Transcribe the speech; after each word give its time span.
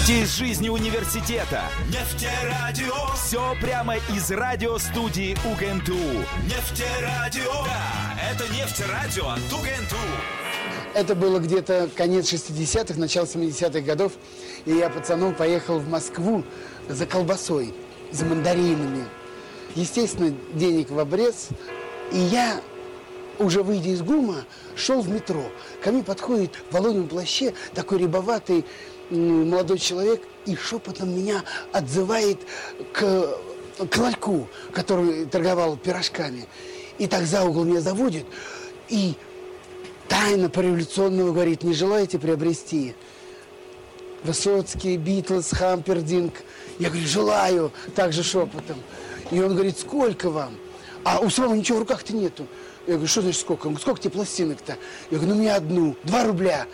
События 0.00 0.22
из 0.22 0.34
жизни 0.34 0.68
университета. 0.70 1.64
Нефтерадио. 1.88 2.94
Все 3.14 3.54
прямо 3.60 3.96
из 3.96 4.30
радиостудии 4.30 5.36
УГНТУ. 5.44 5.92
Нефтерадио. 6.44 7.52
Да, 7.64 8.18
это 8.30 8.44
нефтерадио 8.54 9.28
от 9.28 9.52
УГНТУ. 9.52 9.96
Это 10.94 11.14
было 11.14 11.38
где-то 11.38 11.90
конец 11.94 12.32
60-х, 12.32 12.98
начало 12.98 13.26
70-х 13.26 13.80
годов. 13.80 14.12
И 14.64 14.72
я 14.72 14.88
пацаном 14.88 15.34
поехал 15.34 15.78
в 15.78 15.88
Москву 15.88 16.44
за 16.88 17.04
колбасой, 17.04 17.74
за 18.10 18.24
мандаринами. 18.24 19.04
Естественно, 19.74 20.34
денег 20.54 20.90
в 20.90 20.98
обрез. 20.98 21.48
И 22.10 22.18
я, 22.18 22.62
уже 23.38 23.62
выйдя 23.62 23.90
из 23.90 24.00
ГУМа, 24.00 24.44
шел 24.76 25.02
в 25.02 25.10
метро. 25.10 25.44
Ко 25.82 25.92
мне 25.92 26.02
подходит 26.02 26.56
в 26.70 26.72
воловом 26.72 27.06
плаще 27.06 27.52
такой 27.74 27.98
рябоватый 27.98 28.64
молодой 29.10 29.78
человек 29.78 30.22
и 30.46 30.56
шепотом 30.56 31.14
меня 31.16 31.42
отзывает 31.72 32.38
к, 32.92 33.36
к 33.90 33.96
ларьку, 33.96 34.48
который 34.72 35.26
торговал 35.26 35.76
пирожками. 35.76 36.46
И 36.98 37.06
так 37.06 37.24
за 37.24 37.44
угол 37.44 37.64
меня 37.64 37.80
заводит. 37.80 38.26
И 38.88 39.14
тайна 40.08 40.48
по-революционному 40.48 41.32
говорит, 41.32 41.62
не 41.62 41.74
желаете 41.74 42.18
приобрести? 42.18 42.94
Высоцкий, 44.22 44.96
Битлз, 44.96 45.52
Хампердинг. 45.52 46.34
Я 46.78 46.90
говорю, 46.90 47.06
желаю, 47.06 47.72
также 47.94 48.22
шепотом. 48.22 48.76
И 49.30 49.40
он 49.40 49.54
говорит, 49.54 49.78
сколько 49.78 50.30
вам? 50.30 50.56
А 51.04 51.20
у 51.20 51.30
самого 51.30 51.54
ничего 51.54 51.78
в 51.78 51.80
руках-то 51.80 52.14
нету. 52.14 52.46
Я 52.86 52.94
говорю, 52.94 53.08
что 53.08 53.22
значит 53.22 53.40
сколько? 53.40 53.66
Он 53.66 53.72
говорит, 53.72 53.82
сколько 53.82 54.00
тебе 54.00 54.10
пластинок-то? 54.10 54.76
Я 55.10 55.18
говорю, 55.18 55.34
ну 55.34 55.40
мне 55.40 55.54
одну, 55.54 55.96
два 56.04 56.24
рубля. 56.24 56.66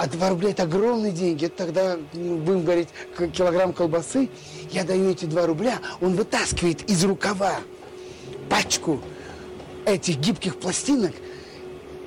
А 0.00 0.06
два 0.06 0.30
рубля 0.30 0.48
это 0.48 0.62
огромные 0.62 1.12
деньги. 1.12 1.44
Это 1.44 1.66
тогда, 1.66 1.98
ну, 2.14 2.38
будем 2.38 2.64
говорить, 2.64 2.88
килограмм 3.34 3.74
колбасы. 3.74 4.30
Я 4.70 4.84
даю 4.84 5.10
эти 5.10 5.26
два 5.26 5.44
рубля, 5.44 5.78
он 6.00 6.14
вытаскивает 6.14 6.88
из 6.88 7.04
рукава 7.04 7.56
пачку 8.48 8.98
этих 9.84 10.16
гибких 10.16 10.56
пластинок, 10.58 11.12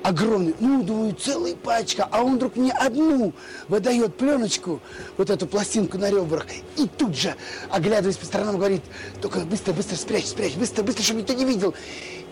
огромный, 0.02 0.56
ну, 0.60 0.82
думаю, 0.82 1.14
целая 1.14 1.56
пачка, 1.56 2.08
а 2.10 2.24
он 2.24 2.38
вдруг 2.38 2.56
мне 2.56 2.72
одну 2.72 3.32
выдает 3.68 4.16
пленочку, 4.16 4.80
вот 5.18 5.30
эту 5.30 5.46
пластинку 5.46 6.00
на 6.00 6.10
ребрах, 6.10 6.48
и 6.78 6.88
тут 6.88 7.16
же, 7.16 7.36
оглядываясь 7.70 8.18
по 8.18 8.26
сторонам, 8.26 8.58
говорит, 8.58 8.82
только 9.22 9.42
быстро, 9.42 9.72
быстро 9.72 9.98
спрячь, 9.98 10.26
спрячь, 10.26 10.56
быстро, 10.56 10.82
быстро, 10.82 11.04
чтобы 11.04 11.22
никто 11.22 11.34
не 11.34 11.46
видел. 11.46 11.76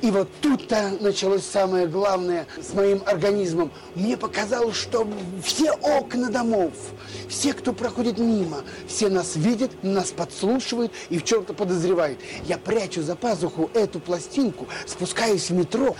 И 0.01 0.10
вот 0.10 0.27
тут-то 0.41 0.98
началось 1.00 1.46
самое 1.46 1.86
главное 1.86 2.48
с 2.60 2.74
моим 2.74 3.03
организмом. 3.05 3.72
Мне 3.93 4.17
показалось, 4.17 4.75
что 4.75 5.08
все 5.43 5.72
окна 5.72 6.29
домов, 6.29 6.72
все, 7.29 7.53
кто 7.53 7.72
проходит 7.72 8.17
мимо, 8.17 8.63
все 8.88 9.10
нас 9.10 9.36
видят, 9.36 9.72
нас 9.84 10.12
подслушивают 10.12 10.91
и 11.10 11.20
в 11.20 11.24
чем-то 11.24 11.53
подозревают. 11.53 12.20
Я 12.46 12.58
прячу 12.58 13.03
за 13.03 13.15
пазуху 13.15 13.70
эту 13.75 14.00
пластинку, 14.00 14.67
спускаюсь 14.88 15.50
в 15.50 15.53
метро, 15.53 15.96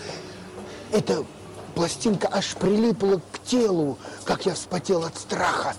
эта 0.92 1.24
пластинка 1.76 2.28
аж 2.32 2.56
прилипла 2.56 3.22
к 3.32 3.40
телу, 3.44 4.00
как 4.26 4.48
я 4.48 4.56
вспотел 4.56 5.04
от 5.06 5.16
страха. 5.18 5.76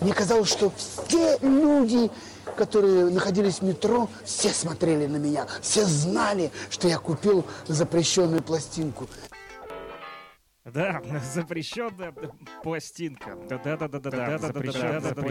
Мне 0.00 0.12
казалось, 0.12 0.48
что 0.48 0.72
все 0.76 1.38
люди, 1.42 2.10
которые 2.56 3.06
находились 3.06 3.58
в 3.58 3.62
метро, 3.62 4.08
все 4.24 4.50
смотрели 4.50 5.06
на 5.06 5.16
меня, 5.16 5.46
все 5.60 5.84
знали, 5.84 6.50
что 6.70 6.88
я 6.88 6.98
купил 6.98 7.44
запрещенную 7.66 8.42
пластинку. 8.42 9.08
Да, 10.64 11.02
запрещенная 11.34 12.14
пластинка. 12.62 13.36
Да, 13.48 13.58
да, 13.58 13.76
да, 13.76 13.88
да, 13.88 13.98
да, 13.98 14.10
да, 14.10 14.38
да, 14.38 14.52
да, 14.52 14.52
да, 14.52 15.22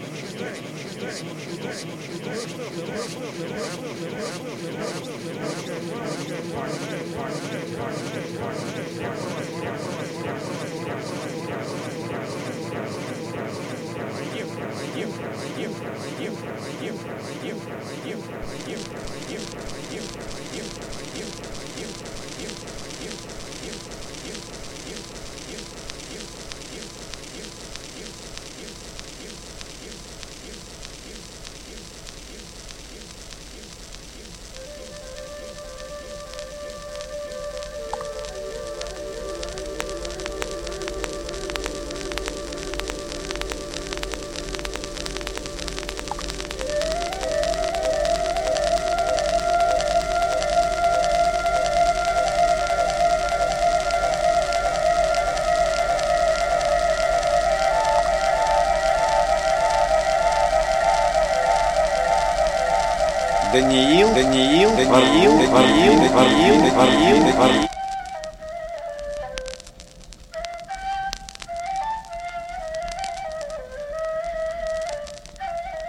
Даниил, 63.58 64.14
Даниил, 64.14 64.70
Даниил, 64.76 65.32
Даниил, 65.32 65.50
Даниил, 65.50 66.62
Даниил, 66.76 67.24
Даниил. 67.34 67.70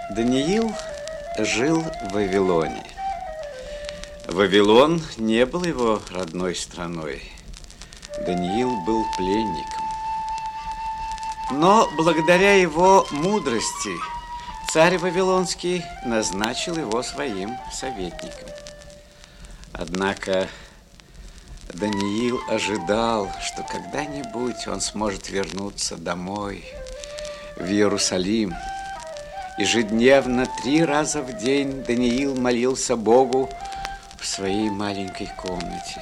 Даниил 0.09 0.75
жил 1.37 1.81
в 1.81 2.13
Вавилоне. 2.13 2.83
Вавилон 4.27 5.03
не 5.17 5.45
был 5.45 5.63
его 5.63 6.01
родной 6.09 6.55
страной. 6.55 7.21
Даниил 8.25 8.71
был 8.83 9.05
пленником. 9.15 9.85
Но 11.51 11.87
благодаря 11.95 12.55
его 12.55 13.05
мудрости 13.11 13.93
царь 14.71 14.99
Вавилонский 14.99 15.83
назначил 16.05 16.77
его 16.77 17.01
своим 17.01 17.57
советником. 17.73 18.49
Однако 19.73 20.47
Даниил 21.73 22.39
ожидал, 22.47 23.31
что 23.41 23.63
когда-нибудь 23.63 24.67
он 24.67 24.79
сможет 24.79 25.29
вернуться 25.29 25.97
домой, 25.97 26.63
в 27.57 27.65
Иерусалим. 27.65 28.53
Ежедневно, 29.57 30.45
три 30.61 30.83
раза 30.83 31.23
в 31.23 31.37
день 31.39 31.83
Даниил 31.83 32.35
молился 32.39 32.95
Богу 32.95 33.49
в 34.19 34.25
своей 34.27 34.69
маленькой 34.69 35.31
комнате. 35.35 35.99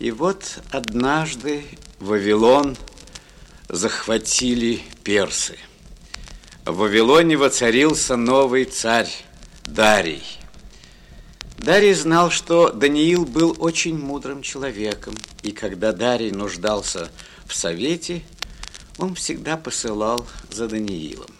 И 0.00 0.12
вот 0.12 0.60
однажды 0.70 1.62
Вавилон 1.98 2.74
захватили 3.68 4.80
персы. 5.04 5.58
В 6.64 6.74
Вавилоне 6.76 7.36
воцарился 7.36 8.16
новый 8.16 8.64
царь 8.64 9.10
Дарий. 9.66 10.22
Дарий 11.58 11.92
знал, 11.92 12.30
что 12.30 12.70
Даниил 12.70 13.26
был 13.26 13.54
очень 13.58 13.98
мудрым 13.98 14.40
человеком, 14.40 15.14
и 15.42 15.52
когда 15.52 15.92
Дарий 15.92 16.30
нуждался 16.30 17.10
в 17.44 17.54
совете, 17.54 18.22
он 18.96 19.14
всегда 19.14 19.58
посылал 19.58 20.26
за 20.50 20.66
Даниилом. 20.66 21.30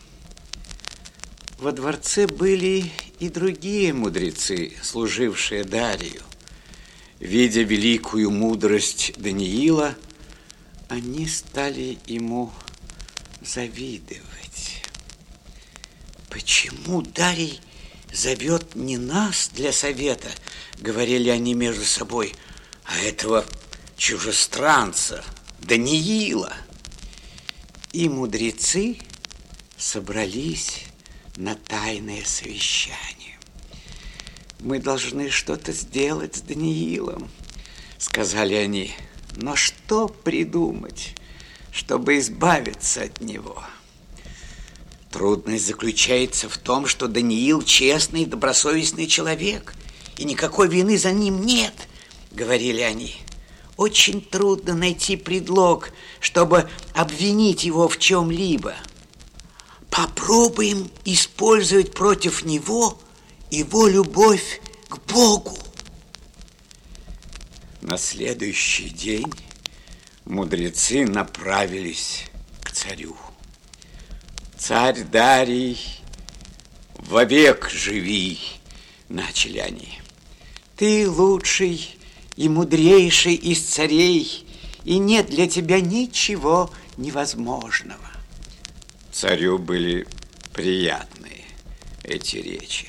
Во 1.58 1.72
дворце 1.72 2.26
были 2.26 2.92
и 3.20 3.30
другие 3.30 3.94
мудрецы, 3.94 4.74
служившие 4.82 5.64
Дарию. 5.64 6.20
Видя 7.20 7.60
великую 7.60 8.30
мудрость 8.30 9.12
Даниила, 9.18 9.94
они 10.88 11.28
стали 11.28 11.98
ему 12.06 12.50
завидовать. 13.42 14.82
Почему 16.30 17.02
Дарий 17.02 17.60
зовет 18.10 18.74
не 18.74 18.96
нас 18.96 19.50
для 19.52 19.70
совета, 19.70 20.30
говорили 20.78 21.28
они 21.28 21.52
между 21.52 21.84
собой, 21.84 22.34
а 22.84 22.98
этого 22.98 23.44
чужестранца, 23.98 25.22
Даниила. 25.58 26.54
И 27.92 28.08
мудрецы 28.08 28.96
собрались 29.76 30.84
на 31.36 31.54
тайное 31.54 32.24
совещание. 32.24 33.19
Мы 34.62 34.78
должны 34.78 35.30
что-то 35.30 35.72
сделать 35.72 36.36
с 36.36 36.40
Даниилом, 36.42 37.30
сказали 37.96 38.54
они. 38.54 38.92
Но 39.36 39.56
что 39.56 40.06
придумать, 40.08 41.14
чтобы 41.72 42.18
избавиться 42.18 43.04
от 43.04 43.22
него? 43.22 43.62
Трудность 45.10 45.66
заключается 45.66 46.50
в 46.50 46.58
том, 46.58 46.86
что 46.86 47.08
Даниил 47.08 47.62
честный 47.62 48.26
добросовестный 48.26 49.06
человек, 49.06 49.74
и 50.18 50.24
никакой 50.24 50.68
вины 50.68 50.98
за 50.98 51.12
ним 51.12 51.40
нет, 51.40 51.74
говорили 52.30 52.82
они. 52.82 53.16
Очень 53.78 54.20
трудно 54.20 54.74
найти 54.74 55.16
предлог, 55.16 55.90
чтобы 56.20 56.68
обвинить 56.94 57.64
его 57.64 57.88
в 57.88 57.98
чем-либо. 57.98 58.74
Попробуем 59.88 60.90
использовать 61.06 61.94
против 61.94 62.44
него 62.44 62.98
его 63.50 63.86
любовь 63.88 64.60
к 64.88 64.98
Богу. 65.12 65.58
На 67.80 67.96
следующий 67.96 68.90
день 68.90 69.32
мудрецы 70.24 71.06
направились 71.06 72.26
к 72.62 72.70
царю. 72.72 73.16
Царь 74.56 75.02
Дарий, 75.04 75.78
вовек 76.94 77.70
живи, 77.70 78.38
начали 79.08 79.58
они. 79.58 80.00
Ты 80.76 81.08
лучший 81.08 81.96
и 82.36 82.48
мудрейший 82.48 83.34
из 83.34 83.62
царей, 83.62 84.46
и 84.84 84.98
нет 84.98 85.26
для 85.26 85.48
тебя 85.48 85.80
ничего 85.80 86.70
невозможного. 86.96 88.10
Царю 89.12 89.58
были 89.58 90.06
приятны 90.52 91.44
эти 92.04 92.36
речи. 92.36 92.88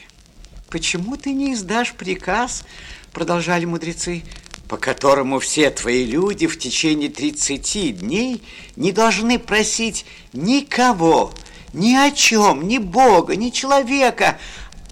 Почему 0.71 1.17
ты 1.17 1.34
не 1.34 1.53
издашь 1.53 1.93
приказ, 1.93 2.63
продолжали 3.12 3.65
мудрецы, 3.65 4.23
по 4.67 4.77
которому 4.77 5.39
все 5.39 5.69
твои 5.69 6.05
люди 6.05 6.47
в 6.47 6.57
течение 6.57 7.10
30 7.10 7.99
дней 7.99 8.41
не 8.77 8.93
должны 8.93 9.38
просить 9.38 10.05
никого, 10.34 11.34
ни 11.73 11.93
о 11.93 12.10
чем, 12.10 12.67
ни 12.67 12.77
Бога, 12.77 13.36
ни 13.36 13.49
человека, 13.49 14.39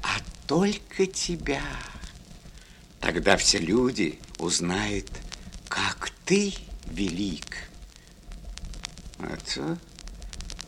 а 0.04 0.20
только 0.48 1.08
тебя. 1.08 1.64
Тогда 3.00 3.38
все 3.38 3.58
люди 3.58 4.20
узнают, 4.38 5.10
как 5.70 6.12
ты 6.26 6.54
велик. 6.92 7.70
Это 9.18 9.78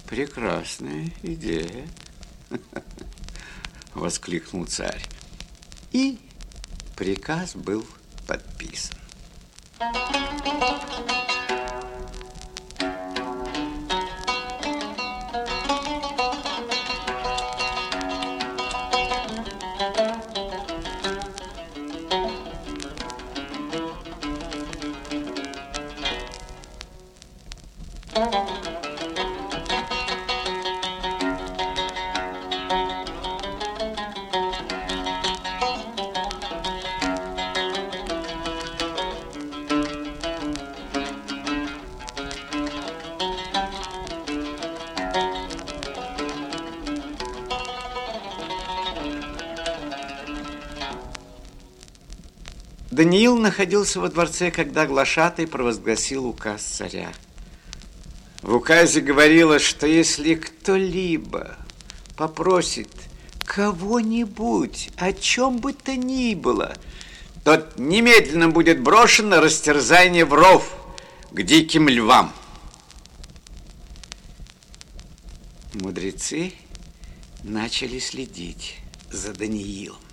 прекрасная 0.08 1.12
идея, 1.22 1.86
воскликнул 3.94 4.66
царь. 4.66 5.02
И 5.92 6.20
приказ 6.96 7.56
был 7.56 7.86
подписан. 8.28 8.98
Даниил 53.32 53.38
находился 53.38 54.02
во 54.02 54.10
дворце, 54.10 54.52
когда 54.52 54.86
глашатый 54.86 55.48
провозгласил 55.48 56.26
указ 56.26 56.64
царя. 56.64 57.14
В 58.42 58.56
указе 58.56 59.00
говорилось, 59.00 59.62
что 59.62 59.88
если 59.88 60.34
кто-либо 60.36 61.56
попросит 62.18 62.90
кого-нибудь 63.46 64.90
о 64.98 65.14
чем 65.14 65.60
бы 65.60 65.72
то 65.72 65.96
ни 65.96 66.36
было, 66.36 66.76
тот 67.46 67.80
немедленно 67.80 68.50
будет 68.50 68.82
брошен 68.82 69.30
на 69.30 69.40
растерзание 69.40 70.26
в 70.26 70.34
ров 70.34 70.70
к 71.32 71.42
диким 71.42 71.88
львам. 71.88 72.34
Мудрецы 75.74 76.52
начали 77.44 78.00
следить 78.00 78.76
за 79.10 79.34
Даниилом. 79.34 80.11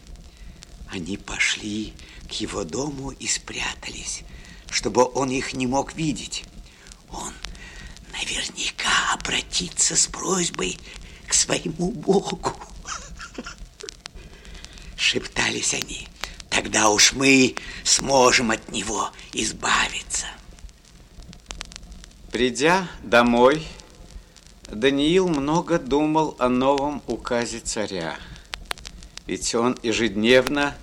Они 0.90 1.16
пошли 1.16 1.92
к 2.28 2.32
его 2.32 2.64
дому 2.64 3.10
и 3.10 3.26
спрятались, 3.26 4.22
чтобы 4.70 5.04
он 5.14 5.30
их 5.30 5.52
не 5.52 5.66
мог 5.66 5.94
видеть. 5.94 6.44
Он 7.10 7.32
наверняка 8.12 9.12
обратится 9.12 9.96
с 9.96 10.06
просьбой 10.06 10.78
к 11.26 11.34
своему 11.34 11.90
Богу. 11.90 12.54
Шептались 14.96 15.74
они. 15.74 16.08
Тогда 16.48 16.88
уж 16.88 17.12
мы 17.12 17.54
сможем 17.84 18.50
от 18.50 18.72
него 18.72 19.10
избавиться. 19.32 20.26
Придя 22.32 22.88
домой, 23.02 23.66
Даниил 24.70 25.28
много 25.28 25.78
думал 25.78 26.36
о 26.38 26.48
новом 26.48 27.02
указе 27.06 27.60
царя. 27.60 28.16
Ведь 29.28 29.54
он 29.54 29.78
ежедневно 29.82 30.74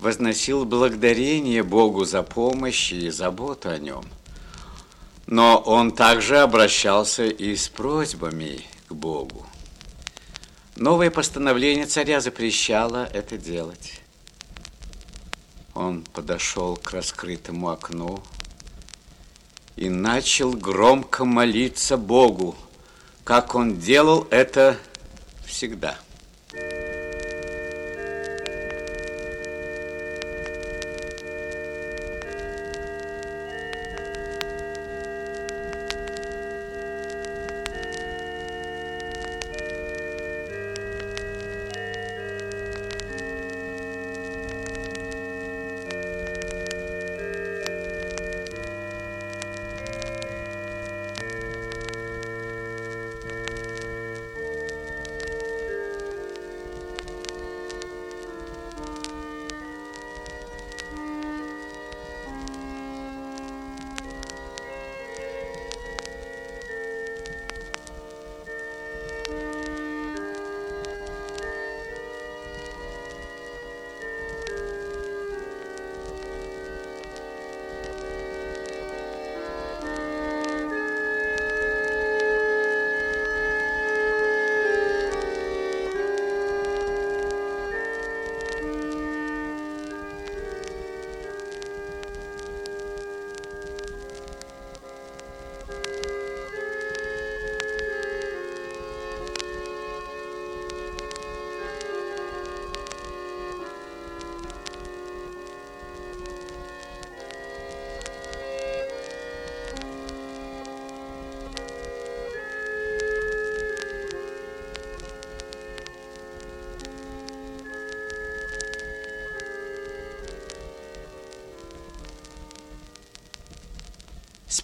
возносил 0.00 0.64
благодарение 0.64 1.62
Богу 1.62 2.06
за 2.06 2.22
помощь 2.22 2.92
и 2.92 3.10
заботу 3.10 3.68
о 3.68 3.78
нем. 3.78 4.04
Но 5.26 5.58
он 5.58 5.92
также 5.92 6.38
обращался 6.38 7.26
и 7.26 7.54
с 7.54 7.68
просьбами 7.68 8.62
к 8.88 8.94
Богу. 8.94 9.46
Новое 10.76 11.10
постановление 11.10 11.84
царя 11.84 12.22
запрещало 12.22 13.04
это 13.12 13.36
делать. 13.36 14.00
Он 15.74 16.02
подошел 16.02 16.78
к 16.78 16.92
раскрытому 16.92 17.68
окну 17.68 18.22
и 19.76 19.90
начал 19.90 20.52
громко 20.52 21.26
молиться 21.26 21.98
Богу, 21.98 22.56
как 23.24 23.54
он 23.54 23.78
делал 23.78 24.26
это 24.30 24.78
всегда. 25.44 25.98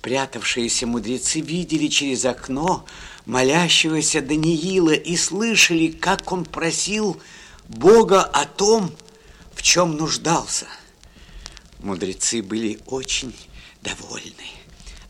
Спрятавшиеся 0.06 0.86
мудрецы 0.86 1.40
видели 1.40 1.88
через 1.88 2.24
окно 2.26 2.86
молящегося 3.24 4.22
Даниила 4.22 4.92
и 4.92 5.16
слышали, 5.16 5.88
как 5.88 6.30
он 6.30 6.44
просил 6.44 7.20
Бога 7.66 8.22
о 8.22 8.44
том, 8.44 8.94
в 9.52 9.62
чем 9.62 9.96
нуждался. 9.96 10.68
Мудрецы 11.80 12.40
были 12.40 12.78
очень 12.86 13.34
довольны. 13.82 14.46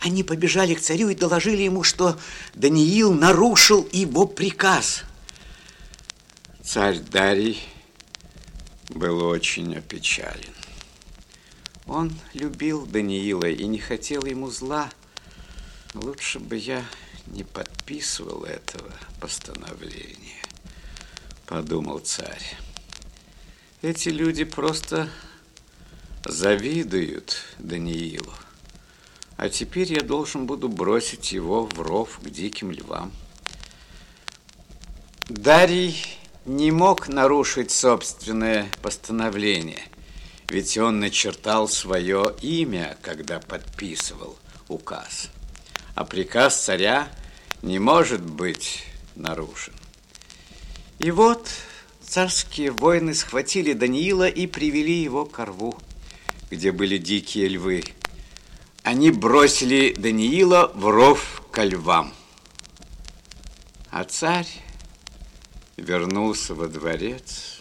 Они 0.00 0.22
побежали 0.22 0.72
к 0.72 0.80
царю 0.80 1.10
и 1.10 1.14
доложили 1.14 1.60
ему, 1.60 1.82
что 1.82 2.18
Даниил 2.54 3.12
нарушил 3.12 3.86
его 3.92 4.26
приказ. 4.26 5.02
Царь 6.64 7.00
Дарий 7.00 7.58
был 8.88 9.26
очень 9.26 9.76
опечален. 9.76 10.54
Он 11.96 12.12
любил 12.34 12.84
Даниила 12.84 13.48
и 13.48 13.64
не 13.64 13.78
хотел 13.78 14.26
ему 14.26 14.50
зла. 14.50 14.90
Лучше 15.94 16.38
бы 16.38 16.56
я 16.56 16.84
не 17.26 17.42
подписывал 17.42 18.44
этого 18.44 18.92
постановления, 19.18 20.42
подумал 21.46 22.00
царь. 22.00 22.54
Эти 23.80 24.10
люди 24.10 24.44
просто 24.44 25.08
завидуют 26.22 27.38
Даниилу. 27.58 28.34
А 29.38 29.48
теперь 29.48 29.90
я 29.90 30.02
должен 30.02 30.44
буду 30.44 30.68
бросить 30.68 31.32
его 31.32 31.64
в 31.64 31.80
ров 31.80 32.20
к 32.22 32.28
диким 32.28 32.72
львам. 32.72 33.10
Дарий 35.30 35.96
не 36.44 36.70
мог 36.70 37.08
нарушить 37.08 37.70
собственное 37.70 38.68
постановление, 38.82 39.82
ведь 40.48 40.78
он 40.78 41.00
начертал 41.00 41.68
свое 41.68 42.34
имя, 42.40 42.96
когда 43.02 43.40
подписывал 43.40 44.38
указ. 44.68 45.30
А 45.94 46.04
приказ 46.04 46.62
царя 46.62 47.08
не 47.62 47.78
может 47.78 48.22
быть 48.22 48.84
нарушен. 49.14 49.74
И 50.98 51.10
вот 51.10 51.48
царские 52.00 52.70
воины 52.70 53.14
схватили 53.14 53.72
Даниила 53.72 54.28
и 54.28 54.46
привели 54.46 55.02
его 55.02 55.26
к 55.26 55.44
рву, 55.44 55.76
где 56.50 56.72
были 56.72 56.96
дикие 56.98 57.48
львы. 57.48 57.82
Они 58.82 59.10
бросили 59.10 59.94
Даниила 59.94 60.70
в 60.74 60.88
ров 60.88 61.42
ко 61.50 61.64
львам. 61.64 62.14
А 63.90 64.04
царь 64.04 64.48
вернулся 65.76 66.54
во 66.54 66.68
дворец. 66.68 67.55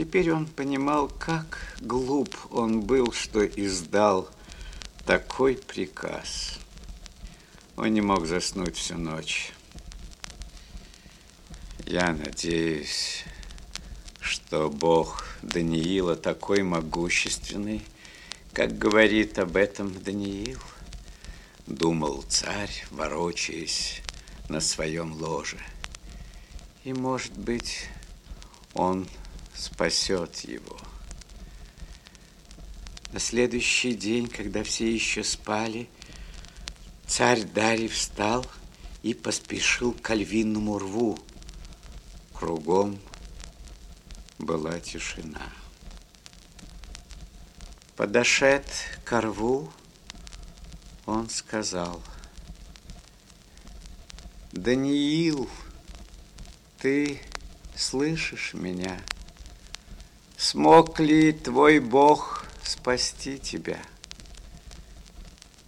Теперь 0.00 0.32
он 0.32 0.46
понимал, 0.46 1.08
как 1.08 1.58
глуп 1.82 2.34
он 2.50 2.80
был, 2.80 3.12
что 3.12 3.44
издал 3.44 4.30
такой 5.04 5.56
приказ. 5.56 6.58
Он 7.76 7.92
не 7.92 8.00
мог 8.00 8.24
заснуть 8.24 8.78
всю 8.78 8.96
ночь. 8.96 9.52
Я 11.84 12.14
надеюсь, 12.14 13.24
что 14.22 14.70
Бог 14.70 15.26
Даниила 15.42 16.16
такой 16.16 16.62
могущественный, 16.62 17.82
как 18.54 18.78
говорит 18.78 19.38
об 19.38 19.54
этом 19.54 19.92
Даниил, 19.92 20.60
думал 21.66 22.22
царь, 22.22 22.86
ворочаясь 22.90 24.00
на 24.48 24.60
своем 24.60 25.12
ложе. 25.12 25.58
И, 26.84 26.94
может 26.94 27.36
быть, 27.36 27.84
он 28.72 29.06
спасет 29.60 30.36
его. 30.40 30.78
На 33.12 33.20
следующий 33.20 33.92
день, 33.92 34.26
когда 34.26 34.62
все 34.62 34.90
еще 34.90 35.22
спали, 35.22 35.90
царь 37.06 37.42
Дарий 37.44 37.88
встал 37.88 38.46
и 39.02 39.12
поспешил 39.12 39.92
к 39.92 40.14
львиному 40.14 40.78
рву. 40.78 41.18
Кругом 42.32 42.98
была 44.38 44.80
тишина. 44.80 45.42
Подошед 47.96 48.66
к 49.04 49.20
рву, 49.20 49.70
он 51.04 51.28
сказал, 51.28 52.02
«Даниил, 54.52 55.50
ты 56.78 57.20
слышишь 57.76 58.54
меня? 58.54 58.98
Смог 60.42 60.98
ли 61.00 61.32
твой 61.32 61.80
Бог 61.80 62.46
спасти 62.62 63.38
тебя?» 63.38 63.78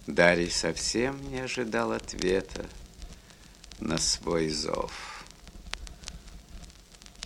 Дарий 0.07 0.49
совсем 0.49 1.21
не 1.29 1.41
ожидал 1.41 1.91
ответа 1.91 2.65
на 3.79 3.99
свой 3.99 4.49
зов. 4.49 5.23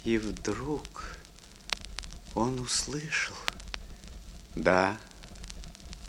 И 0.03 0.17
вдруг 0.17 1.15
он 2.35 2.59
услышал, 2.59 3.37
да, 4.53 4.97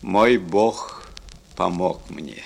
мой 0.01 0.37
Бог 0.37 1.09
помог 1.55 2.09
мне. 2.09 2.43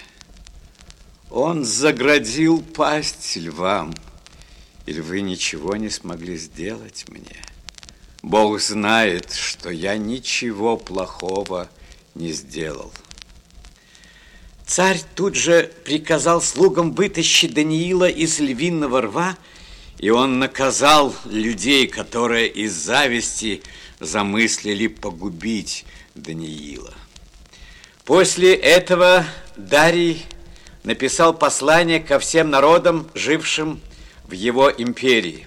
Он 1.31 1.65
заградил 1.65 2.61
пасть 2.61 3.37
львам, 3.37 3.95
и 4.85 4.93
львы 4.93 5.21
ничего 5.21 5.77
не 5.77 5.89
смогли 5.89 6.37
сделать 6.37 7.09
мне. 7.09 7.41
Бог 8.23 8.61
знает, 8.61 9.33
что 9.33 9.69
я 9.69 9.97
ничего 9.97 10.77
плохого 10.77 11.69
не 12.15 12.31
сделал. 12.31 12.91
Царь 14.65 15.01
тут 15.13 15.35
же 15.35 15.69
приказал 15.83 16.41
слугам 16.41 16.93
вытащить 16.93 17.53
Даниила 17.53 18.07
из 18.09 18.39
львиного 18.39 19.01
рва, 19.01 19.37
и 19.99 20.09
он 20.09 20.39
наказал 20.39 21.13
людей, 21.25 21.85
которые 21.85 22.47
из 22.47 22.71
зависти 22.71 23.61
замыслили 23.99 24.87
погубить 24.87 25.85
Даниила. 26.15 26.93
После 28.05 28.55
этого 28.55 29.25
Дарий 29.57 30.23
написал 30.83 31.33
послание 31.33 31.99
ко 31.99 32.19
всем 32.19 32.49
народам, 32.49 33.09
жившим 33.15 33.81
в 34.23 34.31
его 34.31 34.71
империи. 34.71 35.45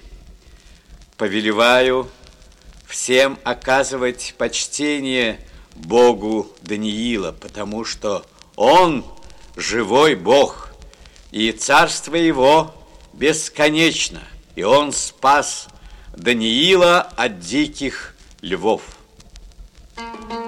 Повелеваю 1.16 2.10
всем 2.86 3.38
оказывать 3.44 4.34
почтение 4.38 5.40
Богу 5.74 6.50
Даниила, 6.62 7.32
потому 7.32 7.84
что 7.84 8.24
он 8.54 9.04
живой 9.56 10.14
Бог, 10.14 10.72
и 11.30 11.52
царство 11.52 12.14
его 12.14 12.74
бесконечно, 13.12 14.22
и 14.54 14.62
он 14.62 14.92
спас 14.92 15.68
Даниила 16.16 17.00
от 17.00 17.40
диких 17.40 18.14
львов. 18.40 18.82
Царица 19.96 20.45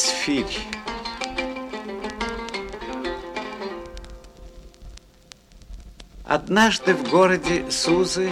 Эсфирь. 0.00 0.58
Однажды 6.24 6.94
в 6.94 7.10
городе 7.10 7.70
Сузы 7.70 8.30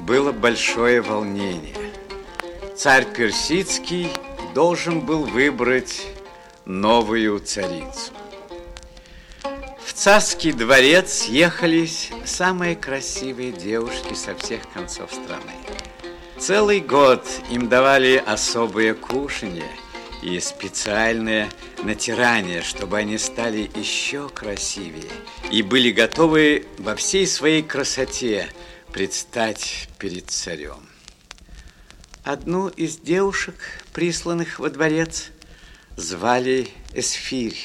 было 0.00 0.30
большое 0.30 1.00
волнение. 1.00 1.74
Царь 2.76 3.06
Персидский 3.06 4.10
должен 4.54 5.00
был 5.00 5.24
выбрать 5.24 6.02
новую 6.66 7.40
царицу. 7.40 8.12
В 9.82 9.94
царский 9.94 10.52
дворец 10.52 11.10
съехались 11.22 12.10
самые 12.26 12.76
красивые 12.76 13.52
девушки 13.52 14.12
со 14.12 14.34
всех 14.34 14.60
концов 14.74 15.14
страны. 15.14 15.54
Целый 16.38 16.80
год 16.80 17.26
им 17.48 17.70
давали 17.70 18.22
особые 18.26 18.92
кушанья 18.92 19.64
и 20.22 20.40
специальное 20.40 21.48
натирание, 21.82 22.62
чтобы 22.62 22.98
они 22.98 23.18
стали 23.18 23.70
еще 23.74 24.28
красивее 24.28 25.10
и 25.50 25.62
были 25.62 25.90
готовы 25.90 26.66
во 26.78 26.96
всей 26.96 27.26
своей 27.26 27.62
красоте 27.62 28.48
предстать 28.92 29.88
перед 29.98 30.30
царем. 30.30 30.88
Одну 32.24 32.68
из 32.68 32.98
девушек, 32.98 33.54
присланных 33.92 34.58
во 34.58 34.70
дворец, 34.70 35.30
звали 35.96 36.68
Эсфирь. 36.94 37.58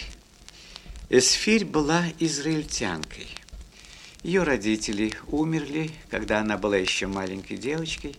Эсфирь 1.10 1.66
была 1.66 2.06
израильтянкой. 2.20 3.28
Ее 4.24 4.44
родители 4.44 5.14
умерли, 5.28 5.92
когда 6.10 6.40
она 6.40 6.58
была 6.58 6.78
еще 6.78 7.08
маленькой 7.08 7.58
девочкой, 7.58 8.16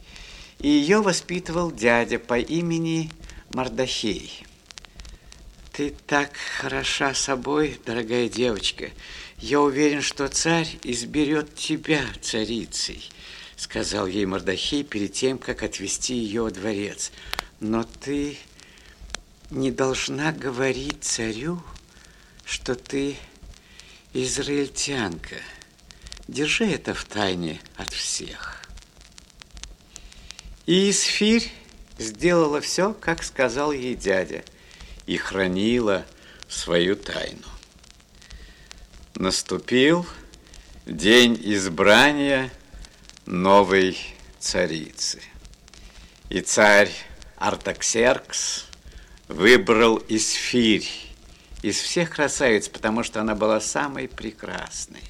и 0.58 0.68
ее 0.68 1.00
воспитывал 1.00 1.72
дядя 1.72 2.18
по 2.18 2.38
имени 2.38 3.10
Мардахей. 3.54 4.44
Ты 5.72 5.94
так 6.08 6.32
хороша 6.58 7.14
собой, 7.14 7.80
дорогая 7.86 8.28
девочка. 8.28 8.90
Я 9.38 9.60
уверен, 9.60 10.02
что 10.02 10.28
царь 10.28 10.68
изберет 10.82 11.54
тебя 11.54 12.04
царицей, 12.20 13.08
сказал 13.56 14.08
ей 14.08 14.26
Мардахей 14.26 14.82
перед 14.82 15.12
тем, 15.12 15.38
как 15.38 15.62
отвезти 15.62 16.14
ее 16.14 16.42
во 16.42 16.50
дворец. 16.50 17.12
Но 17.60 17.84
ты 17.84 18.38
не 19.50 19.70
должна 19.70 20.32
говорить 20.32 21.04
царю, 21.04 21.62
что 22.44 22.74
ты 22.74 23.16
израильтянка. 24.12 25.36
Держи 26.26 26.66
это 26.66 26.92
в 26.92 27.04
тайне 27.04 27.60
от 27.76 27.92
всех. 27.92 28.68
И 30.66 30.90
Исфирь 30.90 31.52
сделала 31.98 32.60
все, 32.60 32.92
как 32.94 33.22
сказал 33.22 33.72
ей 33.72 33.94
дядя, 33.94 34.44
и 35.06 35.16
хранила 35.16 36.04
свою 36.48 36.96
тайну. 36.96 37.46
Наступил 39.16 40.06
день 40.86 41.40
избрания 41.42 42.50
новой 43.26 43.96
царицы. 44.38 45.20
И 46.30 46.40
царь 46.40 46.90
Артаксеркс 47.36 48.66
выбрал 49.28 50.02
Исфирь 50.08 50.88
из 51.62 51.78
всех 51.78 52.10
красавиц, 52.10 52.68
потому 52.68 53.02
что 53.02 53.20
она 53.20 53.34
была 53.34 53.60
самой 53.60 54.08
прекрасной. 54.08 55.02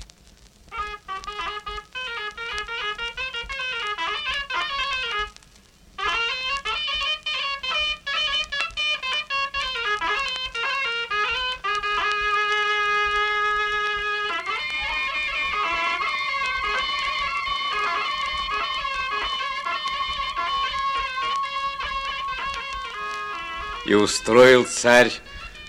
И 23.86 23.94
устроил 23.94 24.64
царь 24.64 25.12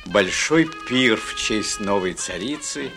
большой 0.06 0.70
пир 0.88 1.18
в 1.18 1.36
честь 1.36 1.80
новой 1.80 2.14
царицы 2.14 2.92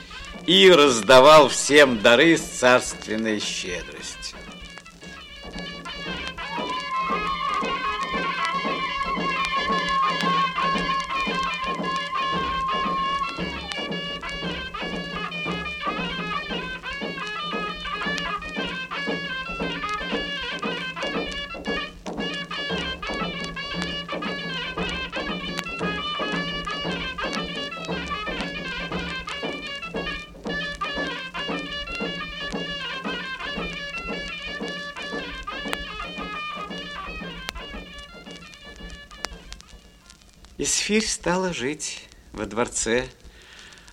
и 0.46 0.70
раздавал 0.70 1.48
всем 1.48 2.00
дары 2.00 2.36
с 2.36 2.42
царственной 2.42 3.40
щедростью. 3.40 4.17
Исфирь 40.88 41.06
стала 41.06 41.52
жить 41.52 42.00
во 42.32 42.46
дворце. 42.46 43.10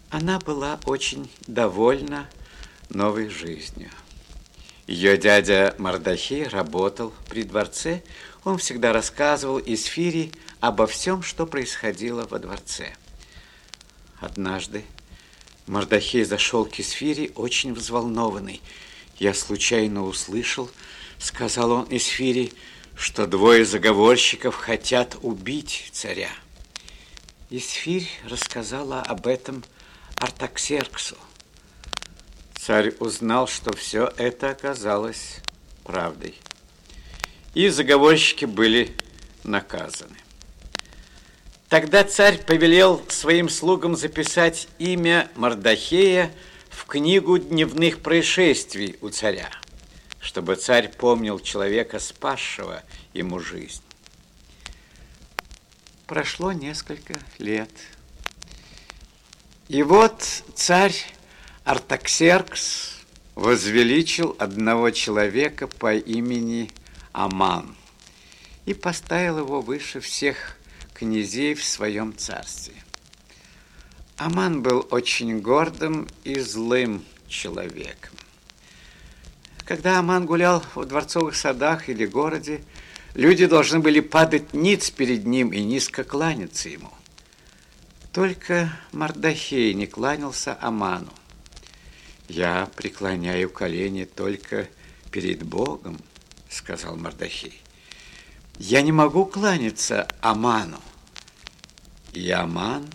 Она 0.10 0.40
была 0.40 0.80
очень 0.86 1.30
довольна 1.46 2.30
новой 2.90 3.28
жизнью. 3.28 3.90
Ее 4.88 5.18
дядя 5.18 5.76
Мардахи 5.78 6.48
работал 6.50 7.12
при 7.28 7.44
дворце. 7.44 8.02
Он 8.46 8.58
всегда 8.58 8.94
рассказывал 8.94 9.60
Исфире 9.66 10.32
обо 10.62 10.88
всем, 10.88 11.22
что 11.22 11.46
происходило 11.46 12.26
во 12.30 12.40
дворце. 12.40 12.94
Однажды 14.22 14.86
Мардахей 15.68 16.24
зашел 16.24 16.64
к 16.64 16.80
Исфире 16.80 17.32
очень 17.36 17.74
взволнованный. 17.74 18.62
Я 19.18 19.34
случайно 19.34 20.06
услышал, 20.06 20.72
сказал 21.20 21.72
он 21.72 21.88
Исфире, 21.90 22.54
что 22.96 23.28
двое 23.28 23.66
заговорщиков 23.66 24.56
хотят 24.56 25.18
убить 25.22 25.90
царя. 25.92 26.30
Исфирь 27.52 28.10
рассказала 28.28 29.02
об 29.02 29.28
этом 29.28 29.64
Артаксерксу. 30.16 31.16
Царь 32.56 32.96
узнал, 33.00 33.48
что 33.48 33.76
все 33.76 34.12
это 34.18 34.50
оказалось 34.50 35.42
правдой. 35.84 36.34
И 37.54 37.70
заговорщики 37.70 38.46
были 38.46 38.98
наказаны. 39.44 40.18
Тогда 41.70 42.04
царь 42.04 42.44
повелел 42.44 43.04
своим 43.10 43.50
слугам 43.50 43.96
записать 43.96 44.68
имя 44.80 45.30
Мардахея 45.36 46.32
в 46.70 46.86
книгу 46.86 47.38
дневных 47.38 48.02
происшествий 48.02 48.98
у 49.02 49.10
царя, 49.10 49.52
чтобы 50.20 50.56
царь 50.56 50.90
помнил 50.90 51.40
человека, 51.40 52.00
спасшего 52.00 52.82
ему 53.14 53.40
жизнь. 53.40 53.85
Прошло 56.08 56.52
несколько 56.52 57.16
лет. 57.40 57.72
И 59.68 59.82
вот 59.82 60.22
царь 60.54 60.96
Артаксеркс 61.64 62.98
возвеличил 63.34 64.36
одного 64.38 64.92
человека 64.92 65.66
по 65.66 65.96
имени 65.96 66.70
Аман 67.12 67.76
и 68.68 68.76
поставил 68.76 69.40
его 69.40 69.62
выше 69.62 70.00
всех 70.00 70.58
князей 70.94 71.56
в 71.56 71.64
своем 71.64 72.16
царстве. 72.16 72.76
Аман 74.18 74.62
был 74.62 74.88
очень 74.92 75.40
гордым 75.40 76.08
и 76.24 76.40
злым 76.40 77.04
человеком. 77.28 78.14
Когда 79.66 79.98
Аман 79.98 80.28
гулял 80.28 80.64
в 80.76 80.86
дворцовых 80.86 81.36
садах 81.36 81.90
или 81.90 82.06
городе, 82.06 82.64
Люди 83.16 83.46
должны 83.46 83.80
были 83.80 84.02
падать 84.02 84.54
ниц 84.54 84.92
перед 84.92 85.26
ним 85.26 85.54
и 85.54 85.64
низко 85.64 86.04
кланяться 86.04 86.68
ему. 86.68 86.92
Только 88.12 88.78
Мардахей 88.92 89.74
не 89.74 89.88
кланялся 89.88 90.58
Аману. 90.60 91.14
«Я 92.28 92.70
преклоняю 92.76 93.50
колени 93.50 94.04
только 94.04 94.68
перед 95.12 95.44
Богом»,— 95.44 95.98
сказал 96.50 96.98
Мардахей. 96.98 97.62
«Я 98.58 98.82
не 98.82 98.92
могу 98.92 99.26
кланяться 99.26 100.08
Аману». 100.20 100.82
И 102.12 102.30
Аман 102.32 102.86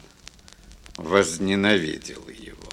возненавидел 0.97 2.29
его. 2.29 2.69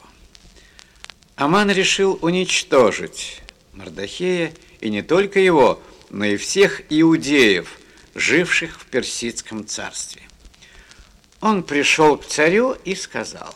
Аман 1.38 1.72
решил 1.72 2.20
уничтожить 2.22 3.42
Мардахея, 3.72 4.54
и 4.82 4.90
не 4.90 5.02
только 5.02 5.40
его, 5.40 5.82
но 6.10 6.26
и 6.26 6.38
всех 6.38 6.82
иудеев, 6.90 7.80
живших 8.16 8.80
в 8.80 8.86
Персидском 8.86 9.66
царстве. 9.66 10.22
Он 11.40 11.64
пришел 11.64 12.18
к 12.18 12.26
царю 12.26 12.74
и 12.84 12.96
сказал, 12.96 13.54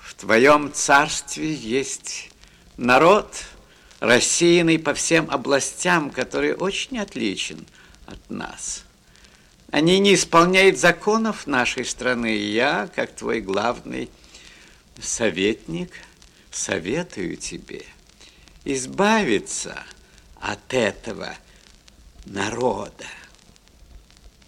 в 0.00 0.14
твоем 0.14 0.72
царстве 0.72 1.52
есть 1.52 2.30
народ, 2.76 3.44
рассеянный 4.00 4.78
по 4.78 4.94
всем 4.94 5.28
областям, 5.30 6.10
который 6.10 6.54
очень 6.54 6.98
отличен 6.98 7.66
от 8.06 8.30
нас. 8.30 8.84
Они 9.70 9.98
не 9.98 10.14
исполняют 10.14 10.78
законов 10.78 11.46
нашей 11.46 11.84
страны, 11.84 12.36
и 12.36 12.52
я, 12.52 12.88
как 12.94 13.14
твой 13.14 13.40
главный 13.40 14.08
советник, 15.00 15.90
советую 16.50 17.36
тебе 17.36 17.84
избавиться– 18.64 19.84
от 19.97 19.97
этого 20.68 21.36
народа. 22.24 23.06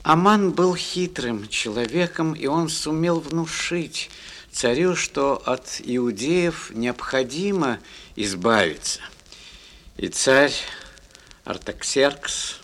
Аман 0.02 0.52
был 0.52 0.74
хитрым 0.74 1.48
человеком, 1.48 2.32
и 2.32 2.46
он 2.46 2.68
сумел 2.68 3.20
внушить 3.20 4.10
царю, 4.50 4.96
что 4.96 5.42
от 5.44 5.80
иудеев 5.84 6.70
необходимо 6.74 7.78
избавиться. 8.16 9.00
И 9.96 10.08
царь 10.08 10.54
Артаксеркс 11.44 12.60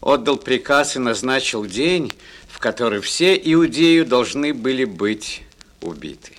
отдал 0.00 0.36
приказ 0.36 0.96
и 0.96 0.98
назначил 0.98 1.66
день, 1.66 2.12
в 2.48 2.58
который 2.58 3.00
все 3.00 3.34
иудеи 3.36 4.02
должны 4.02 4.54
были 4.54 4.84
быть 4.84 5.42
убиты. 5.82 6.32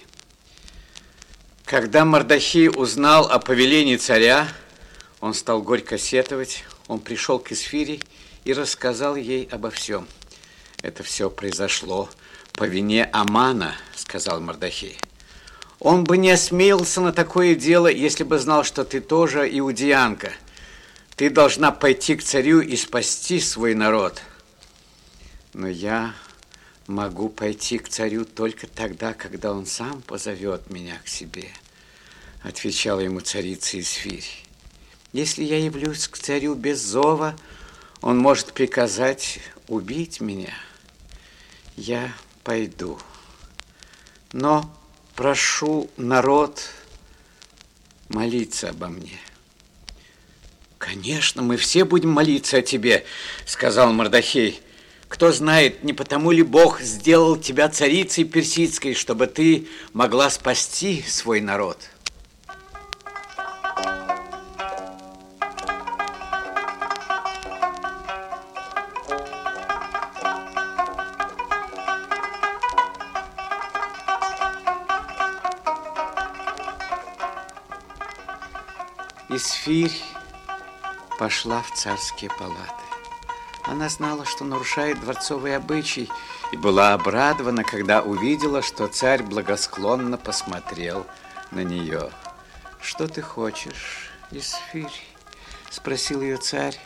Когда 1.65 2.05
Мардахей 2.05 2.69
узнал 2.69 3.25
о 3.25 3.39
повелении 3.39 3.97
царя, 3.97 4.47
он 5.25 5.33
стал 5.33 5.63
горько 5.63 5.97
сетовать. 5.97 6.65
Он 6.87 6.99
пришел 6.99 7.39
к 7.39 7.51
Исфире 7.51 7.99
и 8.43 8.53
рассказал 8.53 9.15
ей 9.15 9.49
обо 9.51 9.71
всем. 9.71 10.07
Это 10.83 11.01
все 11.01 11.31
произошло 11.31 12.11
по 12.53 12.65
вине 12.65 13.09
Амана, 13.11 13.73
сказал 13.95 14.39
Мардахей. 14.39 14.99
Он 15.79 16.03
бы 16.03 16.17
не 16.17 16.29
осмелился 16.29 17.01
на 17.01 17.11
такое 17.11 17.55
дело, 17.55 17.87
если 17.87 18.23
бы 18.23 18.37
знал, 18.37 18.63
что 18.63 18.85
ты 18.85 19.01
тоже 19.01 19.49
иудеянка. 19.51 20.31
Ты 21.15 21.31
должна 21.31 21.71
пойти 21.71 22.15
к 22.15 22.23
царю 22.23 22.61
и 22.61 22.75
спасти 22.75 23.39
свой 23.39 23.73
народ. 23.73 24.21
Но 25.53 25.67
я 25.67 26.13
могу 26.85 27.29
пойти 27.29 27.79
к 27.79 27.89
царю 27.89 28.25
только 28.25 28.67
тогда, 28.67 29.15
когда 29.15 29.53
он 29.53 29.65
сам 29.65 30.03
позовет 30.03 30.69
меня 30.69 31.01
к 31.03 31.07
себе, 31.07 31.47
отвечала 32.43 32.99
ему 32.99 33.21
царица 33.21 33.79
Исфирь. 33.79 34.44
Если 35.15 35.45
я 35.45 35.57
явлюсь 35.57 36.09
к 36.09 36.17
царю 36.17 36.55
без 36.55 36.81
зова, 36.81 37.37
он 38.01 38.17
может 38.17 38.51
приказать 38.51 39.39
убить 39.69 40.19
меня. 40.19 40.53
Я 41.77 42.11
пойду. 42.43 42.99
Но 44.33 44.69
прошу 45.15 45.89
народ 45.95 46.61
молиться 48.09 48.71
обо 48.71 48.89
мне. 48.89 49.17
Конечно, 50.79 51.41
мы 51.41 51.55
все 51.55 51.85
будем 51.85 52.09
молиться 52.09 52.57
о 52.57 52.61
тебе, 52.61 53.05
сказал 53.45 53.93
Мордахей. 53.93 54.59
Кто 55.07 55.31
знает, 55.31 55.81
не 55.85 55.93
потому 55.93 56.31
ли 56.31 56.43
Бог 56.43 56.81
сделал 56.81 57.37
тебя 57.37 57.69
царицей 57.69 58.25
персидской, 58.25 58.93
чтобы 58.93 59.27
ты 59.27 59.69
могла 59.93 60.29
спасти 60.29 61.05
свой 61.07 61.39
народ? 61.39 61.77
Пошла 81.25 81.63
в 81.63 81.73
царские 81.73 82.29
палаты. 82.29 82.85
Она 83.63 83.89
знала, 83.89 84.25
что 84.25 84.43
нарушает 84.43 84.99
дворцовый 84.99 85.55
обычай, 85.55 86.07
и 86.51 86.55
была 86.55 86.93
обрадована, 86.93 87.63
когда 87.63 88.03
увидела, 88.03 88.61
что 88.61 88.85
царь 88.85 89.23
благосклонно 89.23 90.19
посмотрел 90.19 91.07
на 91.49 91.63
нее. 91.63 92.11
«Что 92.79 93.07
ты 93.07 93.23
хочешь, 93.23 94.11
Исфирь?»– 94.29 94.93
спросил 95.71 96.21
ее 96.21 96.37
царь. 96.37 96.79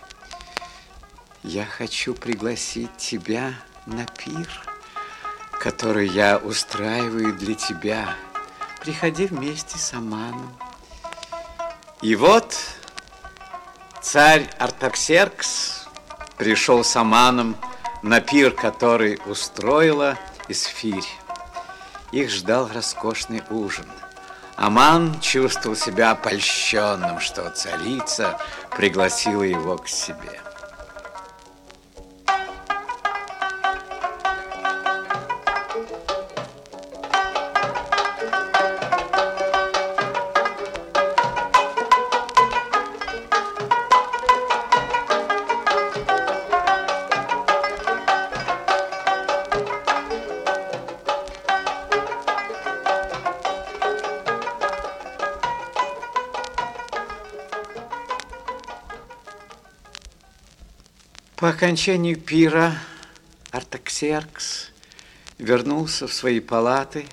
«Я 1.43 1.65
хочу 1.65 2.13
пригласить 2.13 2.95
тебя 2.95 3.55
на 3.85 4.05
пир, 4.05 4.47
который 5.59 6.07
я 6.07 6.37
устраиваю 6.37 7.33
для 7.33 7.55
тебя. 7.55 8.15
Приходи 8.79 9.25
вместе 9.25 9.77
с 9.77 9.93
Аманом». 9.93 10.57
И 12.01 12.15
вот 12.15 12.55
царь 14.01 14.49
Артаксеркс 14.57 15.87
пришел 16.37 16.83
с 16.83 16.95
Аманом 16.95 17.55
на 18.01 18.21
пир, 18.21 18.51
который 18.51 19.19
устроила 19.25 20.17
Исфирь. 20.47 21.07
Их 22.11 22.29
ждал 22.29 22.69
роскошный 22.73 23.43
ужин. 23.49 23.85
Аман 24.55 25.19
чувствовал 25.21 25.75
себя 25.75 26.15
польщенным, 26.15 27.19
что 27.19 27.49
царица 27.51 28.39
пригласила 28.75 29.43
его 29.43 29.77
к 29.77 29.87
себе. 29.87 30.41
По 61.59 61.65
окончанию 61.65 62.17
пира 62.17 62.73
Артаксеркс 63.51 64.71
вернулся 65.37 66.07
в 66.07 66.13
свои 66.13 66.39
палаты, 66.39 67.05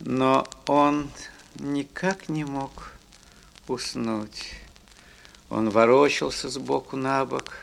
но 0.00 0.44
он 0.66 1.08
никак 1.54 2.28
не 2.28 2.44
мог 2.44 2.90
уснуть. 3.68 4.54
Он 5.50 5.70
ворочался 5.70 6.48
сбоку 6.48 6.96
на 6.96 7.24
бок, 7.24 7.54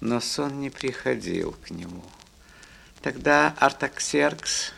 но 0.00 0.20
сон 0.20 0.58
не 0.58 0.70
приходил 0.70 1.54
к 1.66 1.68
нему. 1.68 2.04
Тогда 3.02 3.54
Артаксеркс 3.58 4.72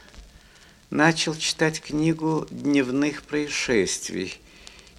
начал 0.91 1.37
читать 1.37 1.81
книгу 1.81 2.49
дневных 2.51 3.23
происшествий 3.23 4.41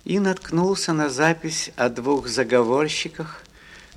и 0.05 0.19
наткнулся 0.19 0.93
на 0.93 1.09
запись 1.09 1.69
о 1.75 1.89
двух 1.89 2.29
заговорщиках, 2.29 3.43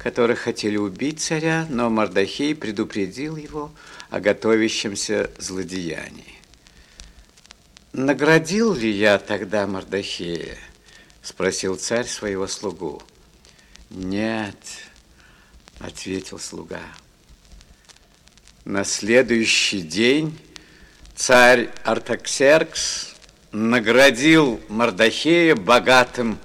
которые 0.04 0.36
хотели 0.36 0.76
убить 0.76 1.20
царя, 1.20 1.66
но 1.70 1.88
Мардахей 1.88 2.54
предупредил 2.54 3.36
его 3.36 3.72
о 4.10 4.20
готовящемся 4.20 5.30
злодеянии. 5.38 6.34
«Наградил 7.94 8.74
ли 8.74 8.90
я 8.90 9.18
тогда 9.18 9.66
Мардахея?»– 9.66 10.58
спросил 11.22 11.76
царь 11.76 12.04
своего 12.04 12.46
слугу. 12.46 13.02
«Нет»,– 13.88 14.58
ответил 15.78 16.38
слуга. 16.38 16.82
На 18.66 18.84
следующий 18.84 19.80
день 19.80 20.38
царь 21.16 21.70
Артаксеркс 21.82 23.14
наградил 23.52 24.60
Мардахея 24.68 25.56
богатым 25.56 26.38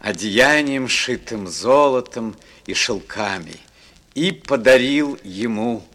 одеянием, 0.00 0.86
шитым 0.86 1.48
золотом 1.48 2.36
и 2.66 2.74
шелками, 2.74 3.56
и 4.14 4.32
подарил 4.32 5.18
ему 5.22 5.86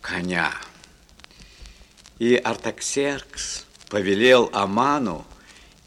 коня. 0.00 0.52
И 2.18 2.34
Артаксеркс 2.36 3.64
повелел 3.88 4.50
Аману 4.52 5.24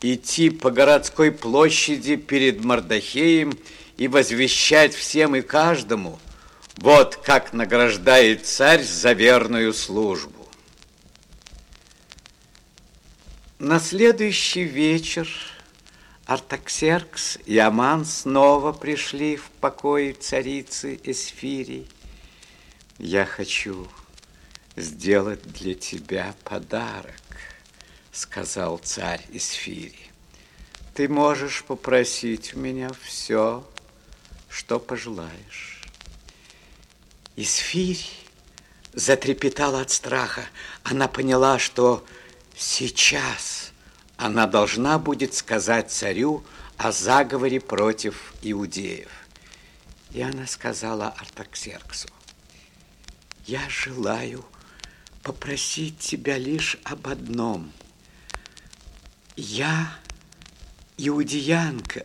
идти 0.01 0.49
по 0.49 0.71
городской 0.71 1.31
площади 1.31 2.15
перед 2.15 2.63
Мардахеем 2.63 3.57
и 3.97 4.07
возвещать 4.07 4.93
всем 4.93 5.35
и 5.35 5.41
каждому, 5.41 6.19
вот 6.77 7.15
как 7.15 7.53
награждает 7.53 8.45
царь 8.45 8.83
за 8.83 9.13
верную 9.13 9.73
службу. 9.73 10.47
На 13.59 13.79
следующий 13.79 14.63
вечер 14.63 15.29
Артаксеркс 16.25 17.37
и 17.45 17.57
Аман 17.57 18.05
снова 18.05 18.71
пришли 18.71 19.35
в 19.35 19.49
покои 19.59 20.13
царицы 20.13 20.99
Эсфирии. 21.03 21.85
Я 22.97 23.25
хочу 23.25 23.89
сделать 24.77 25.41
для 25.41 25.73
тебя 25.73 26.33
подарок, 26.45 27.21
сказал 28.13 28.77
царь 28.77 29.25
Эсфирии. 29.33 30.11
Ты 30.93 31.09
можешь 31.09 31.63
попросить 31.65 32.53
у 32.53 32.59
меня 32.59 32.91
все, 33.03 33.67
что 34.47 34.79
пожелаешь. 34.79 35.81
Исфирь 37.35 38.07
затрепетала 38.93 39.81
от 39.81 39.91
страха. 39.91 40.45
Она 40.83 41.09
поняла, 41.09 41.59
что 41.59 42.05
сейчас 42.55 43.72
она 44.17 44.47
должна 44.47 44.99
будет 44.99 45.33
сказать 45.33 45.91
царю 45.91 46.43
о 46.77 46.91
заговоре 46.91 47.59
против 47.59 48.33
иудеев. 48.41 49.09
И 50.11 50.21
она 50.21 50.45
сказала 50.47 51.07
Артаксерксу, 51.17 52.07
я 53.45 53.61
желаю 53.69 54.45
попросить 55.23 55.99
тебя 55.99 56.37
лишь 56.37 56.77
об 56.83 57.07
одном. 57.07 57.71
Я 59.35 59.97
иудеянка, 60.97 62.03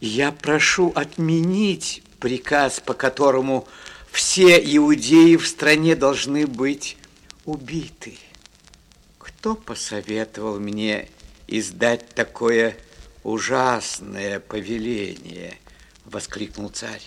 я 0.00 0.32
прошу 0.32 0.90
отменить 0.94 2.02
приказ, 2.18 2.80
по 2.80 2.94
которому 2.94 3.68
все 4.10 4.58
иудеи 4.58 5.36
в 5.36 5.46
стране 5.46 5.94
должны 5.94 6.46
быть 6.46 6.96
убиты. 7.44 8.18
Кто 9.42 9.56
посоветовал 9.56 10.60
мне 10.60 11.08
издать 11.48 12.10
такое 12.10 12.76
ужасное 13.24 14.38
повеление? 14.38 15.58
Воскликнул 16.04 16.68
царь. 16.68 17.02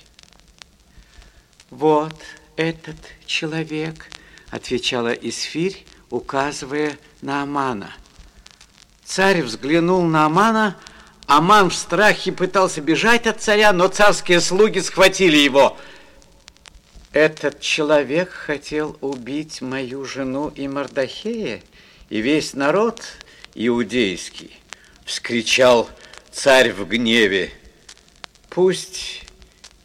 Вот 1.70 2.14
этот 2.58 2.98
человек, 3.26 4.08
отвечала 4.50 5.14
Исфирь, 5.14 5.86
указывая 6.10 6.98
на 7.22 7.44
Амана. 7.44 7.96
Царь 9.06 9.42
взглянул 9.42 10.02
на 10.04 10.26
Амана, 10.26 10.76
Аман 11.28 11.70
в 11.70 11.74
страхе 11.74 12.34
пытался 12.34 12.82
бежать 12.82 13.28
от 13.28 13.42
царя, 13.42 13.72
но 13.72 13.88
царские 13.88 14.42
слуги 14.42 14.80
схватили 14.80 15.38
его. 15.38 15.78
Этот 17.14 17.62
человек 17.62 18.30
хотел 18.32 18.98
убить 19.00 19.62
мою 19.62 20.04
жену 20.04 20.50
и 20.50 20.68
Мардахея, 20.68 21.64
и 22.10 22.22
весь 22.22 22.54
народ 22.54 23.04
иудейский, 23.54 24.60
вскричал 25.06 25.90
царь 26.32 26.72
в 26.72 26.88
гневе. 26.88 27.52
Пусть 28.50 29.24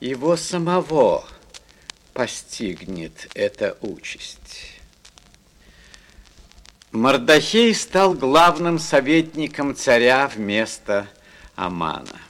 его 0.01 0.37
самого 0.37 1.27
постигнет 2.13 3.29
эта 3.35 3.77
участь. 3.81 4.81
Мардахей 6.93 7.75
стал 7.75 8.15
главным 8.15 8.79
советником 8.79 9.77
царя 9.77 10.29
вместо 10.29 11.09
Амана. 11.55 12.21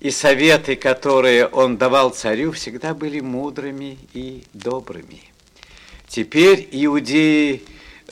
И 0.00 0.10
советы, 0.10 0.76
которые 0.76 1.46
он 1.46 1.76
давал 1.76 2.10
царю, 2.10 2.52
всегда 2.52 2.94
были 2.94 3.20
мудрыми 3.20 3.98
и 4.14 4.44
добрыми. 4.52 5.22
Теперь 6.08 6.68
иудеи, 6.70 7.62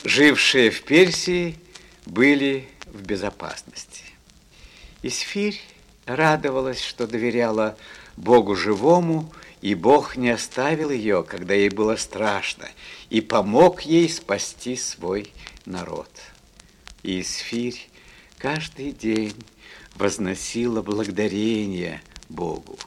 жившие 0.03 0.71
в 0.71 0.83
Персии, 0.83 1.57
были 2.05 2.67
в 2.85 3.01
безопасности. 3.01 4.03
Исфирь 5.03 5.61
радовалась, 6.05 6.81
что 6.81 7.07
доверяла 7.07 7.77
Богу 8.15 8.55
живому, 8.55 9.31
и 9.61 9.75
Бог 9.75 10.15
не 10.15 10.29
оставил 10.29 10.89
ее, 10.89 11.23
когда 11.23 11.53
ей 11.53 11.69
было 11.69 11.95
страшно, 11.95 12.67
и 13.09 13.21
помог 13.21 13.81
ей 13.81 14.09
спасти 14.09 14.75
свой 14.75 15.31
народ. 15.65 16.09
И 17.03 17.21
Исфирь 17.21 17.89
каждый 18.37 18.91
день 18.91 19.35
возносила 19.95 20.81
благодарение 20.81 22.01
Богу. 22.29 22.77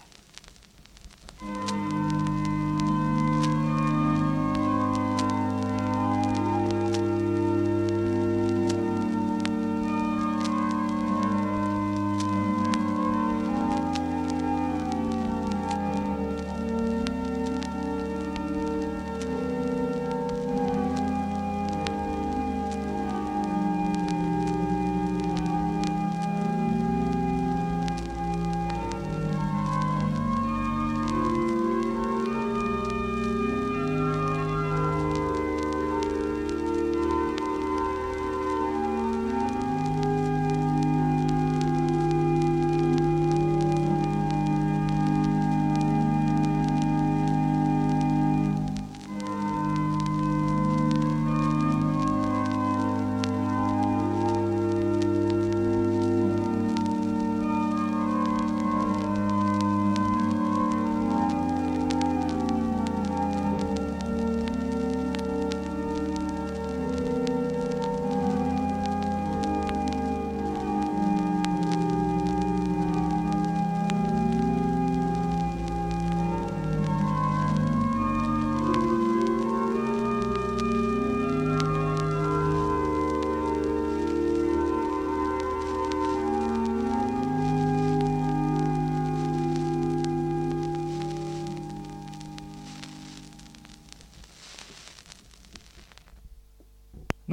Ну 1.41 2.30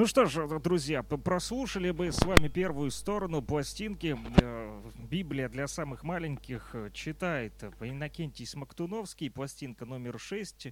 что 0.07 0.25
ж, 0.25 0.47
друзья, 0.59 1.03
п- 1.03 1.17
прослушали 1.17 1.91
бы 1.91 2.11
с 2.11 2.23
вами 2.23 2.47
первую 2.47 2.91
сторону 2.91 3.41
пластинки 3.41 4.17
э, 4.41 4.81
«Библия 5.09 5.49
для 5.49 5.67
самых 5.67 6.03
маленьких» 6.03 6.69
э, 6.73 6.89
читает 6.93 7.53
э, 7.61 7.71
Иннокентий 7.81 8.45
Смоктуновский, 8.45 9.29
пластинка 9.29 9.85
номер 9.85 10.19
6. 10.19 10.67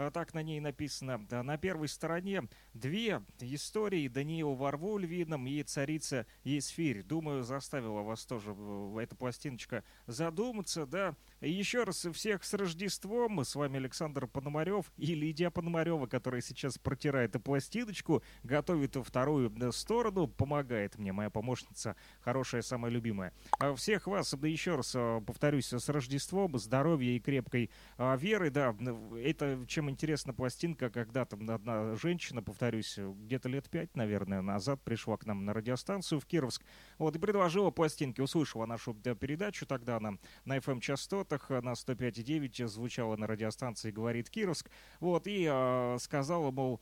А 0.00 0.10
Так 0.10 0.32
на 0.32 0.42
ней 0.42 0.60
написано. 0.60 1.26
На 1.30 1.58
первой 1.58 1.86
стороне 1.86 2.44
две 2.72 3.20
истории 3.40 4.08
Даниил 4.08 4.54
Варву 4.54 4.96
Львином 4.96 5.46
и 5.46 5.62
царица 5.62 6.26
Есфирь. 6.42 7.02
Думаю, 7.02 7.42
заставила 7.42 8.00
вас 8.00 8.24
тоже 8.24 8.54
э, 8.56 8.98
эта 9.02 9.14
пластиночка 9.14 9.84
задуматься, 10.06 10.86
да. 10.86 11.16
Еще 11.42 11.84
раз 11.84 12.06
всех 12.14 12.44
с 12.44 12.54
Рождеством. 12.54 13.32
Мы 13.32 13.44
с 13.44 13.54
вами 13.54 13.76
Александр 13.76 14.26
Пономарев 14.26 14.90
и 14.96 15.14
Лидия 15.14 15.50
Пономарева, 15.50 16.06
которая 16.06 16.40
сейчас 16.40 16.78
протирает 16.78 17.30
эту 17.30 17.40
пластиночку, 17.40 18.22
готовит 18.42 18.96
вторую 18.96 19.52
э, 19.60 19.70
сторону, 19.70 20.28
помогает 20.28 20.96
мне, 20.96 21.12
моя 21.12 21.28
помощница, 21.28 21.94
хорошая, 22.22 22.62
самая 22.62 22.90
любимая. 22.90 23.34
Всех 23.76 24.06
вас, 24.06 24.32
да 24.32 24.48
еще 24.48 24.76
раз 24.76 24.94
э, 24.94 25.20
повторюсь, 25.26 25.70
с 25.74 25.88
Рождеством, 25.90 26.56
здоровья 26.58 27.10
и 27.10 27.20
крепкой 27.20 27.70
веры, 27.98 28.48
да. 28.48 28.74
Это 29.22 29.62
чем 29.68 29.89
интересна 29.90 30.32
пластинка, 30.32 30.88
когда 30.90 31.24
там 31.24 31.50
одна 31.50 31.94
женщина, 31.96 32.42
повторюсь, 32.42 32.96
где-то 32.98 33.48
лет 33.48 33.68
пять, 33.68 33.94
наверное, 33.96 34.40
назад 34.40 34.80
пришла 34.82 35.16
к 35.16 35.26
нам 35.26 35.44
на 35.44 35.52
радиостанцию 35.52 36.20
в 36.20 36.26
Кировск, 36.26 36.64
вот, 36.98 37.16
и 37.16 37.18
предложила 37.18 37.70
пластинки, 37.70 38.20
услышала 38.20 38.66
нашу 38.66 38.94
передачу, 38.94 39.66
тогда 39.66 39.96
она 39.96 40.14
на 40.44 40.56
FM-частотах 40.58 41.50
э, 41.50 41.60
на 41.60 41.72
105,9 41.72 42.66
звучала 42.66 43.16
на 43.16 43.26
радиостанции 43.26 43.90
«Говорит 43.90 44.30
Кировск», 44.30 44.70
вот, 45.00 45.26
и 45.26 45.46
э, 45.50 45.98
сказала, 46.00 46.50
мол, 46.50 46.80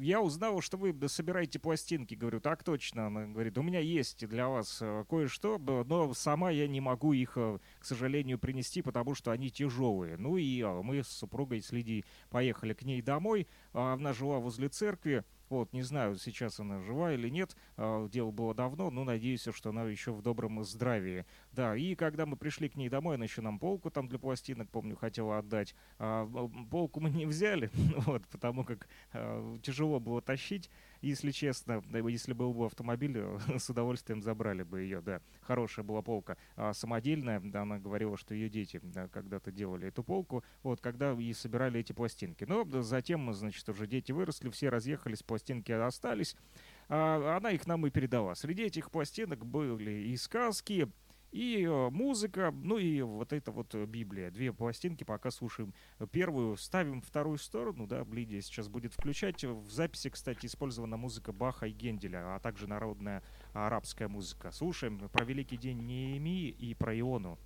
я 0.00 0.20
узнала, 0.20 0.60
что 0.60 0.76
вы 0.76 0.94
собираете 1.08 1.60
пластинки. 1.60 2.14
Говорю, 2.14 2.40
так 2.40 2.64
точно. 2.64 3.06
Она 3.06 3.26
говорит, 3.26 3.56
у 3.56 3.62
меня 3.62 3.78
есть 3.78 4.26
для 4.26 4.48
вас 4.48 4.78
э, 4.80 5.04
кое-что, 5.08 5.58
но 5.58 6.12
сама 6.14 6.50
я 6.50 6.66
не 6.66 6.80
могу 6.80 7.12
их, 7.12 7.34
э, 7.36 7.58
к 7.78 7.84
сожалению, 7.84 8.40
принести, 8.40 8.82
потому 8.82 9.14
что 9.14 9.30
они 9.30 9.50
тяжелые. 9.50 10.16
Ну 10.16 10.36
и 10.36 10.60
а, 10.62 10.82
мы 10.82 11.04
с 11.04 11.08
супругой, 11.08 11.62
с 11.62 11.70
Лидией, 11.70 12.04
поехали 12.28 12.74
к 12.74 12.82
ней 12.82 13.02
домой. 13.02 13.46
А, 13.72 13.94
Она 13.94 14.12
жила 14.12 14.40
возле 14.40 14.68
церкви. 14.68 15.24
Вот, 15.54 15.72
не 15.72 15.82
знаю, 15.82 16.16
сейчас 16.16 16.58
она 16.58 16.80
жива 16.80 17.12
или 17.12 17.28
нет. 17.28 17.56
а, 17.76 18.08
Дело 18.08 18.32
было 18.32 18.54
давно, 18.54 18.90
но 18.90 19.04
надеюсь, 19.04 19.46
что 19.52 19.70
она 19.70 19.84
еще 19.84 20.10
в 20.12 20.20
добром 20.20 20.64
здравии. 20.64 21.24
Да, 21.52 21.76
и 21.76 21.94
когда 21.94 22.26
мы 22.26 22.36
пришли 22.36 22.68
к 22.68 22.74
ней 22.74 22.88
домой, 22.88 23.14
она 23.14 23.24
еще 23.24 23.40
нам 23.40 23.60
полку 23.60 23.88
там 23.88 24.08
для 24.08 24.18
пластинок, 24.18 24.68
помню, 24.68 24.96
хотела 24.96 25.38
отдать. 25.38 25.76
А, 26.00 26.28
полку 26.72 26.98
мы 26.98 27.10
не 27.10 27.24
взяли, 27.24 27.70
вот, 27.98 28.26
потому 28.26 28.64
как 28.64 28.88
э, 29.12 29.58
тяжело 29.62 30.00
было 30.00 30.20
тащить, 30.20 30.70
если 31.04 31.30
честно. 31.30 31.82
Если 32.08 32.32
был 32.32 32.52
бы 32.52 32.66
автомобиль, 32.66 33.22
с 33.58 33.68
удовольствием 33.70 34.22
забрали 34.22 34.62
бы 34.62 34.80
ее, 34.80 35.00
да. 35.00 35.20
Хорошая 35.42 35.84
была 35.84 36.02
полка. 36.02 36.36
А 36.56 36.72
самодельная, 36.72 37.40
да, 37.40 37.62
она 37.62 37.78
говорила, 37.78 38.16
что 38.16 38.34
ее 38.34 38.48
дети 38.48 38.80
да, 38.82 39.08
когда-то 39.08 39.52
делали 39.52 39.88
эту 39.88 40.02
полку, 40.02 40.44
вот, 40.62 40.80
когда 40.80 41.12
и 41.12 41.32
собирали 41.32 41.80
эти 41.80 41.92
пластинки. 41.92 42.44
Но 42.44 42.64
да, 42.64 42.82
затем, 42.82 43.32
значит, 43.32 43.68
уже 43.68 43.86
дети 43.86 44.12
выросли, 44.12 44.48
все 44.50 44.68
разъехались, 44.68 45.22
пластинки 45.22 45.72
остались. 45.72 46.36
А 46.88 47.36
она 47.36 47.50
их 47.50 47.66
нам 47.66 47.86
и 47.86 47.90
передала. 47.90 48.34
Среди 48.34 48.64
этих 48.64 48.90
пластинок 48.90 49.44
были 49.46 49.90
и 49.90 50.16
сказки, 50.16 50.90
и 51.34 51.64
э, 51.64 51.90
музыка, 51.90 52.54
ну 52.54 52.78
и 52.78 53.02
вот 53.02 53.32
это 53.32 53.50
вот 53.50 53.74
э, 53.74 53.86
Библия. 53.86 54.30
Две 54.30 54.52
пластинки, 54.52 55.02
пока 55.02 55.32
слушаем 55.32 55.74
первую, 56.12 56.56
ставим 56.56 57.02
вторую 57.02 57.38
сторону, 57.38 57.88
да, 57.88 58.06
Лидия 58.12 58.40
сейчас 58.40 58.68
будет 58.68 58.92
включать. 58.92 59.42
В 59.42 59.68
записи, 59.68 60.10
кстати, 60.10 60.46
использована 60.46 60.96
музыка 60.96 61.32
Баха 61.32 61.66
и 61.66 61.72
Генделя, 61.72 62.36
а 62.36 62.38
также 62.38 62.68
народная 62.68 63.24
арабская 63.52 64.06
музыка. 64.06 64.52
Слушаем 64.52 65.08
про 65.08 65.24
Великий 65.24 65.56
день 65.56 65.84
Неемии 65.84 66.50
и 66.50 66.72
про 66.72 66.96
Иону. 66.96 67.36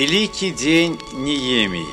Великий 0.00 0.50
день 0.50 0.98
Неемии. 1.12 1.84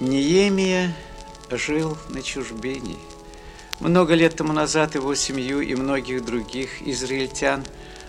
Неемия 0.00 0.96
жил 1.50 1.98
на 2.08 2.22
чужбине. 2.22 2.96
Много 3.80 4.14
лет 4.14 4.36
тому 4.36 4.52
назад 4.52 4.94
его 4.94 5.14
семью 5.14 5.60
и 5.60 5.74
многих 5.74 6.24
других 6.24 6.82
израильтян 6.82 7.64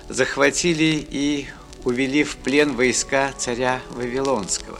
захватили 0.09 1.05
и 1.09 1.47
увели 1.83 2.23
в 2.23 2.37
плен 2.37 2.75
войска 2.75 3.31
царя 3.37 3.81
Вавилонского. 3.91 4.79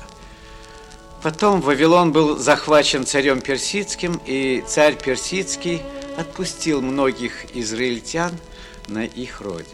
Потом 1.24 1.62
Вавилон 1.62 2.12
был 2.12 2.38
захвачен 2.38 3.06
царем 3.06 3.42
Персидским, 3.42 4.22
и 4.26 4.64
царь 4.68 4.96
Персидский 4.96 5.82
отпустил 6.18 6.82
многих 6.82 7.56
израильтян 7.56 8.32
на 8.88 9.06
их 9.06 9.42
родину. 9.42 9.74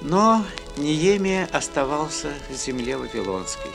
Но 0.00 0.44
Неемия 0.76 1.48
оставался 1.52 2.32
в 2.50 2.54
земле 2.54 2.96
Вавилонской. 2.96 3.70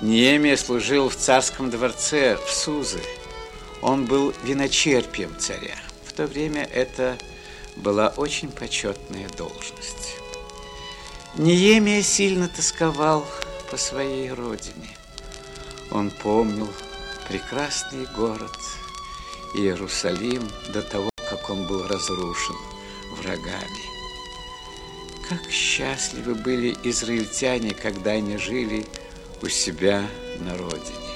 Неемия 0.00 0.56
служил 0.56 1.08
в 1.08 1.16
царском 1.16 1.70
дворце 1.70 2.36
в 2.36 2.50
Сузы. 2.50 3.00
Он 3.82 4.06
был 4.06 4.32
виночерпием 4.42 5.38
царя. 5.38 5.76
В 6.04 6.12
то 6.12 6.26
время 6.26 6.64
это 6.64 7.16
была 7.76 8.08
очень 8.16 8.50
почетная 8.50 9.28
должность. 9.36 10.16
Неемия 11.36 12.02
сильно 12.02 12.48
тосковал 12.48 13.24
по 13.70 13.76
своей 13.76 14.30
родине. 14.32 14.96
Он 15.90 16.10
помнил 16.10 16.68
прекрасный 17.28 18.06
город 18.16 18.56
Иерусалим 19.54 20.48
до 20.72 20.82
того, 20.82 21.10
как 21.30 21.48
он 21.50 21.66
был 21.66 21.86
разрушен 21.86 22.56
врагами. 23.12 23.98
Как 25.28 25.50
счастливы 25.50 26.34
были 26.34 26.76
израильтяне, 26.84 27.74
когда 27.74 28.12
они 28.12 28.38
жили 28.38 28.86
у 29.42 29.48
себя 29.48 30.04
на 30.40 30.56
родине. 30.56 31.07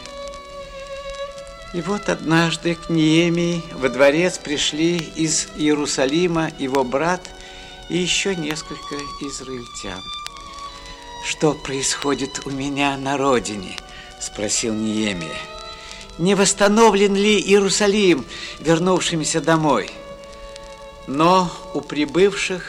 И 1.75 1.81
вот 1.81 2.11
однажды 2.11 2.75
к 2.75 2.91
Неемии 2.91 3.63
во 3.73 3.89
дворец 3.89 4.39
пришли 4.39 4.99
из 4.99 5.49
Иерусалима 5.57 6.53
его 6.59 6.85
брат 6.85 7.23
и 7.89 7.97
еще 7.97 8.37
несколько 8.37 8.97
израильтян. 9.23 10.03
«Что 11.25 11.55
происходит 11.55 12.47
у 12.47 12.51
меня 12.51 12.97
на 12.99 13.17
родине?»– 13.17 13.79
спросил 14.21 14.75
Неемия. 14.75 15.39
«Не 16.19 16.35
восстановлен 16.35 17.15
ли 17.15 17.41
Иерусалим, 17.41 18.27
вернувшимся 18.61 19.41
домой?» 19.41 19.91
Но 21.07 21.51
у 21.75 21.81
прибывших 21.81 22.65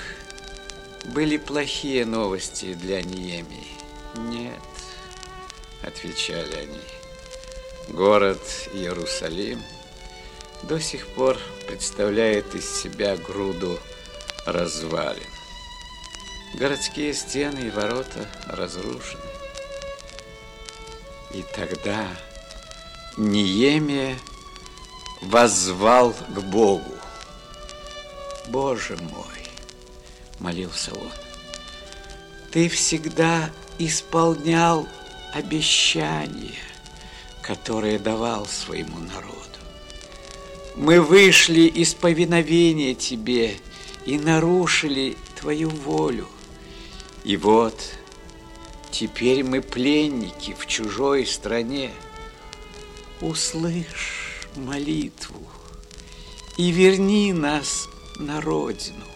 были 1.13 1.37
плохие 1.37 2.05
новости 2.05 2.73
для 2.73 3.01
Неемии. 3.01 3.67
«Нет»,– 4.15 4.53
отвечали 5.83 6.55
они,– 6.55 6.79
«город 7.89 8.41
Иерусалим 8.73 9.61
до 10.63 10.79
сих 10.79 11.07
пор 11.07 11.37
представляет 11.67 12.55
из 12.55 12.81
себя 12.81 13.17
груду 13.17 13.79
развалин. 14.45 15.23
Городские 16.55 17.13
стены 17.13 17.67
и 17.67 17.69
ворота 17.69 18.27
разрушены. 18.47 19.21
И 21.33 21.43
тогда 21.55 22.07
Неемия 23.17 24.17
воззвал 25.21 26.13
к 26.13 26.39
Богу. 26.41 26.93
Боже 28.47 28.97
мой, 28.97 29.47
молился 30.39 30.91
он, 30.93 31.11
ты 32.51 32.69
всегда 32.69 33.49
исполнял 33.79 34.87
обещания, 35.33 36.59
которые 37.43 37.99
давал 37.99 38.47
своему 38.47 38.97
народу. 38.99 39.37
Мы 40.75 41.01
вышли 41.01 41.61
из 41.61 41.93
повиновения 41.93 42.95
тебе 42.95 43.57
и 44.05 44.17
нарушили 44.17 45.17
твою 45.39 45.69
волю. 45.69 46.27
И 47.23 47.37
вот 47.37 47.75
теперь 48.91 49.43
мы 49.43 49.61
пленники 49.61 50.55
в 50.57 50.65
чужой 50.65 51.25
стране. 51.27 51.91
Услышь 53.21 54.47
молитву 54.55 55.47
и 56.57 56.71
верни 56.71 57.33
нас 57.33 57.87
на 58.17 58.41
родину. 58.41 59.12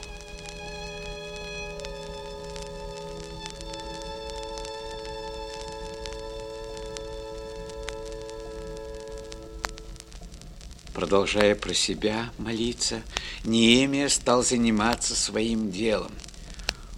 Продолжая 10.97 11.53
про 11.53 11.75
себя 11.75 12.31
молиться, 12.39 13.03
Неемия 13.43 14.09
стал 14.09 14.41
заниматься 14.43 15.15
своим 15.15 15.69
делом. 15.69 16.11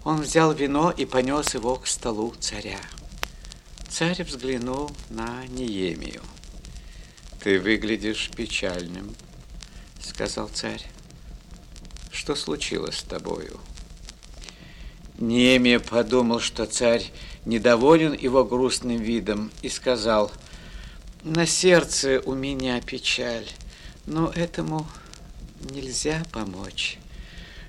Он 0.06 0.22
взял 0.22 0.54
вино 0.54 0.90
и 0.90 1.04
понес 1.04 1.54
его 1.54 1.76
к 1.76 1.86
столу 1.86 2.34
царя. 2.40 2.80
Царь 3.90 4.24
взглянул 4.24 4.90
на 5.10 5.46
Неемию. 5.48 6.22
«Ты 7.44 7.60
выглядишь 7.60 8.32
печальным»,— 8.34 9.14
сказал 10.02 10.48
царь. 10.48 10.86
«Что 12.10 12.36
случилось 12.36 13.00
с 13.00 13.04
тобою?» 13.04 13.60
Неемия 15.18 15.82
подумал, 15.82 16.40
что 16.40 16.66
царь 16.66 17.04
недоволен 17.44 18.14
его 18.14 18.46
грустным 18.46 19.02
видом, 19.02 19.52
и 19.62 19.68
сказал, 19.68 20.32
«На 21.26 21.46
сердце 21.46 22.22
у 22.26 22.34
меня 22.34 22.80
печаль, 22.80 23.46
но 24.10 24.32
этому 24.36 24.88
нельзя 25.72 26.24
помочь. 26.32 26.98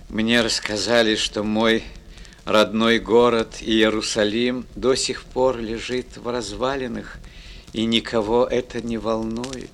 Мне 0.08 0.40
рассказали, 0.40 1.14
что 1.14 1.44
мой 1.44 1.84
родной 2.44 2.98
город 2.98 3.58
Иерусалим 3.60 4.66
до 4.74 4.94
сих 4.94 5.24
пор 5.24 5.58
лежит 5.58 6.16
в 6.16 6.26
развалинах, 6.28 7.18
и 7.72 7.84
никого 7.84 8.46
это 8.46 8.80
не 8.80 8.98
волнует. 8.98 9.70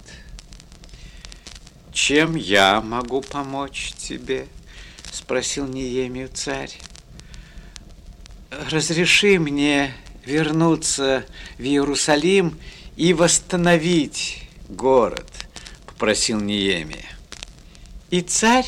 Чем 1.92 2.36
я 2.36 2.82
могу 2.82 3.22
помочь 3.22 3.94
тебе? 3.96 4.46
Спросил 5.10 5.66
Неемию 5.66 6.28
царь. 6.28 6.76
Разреши 8.70 9.38
мне 9.38 9.94
вернуться 10.26 11.24
в 11.58 11.62
Иерусалим 11.62 12.58
и 12.96 13.14
восстановить 13.14 14.42
город, 14.68 15.45
попросил 15.97 16.40
Неемия. 16.40 17.07
И 18.11 18.20
царь 18.20 18.66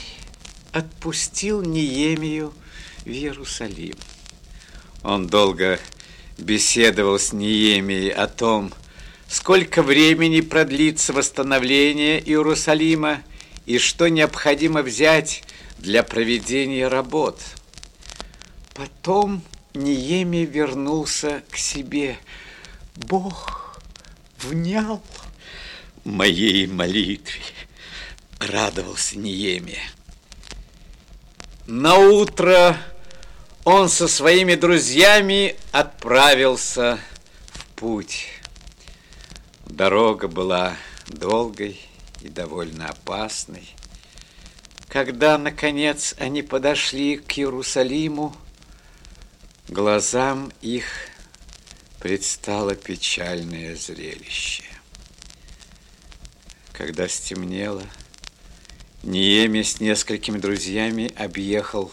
отпустил 0.72 1.60
Неемию 1.60 2.54
в 3.04 3.08
Иерусалим. 3.08 3.96
Он 5.02 5.26
долго 5.26 5.78
беседовал 6.38 7.18
с 7.18 7.34
Неемией 7.34 8.08
о 8.08 8.28
том, 8.28 8.72
сколько 9.28 9.82
времени 9.82 10.40
продлится 10.40 11.12
восстановление 11.12 12.18
Иерусалима 12.18 13.22
и 13.66 13.76
что 13.76 14.08
необходимо 14.08 14.80
взять 14.80 15.42
для 15.76 16.02
проведения 16.02 16.88
работ. 16.88 17.38
Потом 18.72 19.42
Неемия 19.74 20.46
вернулся 20.46 21.42
к 21.50 21.58
себе. 21.58 22.16
Бог 22.96 23.78
внял 24.40 25.02
моей 26.08 26.66
молитве, 26.66 27.40
радовался 28.40 29.18
Неемия. 29.18 29.82
На 31.66 31.96
утро 31.96 32.76
он 33.64 33.88
со 33.88 34.08
своими 34.08 34.54
друзьями 34.54 35.56
отправился 35.70 36.98
в 37.52 37.66
путь. 37.74 38.28
Дорога 39.66 40.28
была 40.28 40.76
долгой 41.06 41.78
и 42.22 42.28
довольно 42.28 42.88
опасной. 42.88 43.68
Когда, 44.88 45.36
наконец, 45.36 46.14
они 46.18 46.42
подошли 46.42 47.18
к 47.18 47.38
Иерусалиму, 47.38 48.34
глазам 49.68 50.50
их 50.62 50.86
предстало 52.00 52.74
печальное 52.74 53.76
зрелище. 53.76 54.67
Когда 56.78 57.08
стемнело, 57.08 57.82
Ниеми 59.02 59.62
с 59.62 59.80
несколькими 59.80 60.38
друзьями 60.38 61.10
объехал 61.16 61.90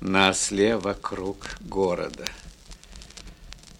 на 0.00 0.28
осле 0.28 0.76
вокруг 0.76 1.56
города. 1.58 2.24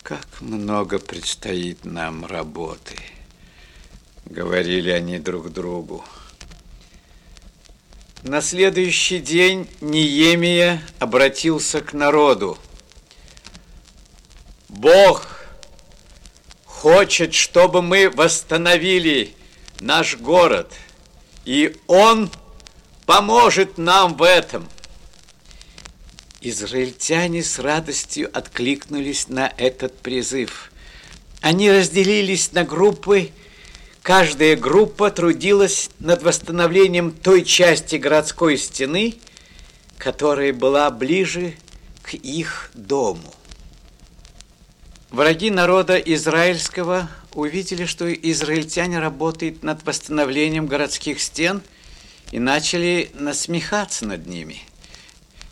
Как 0.02 0.26
много 0.40 0.98
предстоит 0.98 1.84
нам 1.84 2.26
работы, 2.26 2.96
говорили 4.24 4.90
они 4.90 5.20
друг 5.20 5.52
другу. 5.52 6.04
На 8.24 8.40
следующий 8.40 9.20
день 9.20 9.68
Ниемия 9.80 10.82
обратился 10.98 11.80
к 11.80 11.92
народу. 11.92 12.58
Бог 14.68 15.24
хочет, 16.64 17.32
чтобы 17.32 17.80
мы 17.80 18.10
восстановили 18.10 19.36
наш 19.82 20.16
город, 20.16 20.72
и 21.44 21.76
Он 21.86 22.30
поможет 23.04 23.78
нам 23.78 24.16
в 24.16 24.22
этом. 24.22 24.68
Израильтяне 26.40 27.42
с 27.42 27.58
радостью 27.58 28.30
откликнулись 28.32 29.28
на 29.28 29.52
этот 29.58 29.98
призыв. 29.98 30.72
Они 31.40 31.70
разделились 31.70 32.52
на 32.52 32.64
группы. 32.64 33.30
Каждая 34.02 34.56
группа 34.56 35.10
трудилась 35.10 35.90
над 36.00 36.22
восстановлением 36.22 37.12
той 37.12 37.44
части 37.44 37.96
городской 37.96 38.56
стены, 38.56 39.16
которая 39.98 40.52
была 40.52 40.90
ближе 40.90 41.54
к 42.02 42.14
их 42.14 42.70
дому. 42.74 43.32
Враги 45.10 45.50
народа 45.50 45.98
израильского 45.98 47.08
увидели, 47.34 47.84
что 47.86 48.12
израильтяне 48.12 48.98
работают 48.98 49.62
над 49.62 49.84
восстановлением 49.84 50.66
городских 50.66 51.20
стен 51.20 51.62
и 52.30 52.38
начали 52.38 53.10
насмехаться 53.14 54.06
над 54.06 54.26
ними– 54.26 54.62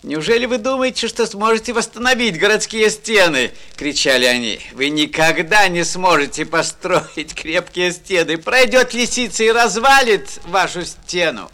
Неужели 0.02 0.46
вы 0.46 0.56
думаете, 0.56 1.08
что 1.08 1.26
сможете 1.26 1.74
восстановить 1.74 2.38
городские 2.38 2.88
стены? 2.88 3.50
Кричали 3.76 4.24
они. 4.24 4.58
Вы 4.72 4.88
никогда 4.88 5.68
не 5.68 5.84
сможете 5.84 6.46
построить 6.46 7.34
крепкие 7.34 7.92
стены. 7.92 8.38
Пройдет 8.38 8.94
лисица 8.94 9.44
и 9.44 9.50
развалит 9.50 10.40
вашу 10.46 10.86
стену. 10.86 11.50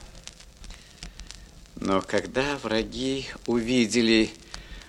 Но 1.75 2.01
когда 2.03 2.57
враги 2.63 3.27
увидели 3.47 4.31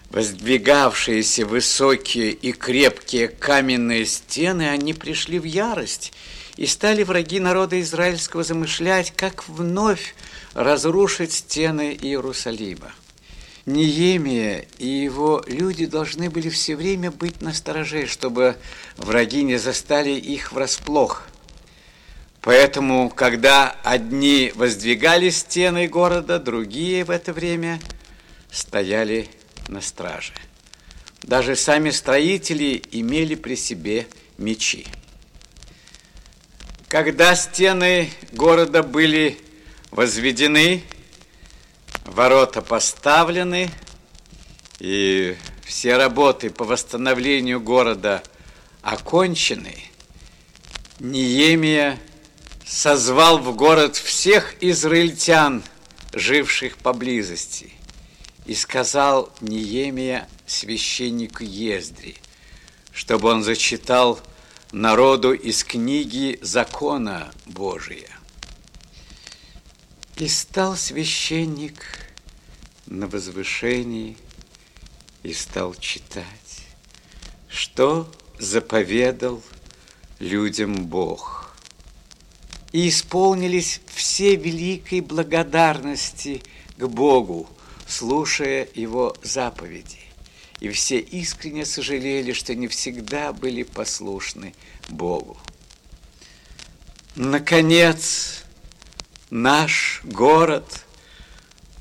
воздвигавшиеся 0.10 1.46
высокие 1.46 2.32
и 2.32 2.52
крепкие 2.52 3.28
каменные 3.28 4.06
стены, 4.06 4.70
они 4.70 4.94
пришли 4.94 5.40
в 5.40 5.44
ярость 5.44 6.14
и 6.56 6.66
стали 6.66 7.04
враги 7.04 7.40
народа 7.40 7.80
израильского 7.82 8.44
замышлять, 8.44 9.14
как 9.16 9.48
вновь 9.48 10.16
разрушить 10.54 11.34
стены 11.34 11.98
Иерусалима. 12.00 12.92
Неемия 13.66 14.66
и 14.78 14.88
его 14.88 15.44
люди 15.46 15.86
должны 15.86 16.30
были 16.30 16.48
все 16.50 16.78
время 16.78 17.12
быть 17.12 17.42
на 17.42 17.54
стороже, 17.54 18.08
чтобы 18.08 18.56
враги 18.96 19.44
не 19.44 19.58
застали 19.58 20.12
их 20.12 20.54
врасплох. 20.54 21.24
Поэтому, 22.42 23.10
когда 23.10 23.76
одни 23.84 24.54
воздвигали 24.56 25.30
стены 25.30 25.90
города, 25.90 26.40
другие 26.40 27.04
в 27.04 27.10
это 27.12 27.34
время 27.34 27.82
стояли 28.50 29.28
на 29.68 29.82
страже. 29.82 30.34
Даже 31.24 31.56
сами 31.56 31.90
строители 31.90 32.82
имели 32.92 33.36
при 33.36 33.56
себе 33.56 34.08
мечи. 34.38 34.88
Когда 36.88 37.36
стены 37.36 38.10
города 38.32 38.84
были 38.84 39.38
возведены, 39.92 40.84
Ворота 42.08 42.62
поставлены, 42.62 43.70
и 44.80 45.36
все 45.66 45.98
работы 45.98 46.50
по 46.50 46.64
восстановлению 46.64 47.60
города 47.60 48.24
окончены. 48.82 49.76
Ниемия 51.00 52.00
созвал 52.66 53.40
в 53.40 53.54
город 53.56 53.98
всех 53.98 54.56
израильтян, 54.62 55.64
живших 56.14 56.78
поблизости, 56.78 57.74
и 58.48 58.56
сказал 58.56 59.30
Ниемия 59.42 60.28
священнику 60.46 61.44
Ездри, 61.44 62.16
чтобы 62.94 63.30
он 63.30 63.44
зачитал 63.44 64.22
народу 64.72 65.34
из 65.34 65.66
книги 65.66 66.40
закона 66.42 67.32
Божия. 67.46 68.10
И 70.16 70.30
стал 70.30 70.78
священник 70.78 71.84
на 72.86 73.08
возвышении 73.08 74.18
и 75.24 75.34
стал 75.34 75.76
читать, 75.76 76.64
что 77.50 78.10
заповедал 78.40 79.44
людям 80.20 80.86
Бог. 80.86 81.54
И 82.72 82.88
исполнились 82.88 83.82
все 83.88 84.38
великой 84.38 85.02
благодарности 85.02 86.42
к 86.78 86.88
Богу, 86.88 87.50
слушая 87.88 88.68
Его 88.74 89.16
заповеди. 89.24 90.00
И 90.60 90.70
все 90.70 91.00
искренне 91.00 91.66
сожалели, 91.66 92.34
что 92.34 92.56
не 92.56 92.68
всегда 92.68 93.32
были 93.32 93.64
послушны 93.64 94.56
Богу. 94.90 95.38
Наконец, 97.16 98.44
наш 99.30 100.02
город 100.04 100.86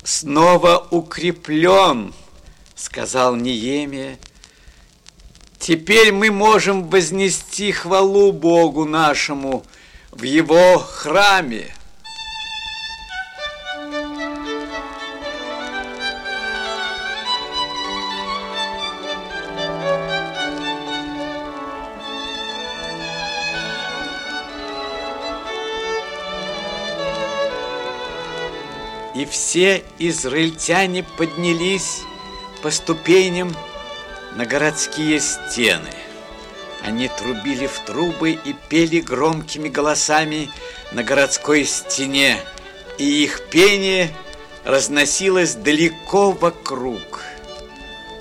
снова 0.03 0.87
укреплен, 0.91 2.13
сказал 2.75 3.35
Ниемия. 3.35 4.17
Теперь 5.59 6.11
мы 6.11 6.31
можем 6.31 6.87
вознести 6.87 7.71
хвалу 7.71 8.31
Богу 8.31 8.85
нашему 8.85 9.65
в 10.11 10.23
его 10.23 10.77
храме. 10.77 11.73
Все 29.27 29.83
израильтяне 29.99 31.03
поднялись 31.03 32.01
по 32.61 32.71
ступеням 32.71 33.55
на 34.35 34.45
городские 34.45 35.19
стены. 35.19 35.93
Они 36.83 37.09
трубили 37.09 37.67
в 37.67 37.79
трубы 37.85 38.31
и 38.31 38.55
пели 38.69 38.99
громкими 39.01 39.67
голосами 39.67 40.49
на 40.91 41.03
городской 41.03 41.65
стене, 41.65 42.37
и 42.97 43.23
их 43.23 43.49
пение 43.49 44.13
разносилось 44.63 45.55
далеко 45.55 46.31
вокруг. 46.31 47.21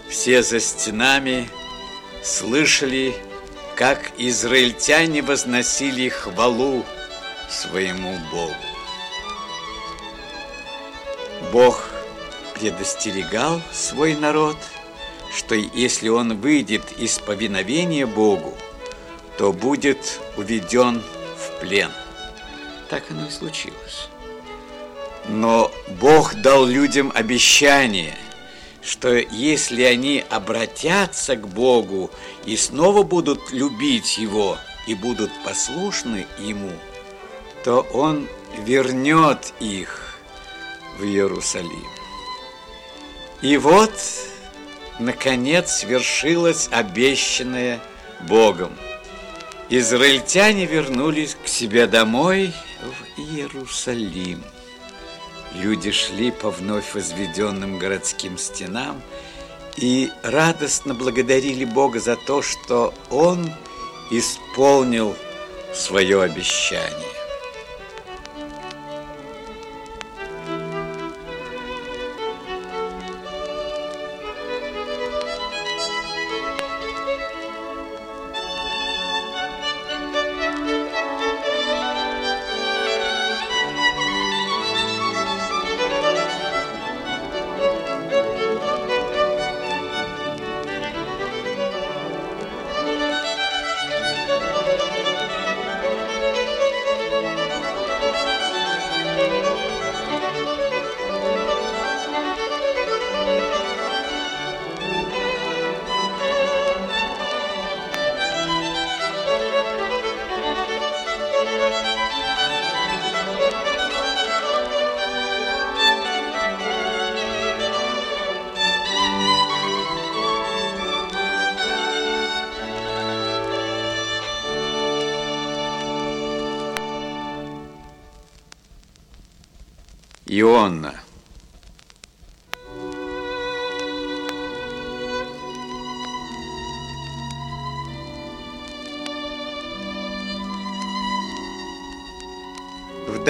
Все 0.09 0.43
за 0.43 0.61
стенами 0.61 1.49
слышали, 2.25 3.15
как 3.77 4.11
израильтяне 4.19 5.23
возносили 5.23 6.09
хвалу 6.09 6.85
своему 7.51 8.19
Богу. 8.31 8.66
Бог 11.57 11.89
предостерегал 12.55 13.63
свой 13.73 14.15
народ, 14.15 14.59
что 15.35 15.55
если 15.55 16.11
он 16.11 16.39
выйдет 16.39 16.83
из 16.99 17.19
повиновения 17.19 18.05
Богу, 18.05 18.53
то 19.39 19.55
будет 19.55 20.21
уведен 20.37 21.03
в 21.39 21.61
плен. 21.61 21.91
Так 22.91 23.05
оно 23.11 23.27
и 23.27 23.31
случилось. 23.31 24.11
Но 25.29 25.73
Бог 25.99 26.35
дал 26.35 26.67
людям 26.67 27.11
обещание, 27.15 28.19
что 28.83 29.15
если 29.15 29.83
они 29.83 30.23
обратятся 30.29 31.37
к 31.37 31.49
Богу 31.49 32.11
и 32.45 32.59
снова 32.59 33.03
будут 33.03 33.51
любить 33.51 34.19
Его 34.19 34.59
и 34.87 34.95
будут 34.95 35.31
послушны 35.43 36.27
Ему, 36.39 36.73
то 37.65 37.81
Он 37.95 38.29
вернет 38.59 39.55
их 39.59 40.06
в 40.99 41.05
Иерусалим. 41.05 41.87
И 43.43 43.57
вот, 43.57 43.93
наконец, 44.99 45.79
свершилось 45.79 46.69
обещанное 46.71 47.81
Богом. 48.21 48.73
Израильтяне 49.69 50.67
вернулись 50.67 51.37
к 51.43 51.49
себе 51.49 51.87
домой 51.87 52.53
в 52.83 53.21
Иерусалим. 53.21 54.43
Люди 55.55 55.91
шли 55.91 56.31
по 56.31 56.51
вновь 56.51 56.95
возведенным 56.95 57.79
городским 57.79 58.39
стенам 58.39 59.01
и 59.77 60.11
радостно 60.23 60.95
благодарили 60.95 61.65
Бога 61.65 61.99
за 61.99 62.17
то, 62.17 62.43
что 62.43 62.95
Он 63.11 63.53
исполнил 64.11 65.17
свое 65.75 66.23
обещание. 66.23 67.16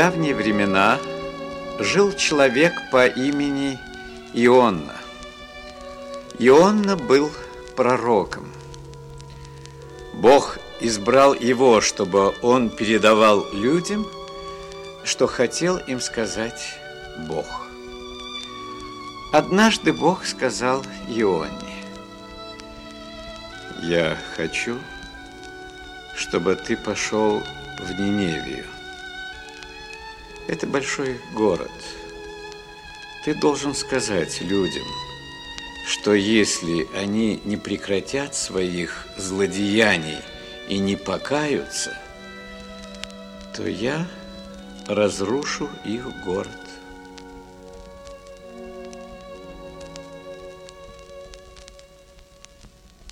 Давние 0.07 0.37
времена 0.37 1.01
жил 1.81 2.13
человек 2.13 2.75
по 2.93 3.09
имени 3.09 3.77
Ионна. 4.35 4.95
Ионна 6.39 6.97
был 6.97 7.29
пророком. 7.75 8.47
Бог 10.15 10.59
избрал 10.79 11.35
его, 11.35 11.81
чтобы 11.81 12.33
он 12.41 12.71
передавал 12.71 13.53
людям, 13.53 14.07
что 15.03 15.27
хотел 15.27 15.77
им 15.77 16.01
сказать 16.01 16.79
Бог. 17.27 17.67
Однажды 19.33 19.93
Бог 19.93 20.25
сказал 20.25 20.85
Ионе, 21.09 21.85
«Я 23.83 24.17
хочу, 24.37 24.79
чтобы 26.15 26.55
ты 26.55 26.77
пошел 26.77 27.43
в 27.81 27.91
Ниневию. 28.01 28.67
Это 30.49 30.67
большой 30.67 31.19
город. 31.35 31.73
Ты 33.25 33.35
должен 33.35 33.75
сказать 33.75 34.41
людям, 34.41 34.87
что 35.87 36.15
если 36.15 36.87
они 36.97 37.41
не 37.45 37.57
прекратят 37.57 38.35
своих 38.35 39.09
злодеяний 39.17 40.19
и 40.69 40.79
не 40.79 40.95
покаются, 40.95 41.99
то 43.57 43.67
я 43.67 44.07
разрушу 44.87 45.69
их 45.85 46.07
город. 46.25 46.51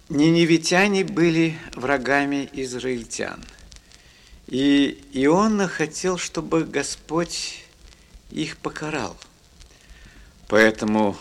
Ниневитяне 0.08 1.02
были 1.02 1.56
врагами 1.74 2.48
израильтян. 2.52 3.42
И 4.46 5.02
Иона 5.12 5.68
хотел, 5.68 6.18
чтобы 6.18 6.64
Господь 6.64 7.64
их 8.30 8.58
покарал. 8.58 9.16
Поэтому 10.48 11.16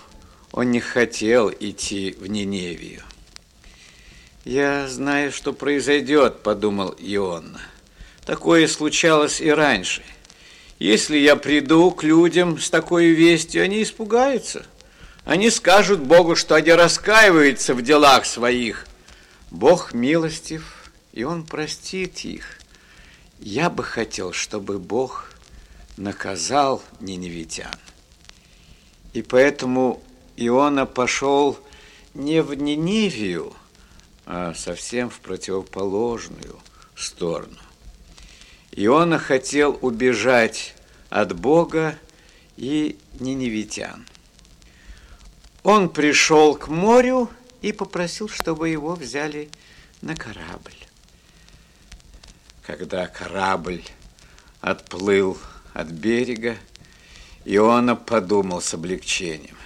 он 0.52 0.72
не 0.72 0.80
хотел 0.80 1.50
идти 1.50 2.16
в 2.20 2.28
Ниневию. 2.28 3.02
«Я 4.46 4.90
знаю, 4.90 5.32
что 5.32 5.54
произойдет»,– 5.54 6.42
подумал 6.44 6.94
Иона. 7.00 7.62
«Такое 8.26 8.68
случалось 8.68 9.40
и 9.40 9.50
раньше. 9.50 10.04
Если 10.80 11.18
я 11.18 11.38
приду 11.38 11.92
к 11.92 12.04
людям 12.04 12.60
с 12.60 12.70
такой 12.70 13.08
вестью, 13.08 13.64
они 13.64 13.84
испугаются. 13.84 14.66
Они 15.24 15.50
скажут 15.50 16.02
Богу, 16.02 16.36
что 16.36 16.56
они 16.56 16.74
раскаиваются 16.74 17.74
в 17.74 17.82
делах 17.82 18.26
своих. 18.26 18.86
Бог 19.50 19.94
милостив, 19.94 20.92
и 21.14 21.24
Он 21.24 21.46
простит 21.46 22.26
их. 22.26 22.60
Я 23.46 23.70
бы 23.70 23.84
хотел, 23.84 24.32
чтобы 24.32 24.80
Бог 24.80 25.30
наказал 25.98 26.82
ниневитян. 27.02 27.76
И 29.12 29.22
поэтому 29.22 30.02
Иона 30.38 30.86
пошел 30.86 31.60
не 32.14 32.42
в 32.42 32.54
Ниневию, 32.54 33.54
а 34.26 34.54
совсем 34.54 35.10
в 35.10 35.20
противоположную 35.20 36.58
сторону. 36.96 37.58
Иона 38.72 39.20
хотел 39.20 39.78
убежать 39.82 40.74
от 41.10 41.36
Бога 41.38 42.00
и 42.56 42.98
ниневитян. 43.20 44.06
Он 45.64 45.90
пришел 45.90 46.56
к 46.56 46.70
морю 46.70 47.30
и 47.62 47.74
попросил, 47.74 48.30
чтобы 48.30 48.70
его 48.70 48.96
взяли 48.96 49.50
на 50.02 50.16
корабль. 50.16 50.72
Когда 52.66 53.08
корабль 53.08 53.84
отплыл 54.62 55.38
от 55.74 55.88
берега, 55.88 56.56
Иона 57.44 57.98
подумал 57.98 58.62
с 58.62 58.74
облегчением. 58.74 59.58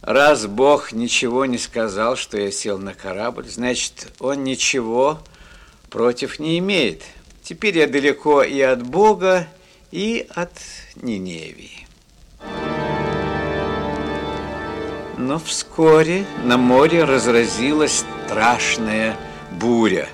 Раз 0.00 0.46
Бог 0.46 0.92
ничего 0.92 1.44
не 1.44 1.58
сказал, 1.58 2.16
что 2.16 2.38
я 2.38 2.50
сел 2.50 2.78
на 2.78 2.94
корабль, 2.94 3.48
значит, 3.48 4.12
он 4.18 4.44
ничего 4.44 5.18
против 5.90 6.38
не 6.38 6.58
имеет. 6.58 7.02
Теперь 7.42 7.76
я 7.76 7.86
далеко 7.86 8.42
и 8.42 8.60
от 8.60 8.82
Бога, 8.82 9.46
и 9.90 10.26
от 10.34 10.52
Ниневии. 10.96 11.86
Но 15.18 15.38
вскоре 15.38 16.24
на 16.44 16.56
море 16.56 17.04
разразилась 17.04 18.04
страшная 18.26 19.16
буря. 19.52 20.08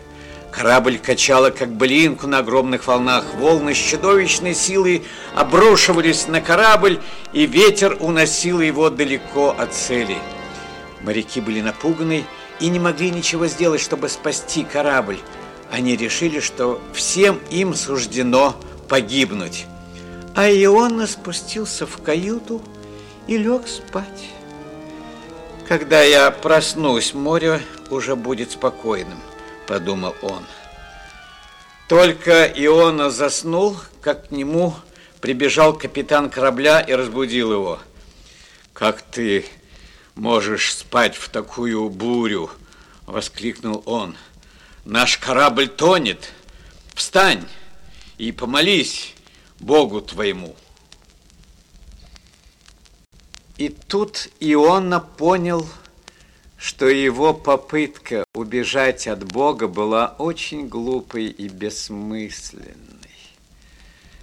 Корабль 0.53 0.99
качало, 0.99 1.51
как 1.51 1.71
блинку 1.71 2.27
на 2.27 2.39
огромных 2.39 2.87
волнах. 2.87 3.25
Волны 3.35 3.75
с 3.75 3.79
чудовищной 3.79 4.55
силой 4.55 5.05
обрушивались 5.35 6.27
на 6.27 6.41
корабль, 6.41 7.01
и 7.33 7.47
ветер 7.47 7.97
уносил 8.01 8.61
его 8.61 8.91
далеко 8.91 9.55
от 9.57 9.73
цели. 9.75 10.19
Моряки 11.03 11.41
были 11.41 11.61
напуганы 11.61 12.25
и 12.59 12.69
не 12.69 12.79
могли 12.79 13.11
ничего 13.11 13.47
сделать, 13.47 13.81
чтобы 13.81 14.09
спасти 14.09 14.65
корабль 14.65 15.19
они 15.71 15.97
решили, 15.97 16.41
что 16.41 16.81
всем 16.93 17.41
им 17.51 17.75
суждено 17.75 18.57
погибнуть. 18.89 19.67
А 20.35 20.51
Иона 20.51 21.07
спустился 21.07 21.87
в 21.87 22.03
каюту 22.03 22.61
и 23.27 23.37
лег 23.37 23.69
спать. 23.69 24.31
Когда 25.69 26.03
я 26.03 26.31
проснусь, 26.33 27.15
море 27.15 27.63
уже 27.89 28.17
будет 28.17 28.51
спокойным, 28.51 29.21
подумал 29.71 30.17
он. 30.23 30.45
Только 31.89 32.45
Иона 32.45 33.09
заснул, 33.09 33.77
как 34.01 34.27
к 34.27 34.31
нему 34.33 34.75
прибежал 35.21 35.79
капитан 35.79 36.29
корабля 36.29 36.81
и 36.81 36.93
разбудил 36.93 37.53
его. 37.53 37.79
Как 38.73 39.01
ты 39.01 39.47
можешь 40.17 40.75
спать 40.75 41.15
в 41.15 41.29
такую 41.29 41.89
бурю? 41.89 42.51
Воскликнул 43.07 43.81
он. 43.87 44.17
Наш 44.85 45.19
корабль 45.19 45.69
тонет. 45.69 46.33
Встань 46.95 47.47
и 48.19 48.33
помолись 48.33 49.15
Богу 49.61 50.01
твоему. 50.01 50.57
И 53.57 53.69
тут 53.69 54.31
Иона 54.41 54.99
понял, 54.99 55.65
что 56.61 56.89
его 56.91 57.33
попытка 57.33 58.25
убежать 58.35 59.09
от 59.09 59.25
Бога 59.25 59.67
была 59.67 60.15
очень 60.19 60.69
глупой 60.69 61.25
и 61.29 61.49
бессмысленной. 61.49 62.77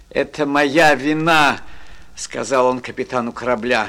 «Это 0.08 0.46
моя 0.46 0.94
вина»,— 0.94 1.60
сказал 2.16 2.66
он 2.66 2.78
капитану 2.80 3.32
корабля. 3.32 3.88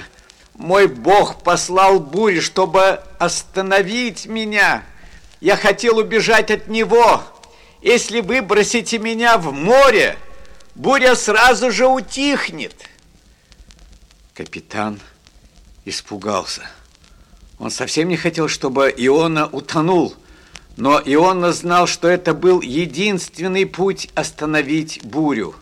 «Мой 0.55 0.87
Бог 0.87 1.43
послал 1.43 1.99
бурю, 1.99 2.41
чтобы 2.41 3.03
остановить 3.19 4.25
меня. 4.25 4.83
Я 5.41 5.55
хотел 5.55 5.99
убежать 5.99 6.49
от 6.49 6.67
Него. 6.67 7.21
Если 7.83 8.19
вы 8.19 8.41
бросите 8.41 8.97
меня 8.97 9.37
в 9.37 9.53
море, 9.53 10.17
буря 10.73 11.15
сразу 11.15 11.69
же 11.69 11.85
утихнет». 11.85 12.75
Капитан 14.33 14.99
испугался. 15.85 16.67
Он 17.59 17.71
совсем 17.71 18.07
не 18.07 18.15
хотел, 18.15 18.47
чтобы 18.47 18.93
Иона 18.95 19.47
утонул, 19.47 20.15
но 20.77 21.01
Иона 21.03 21.51
знал, 21.51 21.87
что 21.87 22.07
это 22.07 22.33
был 22.33 22.61
единственный 22.61 23.65
путь 23.65 24.09
остановить 24.15 25.01
бурю. 25.03 25.53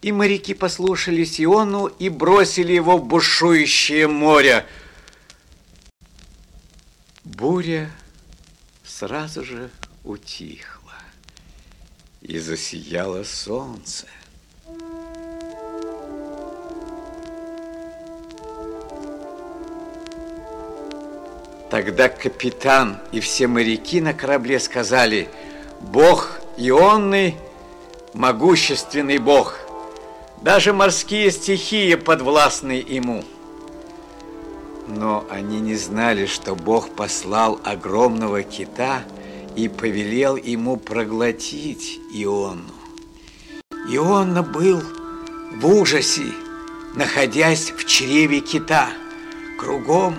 И 0.00 0.12
моряки 0.12 0.54
послушались 0.54 1.40
Иону 1.40 1.86
и 1.86 2.08
бросили 2.08 2.72
его 2.72 2.98
в 2.98 3.04
бушующее 3.04 4.06
море. 4.06 4.64
Буря 7.24 7.90
сразу 8.84 9.44
же 9.44 9.70
утихла, 10.04 10.94
и 12.22 12.38
засияло 12.38 13.24
солнце. 13.24 14.06
Тогда 21.70 22.08
капитан 22.08 22.98
и 23.10 23.20
все 23.20 23.48
моряки 23.48 24.00
на 24.00 24.14
корабле 24.14 24.60
сказали, 24.60 25.28
Бог 25.80 26.38
Ионный, 26.56 27.36
могущественный 28.14 29.18
Бог. 29.18 29.58
Даже 30.42 30.72
морские 30.72 31.30
стихии 31.30 31.94
подвластны 31.96 32.84
ему. 32.86 33.24
Но 34.86 35.24
они 35.28 35.60
не 35.60 35.74
знали, 35.74 36.26
что 36.26 36.54
Бог 36.54 36.90
послал 36.90 37.60
огромного 37.64 38.42
кита 38.44 39.02
и 39.56 39.68
повелел 39.68 40.36
ему 40.36 40.76
проглотить 40.76 41.98
Иону. 42.14 42.62
Иона 43.88 44.42
был 44.42 44.80
в 45.56 45.66
ужасе, 45.66 46.32
находясь 46.94 47.72
в 47.72 47.84
чреве 47.86 48.40
кита. 48.40 48.90
Кругом 49.58 50.16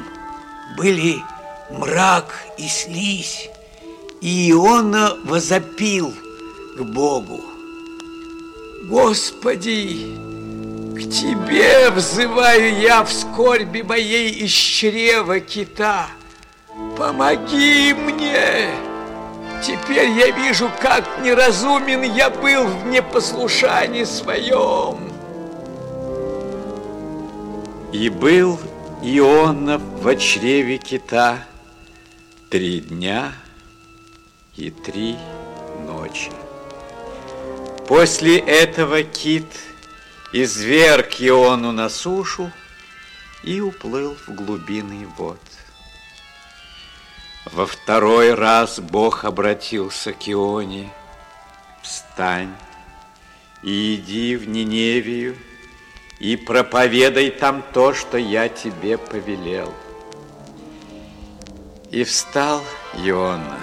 были 0.77 1.21
мрак 1.69 2.33
и 2.57 2.67
слизь, 2.67 3.49
и 4.21 4.51
Иона 4.51 5.17
возопил 5.25 6.13
к 6.77 6.81
Богу. 6.81 7.41
Господи, 8.85 10.15
к 10.95 10.99
Тебе 11.09 11.89
взываю 11.91 12.79
я 12.79 13.03
в 13.03 13.11
скорби 13.11 13.81
моей 13.81 14.29
из 14.29 14.51
чрева 14.51 15.39
кита. 15.39 16.07
Помоги 16.97 17.93
мне! 17.93 18.69
Теперь 19.61 20.09
я 20.11 20.29
вижу, 20.29 20.69
как 20.79 21.03
неразумен 21.23 22.03
я 22.03 22.29
был 22.29 22.65
в 22.65 22.85
непослушании 22.87 24.03
своем. 24.03 25.11
И 27.91 28.09
был 28.09 28.59
Иона 29.01 29.79
в 29.79 30.15
чреве 30.17 30.77
кита 30.77 31.39
три 32.49 32.79
дня 32.79 33.33
и 34.55 34.69
три 34.71 35.17
ночи. 35.85 36.31
После 37.87 38.39
этого 38.39 39.03
кит 39.03 39.45
изверг 40.31 41.19
Иону 41.19 41.73
на 41.73 41.89
сушу 41.89 42.51
и 43.43 43.59
уплыл 43.59 44.15
в 44.15 44.33
глубины 44.33 45.07
вод. 45.17 45.41
Во 47.51 47.65
второй 47.65 48.33
раз 48.33 48.79
Бог 48.79 49.25
обратился 49.25 50.13
к 50.13 50.29
Ионе. 50.29 50.89
Встань 51.83 52.53
и 53.63 53.95
иди 53.95 54.35
в 54.35 54.47
Ниневию, 54.47 55.35
и 56.19 56.35
проповедай 56.35 57.29
там 57.31 57.63
то, 57.73 57.93
что 57.93 58.17
я 58.17 58.49
тебе 58.49 58.97
повелел. 58.97 59.73
И 61.91 62.03
встал 62.03 62.63
Иона, 62.95 63.59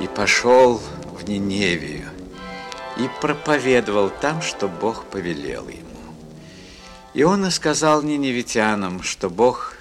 и 0.00 0.06
пошел 0.06 0.80
в 1.12 1.28
Ниневию, 1.28 2.08
и 2.98 3.08
проповедовал 3.20 4.10
там, 4.10 4.42
что 4.42 4.68
Бог 4.68 5.04
повелел 5.06 5.68
ему. 5.68 5.82
Иона 7.14 7.50
сказал 7.50 8.02
ниневитянам, 8.02 9.02
что 9.02 9.30
Бог 9.30 9.76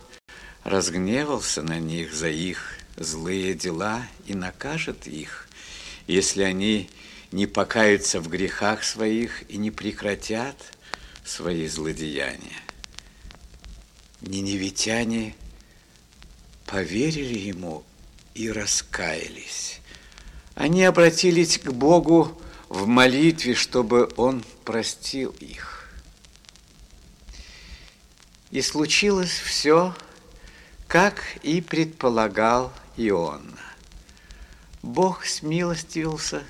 разгневался 0.63 1.61
на 1.61 1.79
них 1.79 2.13
за 2.13 2.29
их 2.29 2.73
злые 2.97 3.53
дела 3.53 4.03
и 4.25 4.33
накажет 4.33 5.07
их, 5.07 5.47
если 6.07 6.43
они 6.43 6.89
не 7.31 7.45
покаются 7.45 8.19
в 8.21 8.29
грехах 8.29 8.83
своих 8.83 9.49
и 9.49 9.57
не 9.57 9.71
прекратят– 9.71 10.55
свои 11.25 11.67
злодеяния. 11.67 12.61
Ниневитяне 14.21 15.35
поверили 16.75 17.39
ему 17.39 17.85
и 18.33 18.51
раскаялись. 18.51 19.79
Они 20.55 20.83
обратились 20.83 21.57
к 21.57 21.71
Богу 21.71 22.37
в 22.67 22.85
молитве, 22.85 23.55
чтобы 23.55 24.11
Он 24.17 24.43
простил 24.65 25.33
их. 25.39 25.89
И 28.51 28.61
случилось 28.61 29.31
все, 29.31 29.95
как 30.85 31.23
и 31.43 31.61
предполагал 31.61 32.73
Иона. 32.97 33.57
Бог 34.83 35.23
смилостивился 35.23 36.43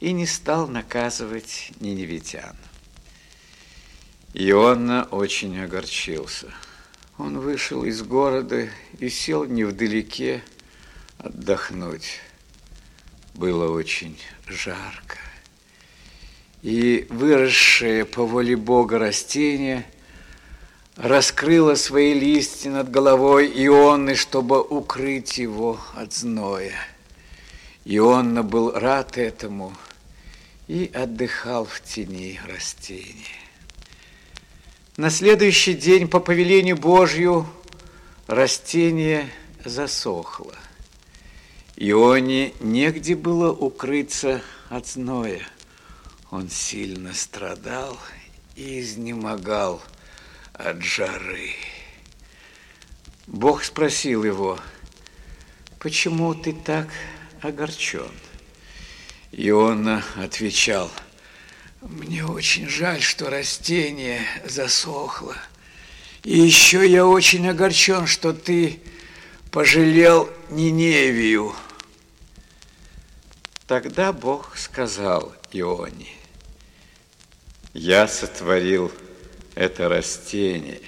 и 0.00 0.12
не 0.12 0.26
стал 0.26 0.68
наказывать 0.68 1.72
ниневитян. 1.80 2.56
Иоанна 4.34 5.04
очень 5.04 5.58
огорчился. 5.58 6.52
Он 7.18 7.38
вышел 7.38 7.84
из 7.84 8.02
города 8.02 8.68
и 8.98 9.08
сел 9.08 9.44
невдалеке 9.44 10.42
отдохнуть. 11.18 12.20
Было 13.34 13.70
очень 13.70 14.18
жарко. 14.46 15.18
И 16.62 17.06
выросшее 17.10 18.04
по 18.04 18.24
воле 18.24 18.56
Бога 18.56 18.98
растение 18.98 19.84
раскрыло 20.96 21.74
свои 21.74 22.14
листья 22.14 22.70
над 22.70 22.90
головой 22.90 23.52
Ионны, 23.54 24.14
чтобы 24.14 24.62
укрыть 24.62 25.38
его 25.38 25.80
от 25.94 26.12
зноя. 26.12 26.74
Ионна 27.84 28.42
был 28.42 28.72
рад 28.72 29.18
этому 29.18 29.74
и 30.68 30.90
отдыхал 30.94 31.64
в 31.66 31.80
тени 31.82 32.40
растения. 32.46 33.41
На 34.98 35.08
следующий 35.08 35.72
день 35.72 36.06
по 36.06 36.20
повелению 36.20 36.76
Божью 36.76 37.48
растение 38.26 39.30
засохло. 39.64 40.54
Ионе 41.76 42.52
негде 42.60 43.16
было 43.16 43.50
укрыться 43.50 44.42
от 44.68 44.86
зноя. 44.86 45.40
Он 46.30 46.50
сильно 46.50 47.14
страдал 47.14 47.98
и 48.54 48.80
изнемогал 48.80 49.80
от 50.52 50.82
жары. 50.82 51.54
Бог 53.26 53.64
спросил 53.64 54.24
его, 54.24 54.58
почему 55.78 56.34
ты 56.34 56.52
так 56.52 56.88
огорчен? 57.40 58.12
Иона 59.30 60.04
отвечал– 60.16 60.90
мне 61.82 62.24
очень 62.24 62.68
жаль, 62.68 63.02
что 63.02 63.28
растение 63.28 64.20
засохло. 64.44 65.36
И 66.22 66.38
еще 66.38 66.88
я 66.88 67.06
очень 67.06 67.48
огорчен, 67.48 68.06
что 68.06 68.32
ты 68.32 68.80
пожалел 69.50 70.30
Ниневию. 70.50 71.54
Тогда 73.66 74.12
Бог 74.12 74.56
сказал 74.56 75.34
Ионе, 75.52 76.08
я 77.74 78.06
сотворил 78.06 78.92
это 79.54 79.88
растение, 79.88 80.80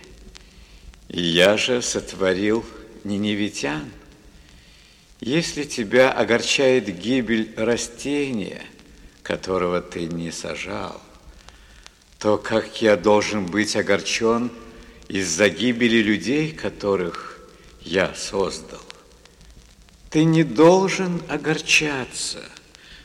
и 1.09 1.21
я 1.21 1.57
же 1.57 1.83
сотворил 1.83 2.65
ниневитян. 3.05 3.91
Если 5.21 5.65
тебя 5.65 6.13
огорчает 6.13 6.87
гибель 6.99 7.55
растения, 7.57 8.63
которого 9.25 9.81
ты 9.81 10.07
не 10.07 10.31
сажал, 10.31 11.01
то 12.21 12.39
как 12.39 12.81
я 12.81 12.97
должен 12.97 13.47
быть 13.47 13.75
огорчен 13.75 14.53
из-за 15.09 15.49
гибели 15.49 15.97
людей, 15.97 16.53
которых 16.53 17.41
я 17.81 18.15
создал? 18.15 18.83
Ты 20.11 20.25
не 20.25 20.45
должен 20.45 21.21
огорчаться, 21.29 22.45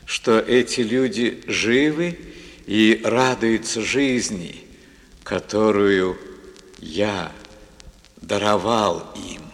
что 0.05 0.39
эти 0.39 0.81
люди 0.81 1.41
живы 1.47 2.19
и 2.67 3.01
радуются 3.03 3.81
жизни, 3.81 4.63
которую 5.23 6.19
я 6.79 7.31
даровал 8.21 9.11
им. 9.15 9.48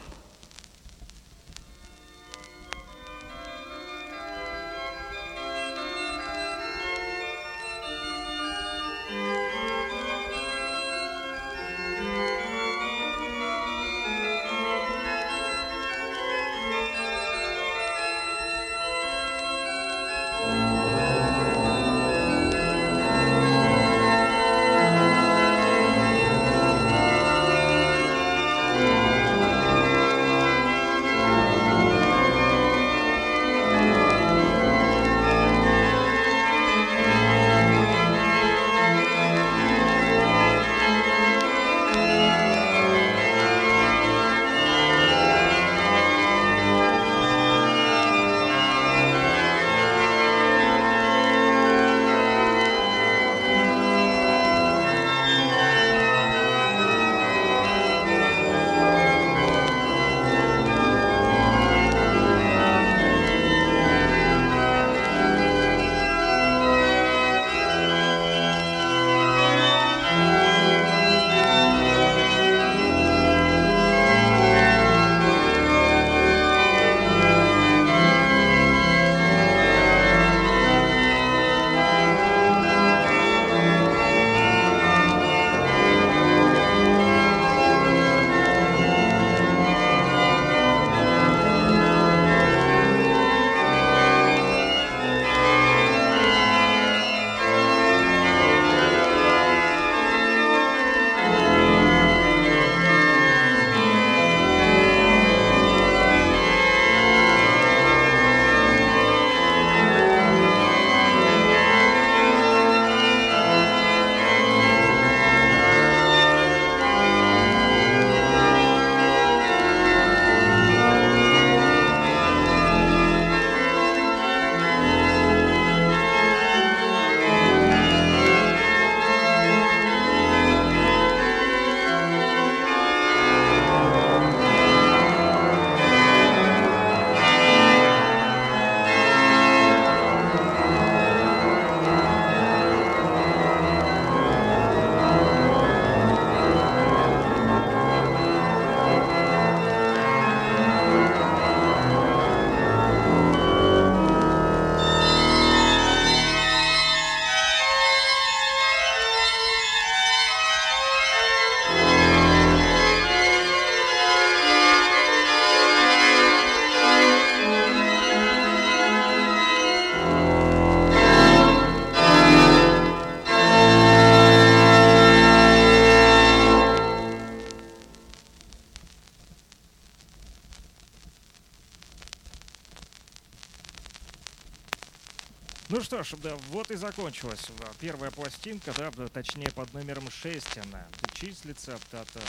Ж, 186.06 186.18
да, 186.18 186.36
вот 186.50 186.70
и 186.70 186.76
закончилась 186.76 187.48
первая 187.80 188.12
пластинка, 188.12 188.72
да, 188.74 188.92
точнее 189.08 189.50
под 189.50 189.74
номером 189.74 190.08
6 190.12 190.60
она 190.60 190.86
числится 191.14 191.74
от 191.74 191.94
э, 191.94 192.22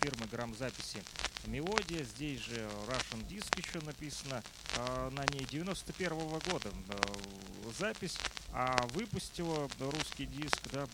фирмы 0.00 0.26
грамзаписи 0.32 1.02
«Мелодия». 1.44 2.04
Здесь 2.04 2.40
же 2.40 2.66
Russian 2.86 3.28
Disc 3.28 3.58
еще 3.58 3.84
написано 3.84 4.42
э, 4.76 5.10
на 5.10 5.26
ней 5.34 5.44
91 5.44 6.12
-го 6.12 6.50
года 6.50 6.70
э, 6.70 7.70
запись, 7.78 8.16
а 8.54 8.86
выпустила 8.94 9.68
русский 9.78 10.24
диск 10.24 10.60
да, 10.72 10.86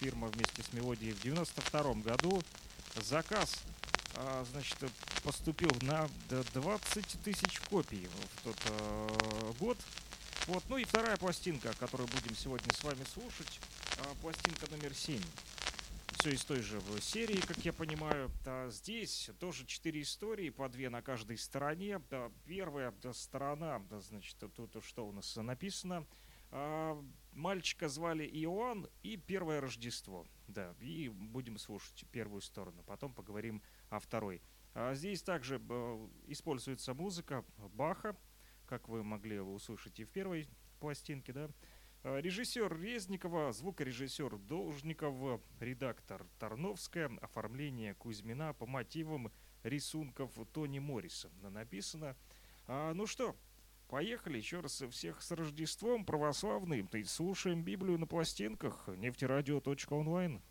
фирма 0.00 0.28
вместе 0.28 0.62
с 0.62 0.72
«Мелодией» 0.72 1.12
в 1.12 1.20
92 1.20 1.94
году. 1.94 2.42
Заказ 2.96 3.64
а, 4.16 4.44
значит, 4.52 4.76
поступил 5.22 5.70
на 5.82 6.08
20 6.28 7.04
тысяч 7.24 7.60
копий 7.68 8.08
в 8.36 8.44
тот 8.44 8.56
э, 8.66 9.52
год. 9.58 9.76
Вот, 10.46 10.62
ну 10.68 10.76
и 10.76 10.84
вторая 10.84 11.16
пластинка, 11.16 11.72
которую 11.78 12.06
будем 12.08 12.36
сегодня 12.36 12.70
с 12.74 12.84
вами 12.84 13.02
слушать, 13.04 13.60
а, 13.98 14.14
пластинка 14.20 14.70
номер 14.70 14.92
7. 14.92 15.18
Все 16.18 16.32
из 16.32 16.44
той 16.44 16.60
же 16.60 16.82
серии, 17.00 17.40
как 17.40 17.56
я 17.64 17.72
понимаю. 17.72 18.30
Да, 18.44 18.68
здесь 18.68 19.30
тоже 19.40 19.64
четыре 19.64 20.02
истории, 20.02 20.50
по 20.50 20.68
две 20.68 20.90
на 20.90 21.00
каждой 21.00 21.38
стороне. 21.38 21.98
Да, 22.10 22.30
первая 22.44 22.92
да, 23.02 23.14
сторона, 23.14 23.78
да, 23.88 24.00
значит, 24.00 24.36
тут 24.54 24.76
что 24.84 25.06
у 25.06 25.12
нас 25.12 25.34
написано. 25.36 26.06
А, 26.50 27.02
мальчика 27.32 27.88
звали 27.88 28.24
Иоанн 28.26 28.86
и 29.02 29.16
Первое 29.16 29.62
Рождество. 29.62 30.26
Да, 30.46 30.74
и 30.78 31.08
будем 31.08 31.56
слушать 31.56 32.04
первую 32.12 32.42
сторону, 32.42 32.82
потом 32.82 33.14
поговорим 33.14 33.62
о 33.88 33.98
второй. 33.98 34.42
А 34.74 34.94
здесь 34.94 35.22
также 35.22 35.58
э, 35.66 36.08
используется 36.26 36.92
музыка 36.92 37.44
Баха, 37.72 38.14
как 38.66 38.88
вы 38.88 39.02
могли 39.02 39.40
услышать 39.40 40.00
и 40.00 40.04
в 40.04 40.10
первой 40.10 40.48
пластинке, 40.80 41.32
да. 41.32 41.50
А, 42.02 42.20
Режиссер 42.20 42.78
Резникова, 42.80 43.52
звукорежиссер 43.52 44.36
Должников, 44.38 45.40
редактор 45.60 46.26
Тарновская, 46.38 47.10
оформление 47.22 47.94
Кузьмина 47.94 48.52
по 48.52 48.66
мотивам 48.66 49.32
рисунков 49.62 50.32
Тони 50.52 50.78
Морриса 50.78 51.30
написано. 51.42 52.16
А, 52.66 52.92
ну 52.92 53.06
что, 53.06 53.34
поехали 53.88 54.36
еще 54.36 54.60
раз 54.60 54.82
всех 54.90 55.22
с 55.22 55.30
Рождеством 55.30 56.04
православным. 56.04 56.88
Ты 56.88 57.04
слушаем 57.04 57.62
Библию 57.62 57.98
на 57.98 58.06
пластинках. 58.06 58.88
Нефтерадио.онлайн. 58.88 60.42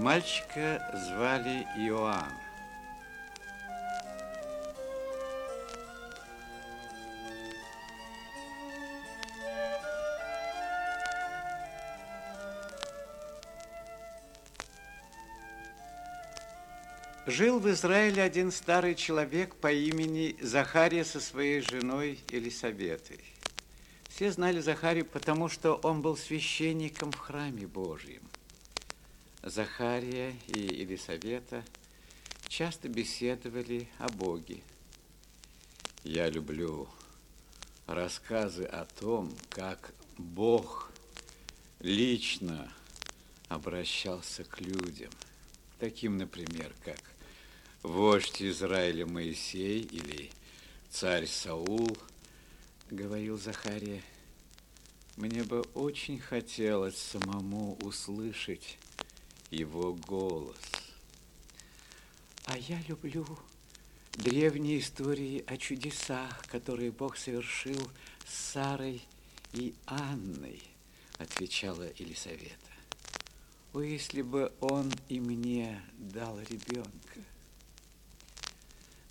Мальчика 0.00 0.80
звали 0.94 1.66
Иоанн. 1.76 2.32
Жил 17.26 17.60
в 17.60 17.68
Израиле 17.68 18.22
один 18.22 18.50
старый 18.52 18.94
человек 18.94 19.54
по 19.56 19.70
имени 19.70 20.34
Захария 20.40 21.04
со 21.04 21.20
своей 21.20 21.60
женой 21.60 22.18
Елисаветой. 22.30 23.20
Все 24.08 24.32
знали 24.32 24.60
Захарию, 24.60 25.04
потому 25.04 25.50
что 25.50 25.74
он 25.74 26.00
был 26.00 26.16
священником 26.16 27.12
в 27.12 27.18
храме 27.18 27.66
Божьем. 27.66 28.29
Захария 29.42 30.34
и 30.48 30.60
Елисавета 30.60 31.64
часто 32.48 32.90
беседовали 32.90 33.88
о 33.98 34.08
Боге. 34.10 34.60
Я 36.04 36.28
люблю 36.28 36.88
рассказы 37.86 38.64
о 38.64 38.84
том, 38.84 39.34
как 39.48 39.94
Бог 40.18 40.92
лично 41.78 42.70
обращался 43.48 44.44
к 44.44 44.60
людям. 44.60 45.10
Таким, 45.78 46.18
например, 46.18 46.74
как 46.84 47.00
вождь 47.82 48.42
Израиля 48.42 49.06
Моисей 49.06 49.80
или 49.80 50.30
царь 50.90 51.26
Саул, 51.26 51.96
говорил 52.90 53.38
Захария. 53.38 54.02
Мне 55.16 55.44
бы 55.44 55.62
очень 55.74 56.18
хотелось 56.18 56.98
самому 56.98 57.78
услышать 57.82 58.76
его 59.50 59.94
голос. 59.94 60.56
А 62.44 62.56
я 62.56 62.80
люблю 62.88 63.26
древние 64.14 64.80
истории 64.80 65.44
о 65.46 65.56
чудесах, 65.56 66.44
которые 66.46 66.90
Бог 66.90 67.16
совершил 67.16 67.80
с 68.26 68.52
Сарой 68.52 69.02
и 69.52 69.74
Анной, 69.86 70.62
отвечала 71.18 71.86
Елисавета. 71.96 72.54
О, 73.72 73.80
если 73.80 74.22
бы 74.22 74.52
он 74.60 74.92
и 75.08 75.20
мне 75.20 75.80
дал 75.98 76.40
ребенка. 76.40 77.20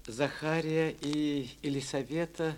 Захария 0.06 0.91
и 1.02 1.49
Елисавета 1.61 2.57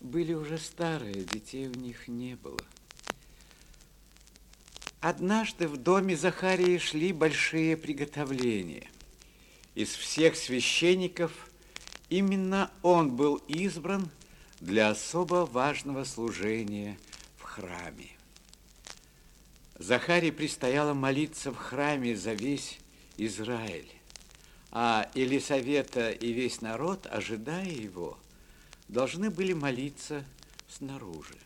были 0.00 0.32
уже 0.32 0.58
старые, 0.58 1.24
детей 1.24 1.68
у 1.68 1.74
них 1.74 2.08
не 2.08 2.34
было. 2.34 2.58
Однажды 5.02 5.66
в 5.66 5.78
доме 5.78 6.16
Захарии 6.16 6.78
шли 6.78 7.12
большие 7.12 7.76
приготовления. 7.76 8.88
Из 9.74 9.88
всех 9.88 10.36
священников 10.36 11.32
именно 12.08 12.70
он 12.82 13.16
был 13.16 13.38
избран 13.48 14.08
для 14.60 14.90
особо 14.90 15.44
важного 15.44 16.04
служения 16.04 16.96
в 17.36 17.42
храме. 17.42 18.10
Захарии 19.76 20.30
предстояло 20.30 20.94
молиться 20.94 21.50
в 21.50 21.56
храме 21.56 22.14
за 22.14 22.34
весь 22.34 22.78
Израиль, 23.16 23.90
а 24.70 25.10
Елисавета 25.16 26.12
и 26.12 26.32
весь 26.32 26.60
народ, 26.60 27.08
ожидая 27.10 27.68
его, 27.68 28.16
должны 28.86 29.30
были 29.30 29.52
молиться 29.52 30.24
снаружи. 30.68 31.38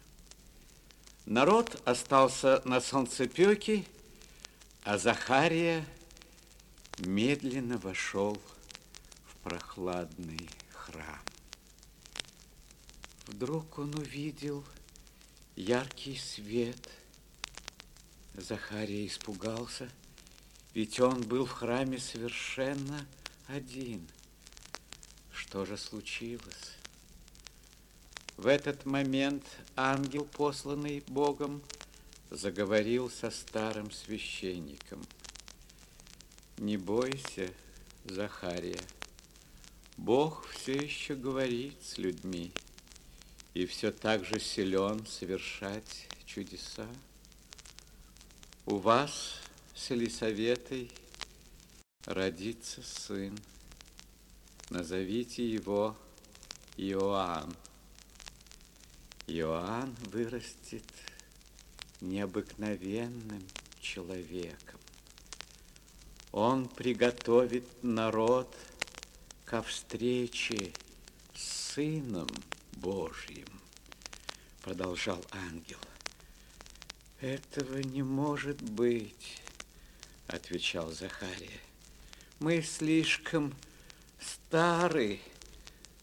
Народ 1.27 1.83
остался 1.85 2.63
на 2.65 2.81
солнцепеке, 2.81 3.85
а 4.85 4.97
Захария 4.97 5.85
медленно 6.99 7.79
вошел 7.79 8.41
в 9.25 9.37
прохладный 9.43 10.49
храм. 10.71 11.21
Вдруг 13.27 13.77
он 13.81 13.93
увидел 13.97 14.65
яркий 15.57 16.17
свет. 16.17 16.89
Захария 18.35 19.05
испугался, 19.05 19.91
ведь 20.75 21.01
он 21.01 21.23
был 21.23 21.45
в 21.45 21.51
храме 21.51 21.99
совершенно 21.99 23.05
один. 23.49 24.07
Что 25.33 25.65
же 25.65 25.77
случилось? 25.77 26.77
В 28.37 28.47
этот 28.47 28.87
момент 28.87 29.45
ангел, 29.77 30.25
посланный 30.25 31.05
Богом, 31.07 31.63
заговорил 32.31 33.11
со 33.11 33.31
старым 33.31 33.91
священником. 33.91 35.03
Не 36.59 36.77
бойся, 36.77 37.53
Захария, 38.05 38.81
Бог 39.97 40.47
все 40.49 40.75
еще 40.75 41.15
говорит 41.15 41.77
с 41.83 41.99
людьми 41.99 42.53
и 43.55 43.67
все 43.67 43.91
так 43.91 44.25
же 44.25 44.39
силен 44.41 45.07
совершать 45.07 46.09
чудеса. 46.25 46.87
У 48.65 48.77
вас 48.77 49.41
с 49.75 49.91
Елисаветой 49.91 50.91
родится 52.05 52.83
сын. 52.83 53.39
Назовите 54.71 55.49
его 55.49 55.97
Иоанн. 56.77 57.55
Иоанн 59.27 59.95
вырастет 60.13 60.85
необыкновенным 62.01 63.43
человеком. 63.81 64.79
Он 66.33 66.69
приготовит 66.69 67.67
народ 67.83 68.55
ко 69.45 69.63
встрече 69.63 70.73
с 71.35 71.73
Сыном 71.75 72.29
Божьим, 72.73 73.49
продолжал 74.63 75.25
ангел. 75.31 75.79
Этого 77.21 77.79
не 77.79 78.03
может 78.03 78.61
быть, 78.61 79.43
отвечал 80.27 80.93
Захария. 80.93 81.61
Мы 82.39 82.61
слишком 82.63 83.55
стары, 84.21 85.21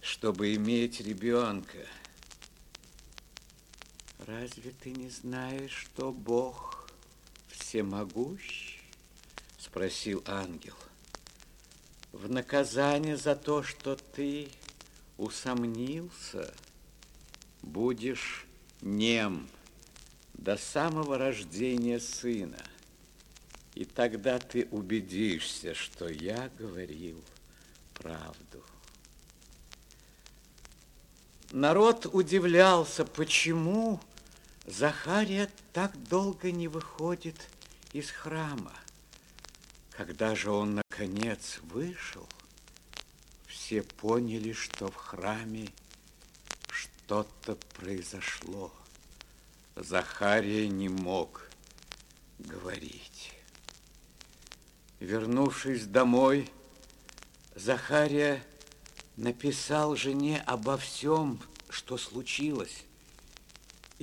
чтобы 0.02 0.56
иметь 0.56 1.00
ребенка. 1.02 1.86
Разве 4.28 4.72
ты 4.72 4.92
не 4.92 5.10
знаешь, 5.10 5.72
что 5.72 6.14
Бог 6.14 6.88
всемогущ? 7.50 8.80
Спросил 9.58 10.24
ангел. 10.26 10.76
В 12.14 12.32
наказание 12.32 13.18
за 13.18 13.36
то, 13.36 13.64
что 13.64 13.98
ты 13.98 14.48
усомнился, 15.18 16.54
будешь 17.62 18.46
нем 18.82 19.50
до 20.36 20.56
самого 20.56 21.18
рождения 21.18 22.00
сына. 22.00 22.64
И 23.76 23.84
тогда 23.84 24.40
ты 24.40 24.70
убедишься, 24.72 25.74
что 25.74 26.08
я 26.08 26.50
говорил 26.58 27.22
правду. 27.94 28.64
Народ 31.52 32.08
удивлялся, 32.12 33.04
почему 33.04 34.00
Захария 34.66 35.50
так 35.74 35.92
долго 36.08 36.52
не 36.52 36.70
выходит 36.70 37.50
из 37.92 38.10
храма. 38.12 38.74
Когда 39.92 40.36
же 40.36 40.52
он, 40.52 40.76
наконец, 40.76 41.60
вышел, 41.64 42.28
все 43.46 43.84
поняли, 43.84 44.54
что 44.54 44.90
в 44.90 44.96
храме 44.96 45.68
что-то 46.70 47.58
произошло. 47.78 48.72
Захария 49.76 50.70
не 50.70 50.88
мог 50.88 51.50
говорить. 52.40 53.34
Вернувшись 55.00 55.86
домой, 55.86 56.50
Захария 57.56 58.42
написал 59.18 59.98
жене 59.98 60.42
обо 60.48 60.78
всем, 60.78 61.42
что 61.70 61.98
случилось. 61.98 62.86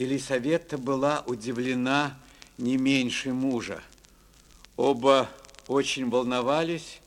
Елисавета 0.01 0.79
была 0.79 1.23
удивлена 1.27 2.19
не 2.57 2.79
меньше 2.79 3.35
мужа. 3.35 3.83
Оба 4.79 5.29
очень 5.69 6.09
волновались 6.09 7.03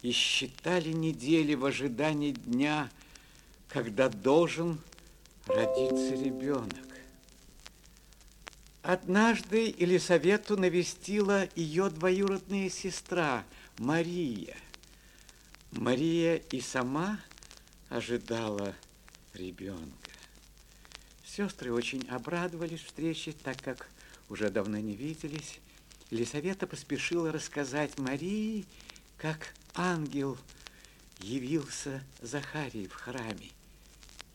и 0.00 0.10
считали 0.10 0.90
недели 0.90 1.52
в 1.52 1.66
ожидании 1.66 2.32
дня, 2.32 2.88
когда 3.68 4.08
должен 4.08 4.80
родиться 5.44 6.14
ребенок. 6.14 6.86
Однажды 8.80 9.74
Елисавету 9.76 10.56
навестила 10.56 11.46
ее 11.54 11.90
двоюродная 11.90 12.70
сестра 12.70 13.44
Мария. 13.76 14.56
Мария 15.72 16.36
и 16.36 16.62
сама 16.62 17.20
ожидала 17.90 18.74
ребенка. 19.34 19.99
Сестры 21.36 21.72
очень 21.72 22.08
обрадовались 22.08 22.80
встрече, 22.80 23.30
так 23.32 23.62
как 23.62 23.88
уже 24.28 24.50
давно 24.50 24.78
не 24.78 24.96
виделись. 24.96 25.60
Елисавета 26.10 26.66
поспешила 26.66 27.30
рассказать 27.30 27.96
Марии, 28.00 28.66
как 29.16 29.54
ангел 29.74 30.36
явился 31.20 32.02
Захарии 32.20 32.88
в 32.88 32.94
храме. 32.94 33.50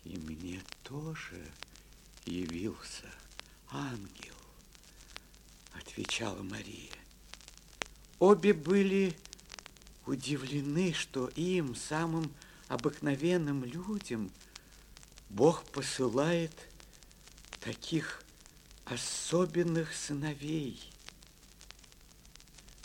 И 0.05 0.15
мне 0.15 0.61
тоже 0.84 1.45
явился 2.26 3.11
ангел, 3.69 4.35
отвечала 5.73 6.43
Мария. 6.43 6.93
Обе 8.19 8.53
были 8.53 9.17
удивлены, 10.05 10.93
что 10.93 11.27
им, 11.35 11.76
самым 11.76 12.31
обыкновенным 12.69 13.65
людям, 13.65 14.31
Бог 15.30 15.65
посылает 15.65 16.53
таких 17.65 18.21
особенных 18.85 19.91
сыновей. 19.91 20.79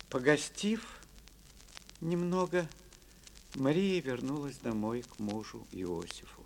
Погостив 0.09 0.83
немного, 2.01 2.67
Мария 3.57 4.01
вернулась 4.01 4.57
домой 4.57 5.03
к 5.03 5.19
мужу 5.19 5.67
Иосифу. 5.71 6.41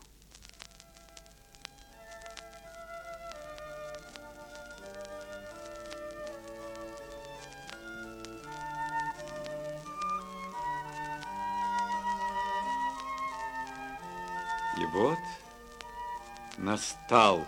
И 14.81 14.85
вот 14.87 15.19
настал 16.59 17.47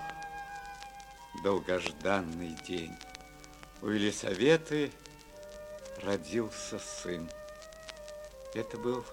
долгожданный 1.47 2.57
день. 2.67 2.93
У 3.81 3.87
Елисаветы 3.87 4.91
родился 6.03 6.81
сын. 6.81 7.31
Это 8.53 8.77
был 8.77 9.05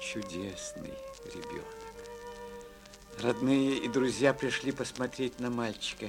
чудесный 0.00 0.92
ребенок. 1.24 1.64
Родные 3.20 3.76
и 3.76 3.86
друзья 3.86 4.34
пришли 4.34 4.72
посмотреть 4.72 5.38
на 5.38 5.48
мальчика. 5.50 6.08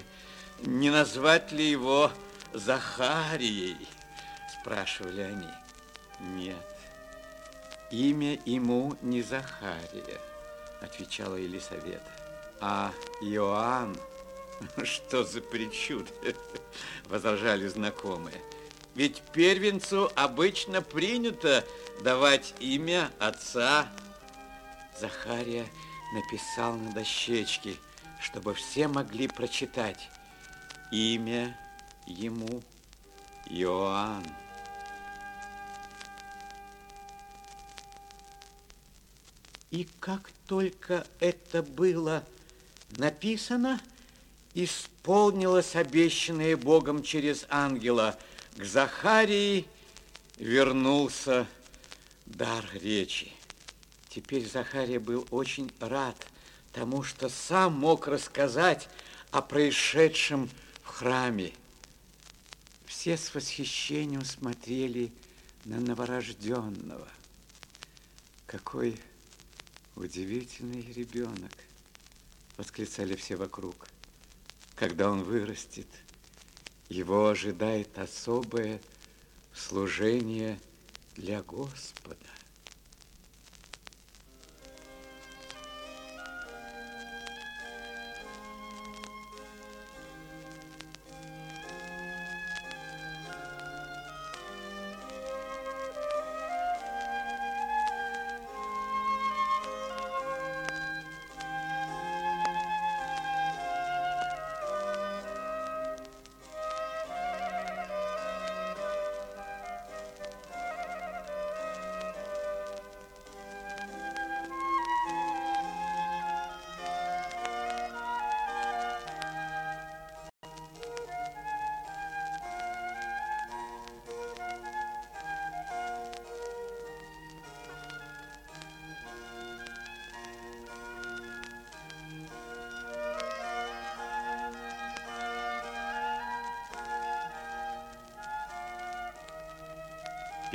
Не 0.61 0.89
назвать 0.89 1.51
ли 1.51 1.69
его 1.69 2.11
Захарией? 2.53 3.87
Спрашивали 4.59 5.21
они. 5.21 5.51
Нет, 6.19 6.65
имя 7.91 8.39
ему 8.43 8.97
не 9.03 9.21
Захария, 9.21 10.19
отвечала 10.81 11.35
Елисавета, 11.35 12.11
а 12.59 12.91
Иоанн. 13.21 13.95
Что 14.83 15.23
за 15.23 15.41
причуд? 15.41 16.07
Возражали 17.09 17.67
знакомые. 17.67 18.41
Ведь 18.95 19.21
первенцу 19.33 20.11
обычно 20.15 20.81
принято 20.81 21.63
давать 22.01 22.53
имя 22.59 23.11
отца. 23.19 23.87
Захария 24.99 25.67
написал 26.13 26.75
на 26.75 26.91
дощечке, 26.91 27.75
чтобы 28.21 28.53
все 28.55 28.87
могли 28.87 29.27
прочитать. 29.27 30.09
Имя 30.91 31.55
ему 32.07 32.63
Иоанн. 33.49 34.25
И 39.69 39.87
как 39.99 40.31
только 40.47 41.05
это 41.19 41.61
было 41.61 42.23
написано, 42.91 43.79
исполнилось 44.63 45.75
обещанное 45.75 46.57
Богом 46.57 47.03
через 47.03 47.45
ангела. 47.49 48.17
К 48.57 48.65
Захарии 48.65 49.67
вернулся 50.37 51.47
дар 52.25 52.67
речи. 52.73 53.31
Теперь 54.09 54.49
Захария 54.49 54.99
был 54.99 55.27
очень 55.29 55.71
рад 55.79 56.15
тому, 56.73 57.03
что 57.03 57.29
сам 57.29 57.73
мог 57.73 58.07
рассказать 58.07 58.89
о 59.29 59.43
происшедшем 59.43 60.49
в 60.81 60.87
храме. 60.87 61.53
Все 62.87 63.15
с 63.15 63.35
восхищением 63.35 64.25
смотрели 64.25 65.11
на 65.65 65.79
новорожденного. 65.79 67.07
Какой 68.47 68.99
удивительный 69.95 70.81
ребенок, 70.93 71.51
восклицали 72.57 73.15
все 73.15 73.35
вокруг. 73.35 73.87
Когда 74.77 75.09
он 75.09 75.23
вырастет, 75.23 75.87
его 76.87 77.29
ожидает 77.29 77.97
особое 77.97 78.79
служение 79.51 80.59
для 81.15 81.41
Господа. 81.41 82.26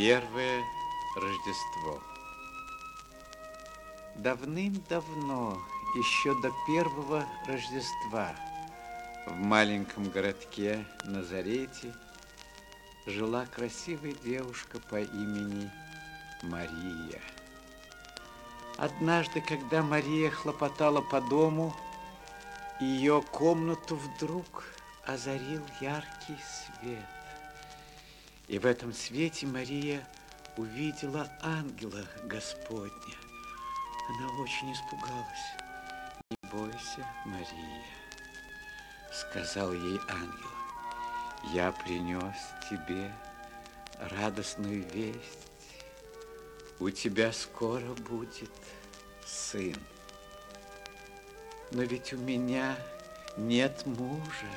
Первое 0.04 0.64
Рождество. 1.14 2.02
Давным-давно, 4.16 5.56
еще 5.94 6.34
до 6.42 6.50
первого 6.66 7.24
Рождества, 7.46 8.34
в 9.28 9.36
маленьком 9.36 10.10
городке 10.10 10.84
Назарете 11.04 11.94
жила 13.06 13.46
красивая 13.46 14.14
девушка 14.24 14.80
по 14.90 15.00
имени 15.00 15.70
Мария. 16.42 17.22
Однажды, 18.78 19.40
когда 19.40 19.84
Мария 19.84 20.30
хлопотала 20.30 21.00
по 21.00 21.20
дому, 21.20 21.72
ее 22.80 23.22
комнату 23.22 23.94
вдруг 23.94 24.64
озарил 25.06 25.62
яркий 25.80 26.38
свет. 26.40 27.21
И 28.52 28.58
в 28.58 28.66
этом 28.66 28.92
свете 28.92 29.46
Мария 29.46 30.06
увидела 30.58 31.26
ангела 31.40 32.04
Господня. 32.24 33.16
Она 34.10 34.42
очень 34.42 34.70
испугалась. 34.74 35.46
Не 36.28 36.50
бойся, 36.50 37.06
Мария, 37.24 37.82
сказал 39.10 39.72
ей 39.72 39.98
ангел. 40.06 40.50
Я 41.54 41.72
принес 41.72 42.36
тебе 42.68 43.10
радостную 44.20 44.86
весть. 44.90 45.48
У 46.78 46.90
тебя 46.90 47.32
скоро 47.32 47.94
будет 48.06 48.52
сын. 49.24 49.76
Но 51.70 51.84
ведь 51.84 52.12
у 52.12 52.18
меня 52.18 52.76
нет 53.38 53.86
мужа, 53.86 54.52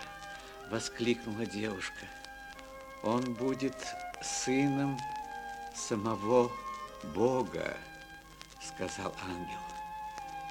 воскликнула 0.70 1.46
девушка. 1.46 2.06
Он 3.06 3.22
будет 3.36 3.76
сыном 4.20 5.00
самого 5.76 6.52
Бога, 7.14 7.78
сказал 8.60 9.14
ангел. 9.30 9.60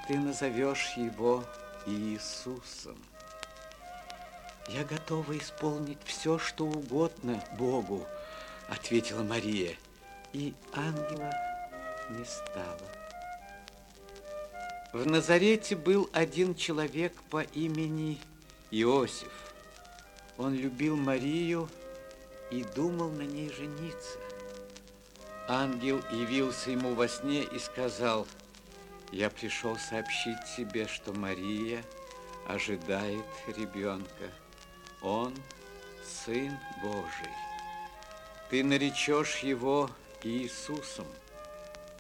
Ты 0.07 0.17
назовешь 0.17 0.93
его 0.97 1.45
Иисусом. 1.85 2.97
Я 4.69 4.85
готова 4.85 5.37
исполнить 5.37 5.99
все, 6.05 6.39
что 6.39 6.67
угодно 6.67 7.43
Богу, 7.59 8.07
ответила 8.69 9.25
Мария. 9.25 9.75
И 10.33 10.55
ангела 10.75 11.33
не 12.11 12.25
стало. 12.25 12.89
В 14.93 15.05
Назарете 15.05 15.75
был 15.75 16.09
один 16.13 16.55
человек 16.55 17.21
по 17.31 17.43
имени 17.43 18.21
Иосиф. 18.71 19.33
Он 20.39 20.55
любил 20.55 20.97
Марию 20.97 21.69
и 22.51 22.65
думал 22.65 23.11
на 23.11 23.23
ней 23.23 23.51
жениться. 23.51 24.19
Ангел 25.49 25.99
явился 26.11 26.71
ему 26.71 26.95
во 26.95 27.07
сне 27.09 27.43
и 27.43 27.59
сказал, 27.59 28.27
я 29.13 29.31
пришел 29.31 29.77
сообщить 29.77 30.39
тебе, 30.57 30.87
что 30.87 31.13
Мария 31.13 31.85
ожидает 32.47 33.25
ребенка. 33.47 34.31
Он 35.03 35.35
Сын 36.05 36.59
Божий. 36.83 37.35
Ты 38.51 38.65
наречешь 38.65 39.39
его 39.39 39.91
Иисусом. 40.23 41.07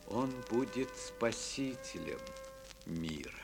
Он 0.09 0.31
будет 0.51 0.89
спасителем 0.97 2.19
мира. 2.87 3.44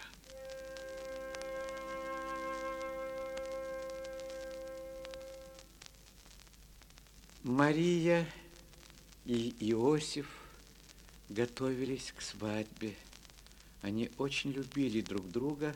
Мария 7.42 8.30
и 9.24 9.54
Иосиф 9.60 10.28
готовились 11.30 12.12
к 12.14 12.20
свадьбе. 12.20 12.94
Они 13.80 14.10
очень 14.18 14.52
любили 14.52 15.00
друг 15.00 15.26
друга. 15.30 15.74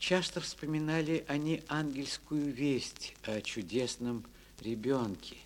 Часто 0.00 0.40
вспоминали 0.40 1.24
они 1.28 1.62
ангельскую 1.68 2.52
весть 2.52 3.14
о 3.22 3.40
чудесном 3.40 4.24
ребенке. 4.60 5.36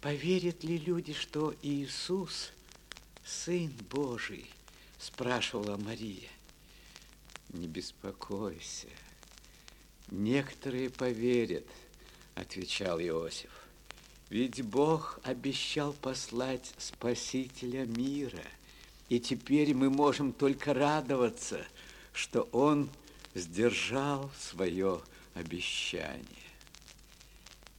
Поверят 0.00 0.64
ли 0.64 0.78
люди, 0.78 1.12
что 1.12 1.54
Иисус– 1.62 2.50
Сын 3.24 3.72
Божий? 3.90 4.50
Спрашивала 4.98 5.76
Мария. 5.76 6.30
Не 7.50 7.68
беспокойся. 7.68 8.88
Некоторые 10.10 10.90
поверят, 10.90 11.66
отвечал 12.34 12.98
Иосиф. 12.98 13.67
Ведь 14.30 14.62
Бог 14.62 15.20
обещал 15.22 15.92
послать 15.92 16.72
Спасителя 16.78 17.86
мира– 17.86 18.42
и 19.08 19.18
теперь 19.20 19.74
мы 19.74 19.90
можем 19.90 20.32
только 20.32 20.74
радоваться, 20.74 21.64
что 22.12 22.42
он 22.52 22.90
сдержал 23.34 24.30
свое 24.38 25.00
обещание. 25.34 26.24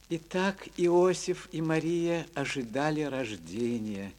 Итак, 0.08 0.68
Иосиф 0.76 1.48
и 1.52 1.62
Мария 1.62 2.26
ожидали 2.34 3.02
рождения 3.02 4.12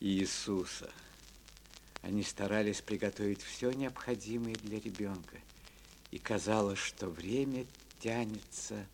Иисуса. 0.00 0.90
Они 2.02 2.24
старались 2.24 2.80
приготовить 2.80 3.42
все 3.42 3.70
необходимое 3.70 4.54
для 4.56 4.80
ребенка. 4.80 5.36
И 6.10 6.18
казалось, 6.18 6.78
что 6.78 7.08
время 7.08 7.66
тянется 8.00 8.84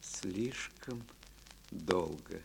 слишком 0.00 1.02
долго. 1.70 2.40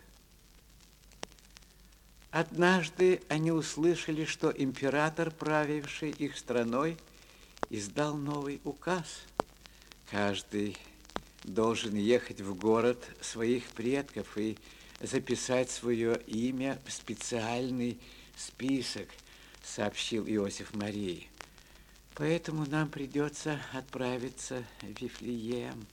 Однажды 2.30 3.20
они 3.28 3.52
услышали, 3.52 4.24
что 4.24 4.50
император, 4.50 5.30
правивший 5.30 6.10
их 6.10 6.38
страной, 6.38 6.96
издал 7.68 8.16
новый 8.16 8.60
указ. 8.64 9.22
Каждый 10.10 10.78
должен 11.44 11.94
ехать 11.94 12.40
в 12.40 12.54
город 12.54 13.04
своих 13.20 13.64
предков 13.70 14.38
и 14.38 14.56
записать 15.00 15.70
свое 15.70 16.20
имя 16.26 16.80
в 16.86 16.92
специальный 16.92 17.98
список, 18.36 19.08
сообщил 19.62 20.26
Иосиф 20.26 20.74
Марии. 20.74 21.28
Поэтому 22.14 22.66
нам 22.66 22.88
придется 22.88 23.60
отправиться 23.72 24.64
в 24.80 25.02
Вифлеем. 25.02 25.86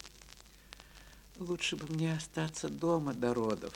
Лучше 1.40 1.78
бы 1.78 1.88
мне 1.94 2.14
остаться 2.14 2.68
дома 2.68 3.14
до 3.14 3.34
родов. 3.34 3.74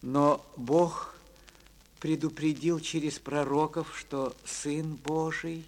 Но 0.00 0.46
Бог 0.56 1.14
предупредил 1.98 2.78
через 2.78 3.18
пророков, 3.18 3.98
что 3.98 4.36
Сын 4.44 4.94
Божий 4.94 5.64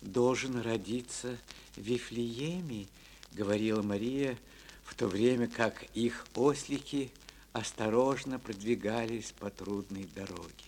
должен 0.00 0.58
родиться 0.60 1.36
в 1.76 1.82
Вифлееме, 1.82 2.86
говорила 3.32 3.82
Мария, 3.82 4.38
в 4.84 4.94
то 4.94 5.06
время 5.06 5.48
как 5.48 5.84
их 5.94 6.26
ослики 6.34 7.12
осторожно 7.52 8.38
продвигались 8.38 9.32
по 9.38 9.50
трудной 9.50 10.04
дороге. 10.14 10.64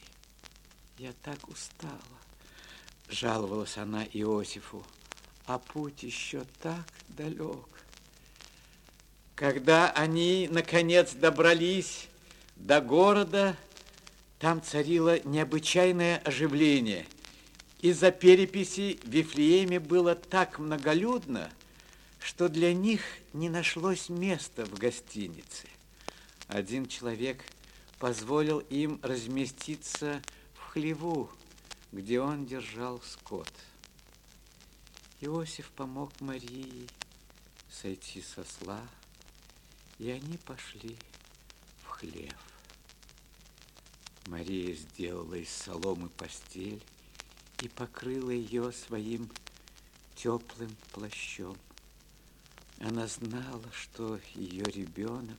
Я 0.99 1.15
так 1.23 1.49
устала, 1.49 1.99
жаловалась 3.09 3.79
она 3.79 4.05
Иосифу, 4.05 4.85
а 5.47 5.59
путь 5.59 6.03
еще 6.03 6.45
так 6.61 6.85
далек. 7.09 7.80
Когда 9.41 9.91
они, 9.93 10.49
наконец, 10.51 11.15
добрались 11.15 12.09
до 12.57 12.83
города, 12.83 13.57
там 14.39 14.63
царило 14.63 15.19
необычайное 15.27 16.19
оживление. 16.19 17.07
Из-за 17.81 18.11
переписи 18.11 19.01
в 19.03 19.09
Вифлееме 19.09 19.81
было 19.81 20.15
так 20.15 20.59
многолюдно, 20.59 21.51
что 22.19 22.51
для 22.51 22.75
них 22.75 23.01
не 23.33 23.49
нашлось 23.49 24.11
места 24.11 24.67
в 24.67 24.75
гостинице. 24.75 25.69
Один 26.47 26.85
человек 26.85 27.43
позволил 27.99 28.59
им 28.59 29.01
разместиться 29.03 30.21
в 30.53 30.71
хлеву, 30.73 31.31
где 31.93 32.21
он 32.21 32.45
держал 32.45 33.01
скот. 33.01 33.49
Иосиф 35.23 35.71
помог 35.71 36.13
Марии 36.21 36.87
сойти 37.71 38.21
со 38.21 38.45
сла, 38.45 38.83
и 40.01 40.11
они 40.11 40.39
пошли 40.39 40.97
в 41.85 41.89
хлев. 41.89 42.35
Мария 44.27 44.75
сделала 44.75 45.35
из 45.35 45.51
соломы 45.51 46.09
постель 46.09 46.83
и 47.61 47.69
покрыла 47.69 48.31
ее 48.31 48.73
своим 48.73 49.31
теплым 50.17 50.75
плащом. 50.93 51.57
Она 52.79 53.07
знала, 53.07 53.71
что 53.73 54.19
ее 54.35 54.65
ребенок 54.65 55.39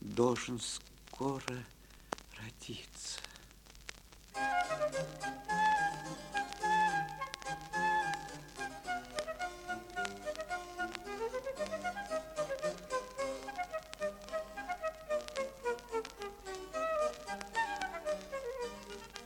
должен 0.00 0.60
скоро 0.60 1.64
родиться. 2.36 3.20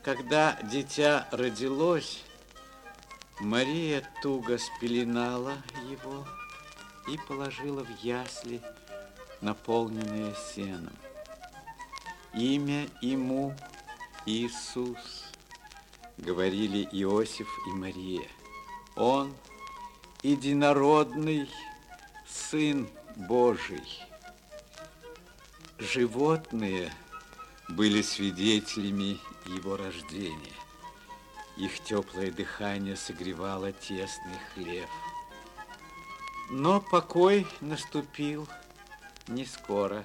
Когда 0.04 0.58
дитя 0.64 1.26
родилось, 1.30 2.22
Мария 3.40 4.06
туго 4.20 4.58
спеленала 4.58 5.54
его 5.90 6.26
и 7.08 7.16
положила 7.26 7.82
в 7.82 8.02
ясли, 8.02 8.60
наполненные 9.40 10.34
сеном. 10.54 10.92
Имя 12.34 12.86
ему 13.00 13.56
Иисус, 14.26 15.24
говорили 16.18 16.86
Иосиф 16.92 17.48
и 17.68 17.70
Мария. 17.70 18.28
Он 18.96 19.34
единородный 20.22 21.48
Сын 22.28 22.90
Божий. 23.16 24.02
Животные 25.78 26.92
были 27.70 28.02
свидетелями 28.02 29.18
его 29.46 29.76
рождения. 29.76 30.52
Их 31.56 31.80
теплое 31.80 32.30
дыхание 32.30 32.96
согревало 32.96 33.72
тесный 33.72 34.38
хлеб. 34.52 34.88
Но 36.50 36.80
покой 36.80 37.46
наступил 37.60 38.48
не 39.28 39.44
скоро. 39.44 40.04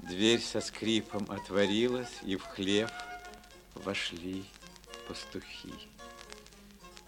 Дверь 0.00 0.40
со 0.40 0.60
скрипом 0.60 1.30
отворилась, 1.30 2.12
и 2.22 2.36
в 2.36 2.42
хлев 2.42 2.90
вошли 3.74 4.44
пастухи. 5.06 5.72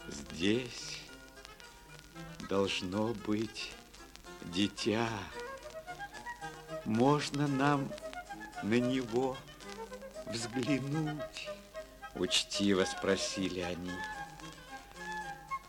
Здесь 0.08 1.00
должно 2.48 3.14
быть 3.26 3.72
дитя. 4.42 5.08
Можно 6.84 7.48
нам 7.48 7.90
на 8.62 8.78
него 8.78 9.36
взглянуть? 10.26 11.48
Учтиво 12.14 12.84
спросили 12.84 13.60
они. 13.60 13.92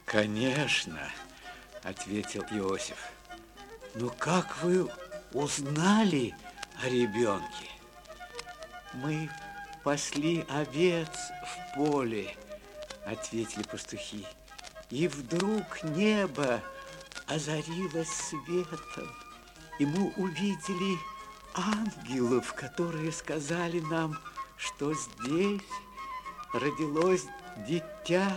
Конечно, 0.06 1.00
ответил 1.84 2.44
Иосиф. 2.52 3.12
Но 3.96 4.10
как 4.10 4.62
вы 4.62 4.90
узнали 5.34 6.36
о 6.84 6.88
ребенке? 6.88 7.70
Мы 8.94 9.30
пасли 9.84 10.46
овец 10.50 11.10
в 11.10 11.76
поле, 11.76 12.36
ответили 13.06 13.64
пастухи. 13.64 14.26
И 14.90 15.08
вдруг 15.08 15.84
небо 15.84 16.62
озарилось 17.28 18.10
светом, 18.10 19.12
и 19.80 19.86
мы 19.86 20.14
увидели 20.18 20.98
ангелов, 21.56 22.54
которые 22.54 23.12
сказали 23.12 23.80
нам, 23.80 24.18
что 24.58 24.94
здесь 24.94 25.62
родилось 26.54 27.26
дитя. 27.68 28.32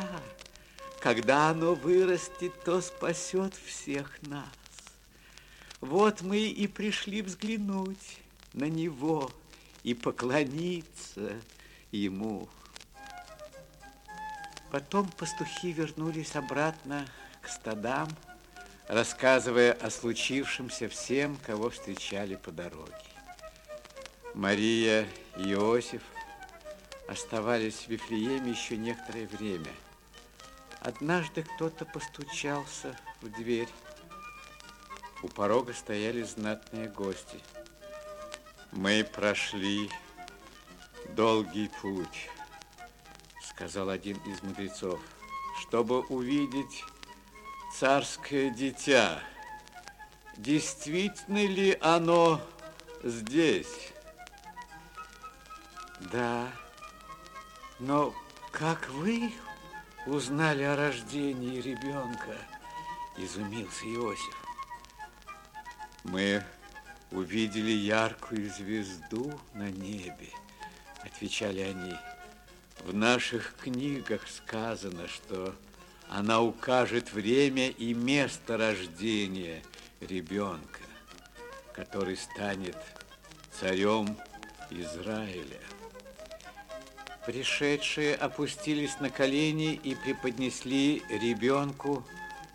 Когда 1.01 1.51
оно 1.51 1.75
вырастет, 1.75 2.53
то 2.65 2.81
спасет 2.81 3.55
всех 3.55 4.21
нас. 4.23 4.49
Вот 5.81 6.23
мы 6.23 6.39
и 6.39 6.67
пришли 6.67 7.23
взглянуть 7.23 8.19
на 8.53 8.65
него 8.65 9.31
и 9.85 9.95
поклониться 9.95 11.41
ему. 11.93 12.49
Потом 14.73 15.09
пастухи 15.09 15.73
вернулись 15.73 16.35
обратно 16.35 17.07
к 17.41 17.49
стадам, 17.49 18.09
рассказывая 18.89 19.73
о 19.73 19.91
случившемся 19.91 20.89
всем, 20.89 21.37
кого 21.47 21.71
встречали 21.71 22.35
по 22.35 22.51
дороге. 22.51 22.93
Мария 24.35 25.07
Иосиф 25.39 26.03
оставались 27.07 27.85
в 27.85 27.89
Вифлееме 27.89 28.51
еще 28.51 28.77
некоторое 28.77 29.29
время. 29.29 29.71
Однажды 30.81 31.45
кто-то 31.45 31.85
постучался 31.85 32.99
в 33.21 33.31
дверь. 33.31 33.69
У 35.23 35.29
порога 35.29 35.75
стояли 35.75 36.23
знатные 36.23 36.89
гости. 36.89 37.41
Мы 38.73 39.05
прошли 39.05 39.89
долгий 41.11 41.71
путь, 41.81 42.29
сказал 43.49 43.91
один 43.91 44.17
из 44.27 44.43
мудрецов, 44.43 45.01
чтобы 45.61 46.01
увидеть 46.07 46.85
царское 47.79 48.51
дитя. 48.51 49.23
Действительно 50.37 51.47
ли 51.47 51.79
оно 51.81 52.41
здесь? 53.05 53.93
Да, 56.01 56.51
но 57.81 58.15
как 58.53 58.89
вы 58.91 59.33
узнали 60.07 60.63
о 60.63 60.77
рождении 60.77 61.61
ребенка? 61.61 62.37
Изумился 63.17 63.85
Иосиф. 63.85 64.47
Мы 66.05 66.43
увидели 67.11 67.73
яркую 67.73 68.49
звезду 68.51 69.39
на 69.55 69.71
небе, 69.71 70.31
отвечали 71.03 71.61
они. 71.61 71.95
В 72.85 72.95
наших 72.95 73.57
книгах 73.57 74.29
сказано, 74.29 75.09
что 75.09 75.55
она 76.09 76.41
укажет 76.41 77.13
время 77.13 77.71
и 77.71 77.93
место 77.93 78.57
рождения 78.57 79.63
ребенка, 80.01 80.81
который 81.75 82.17
станет 82.17 82.77
царем 83.53 84.17
Израиля. 84.71 85.61
Пришедшие 87.29 88.15
опустились 88.15 89.01
на 89.01 89.11
колени 89.11 89.75
и 89.75 89.95
преподнесли 89.95 91.03
ребенку 91.11 92.03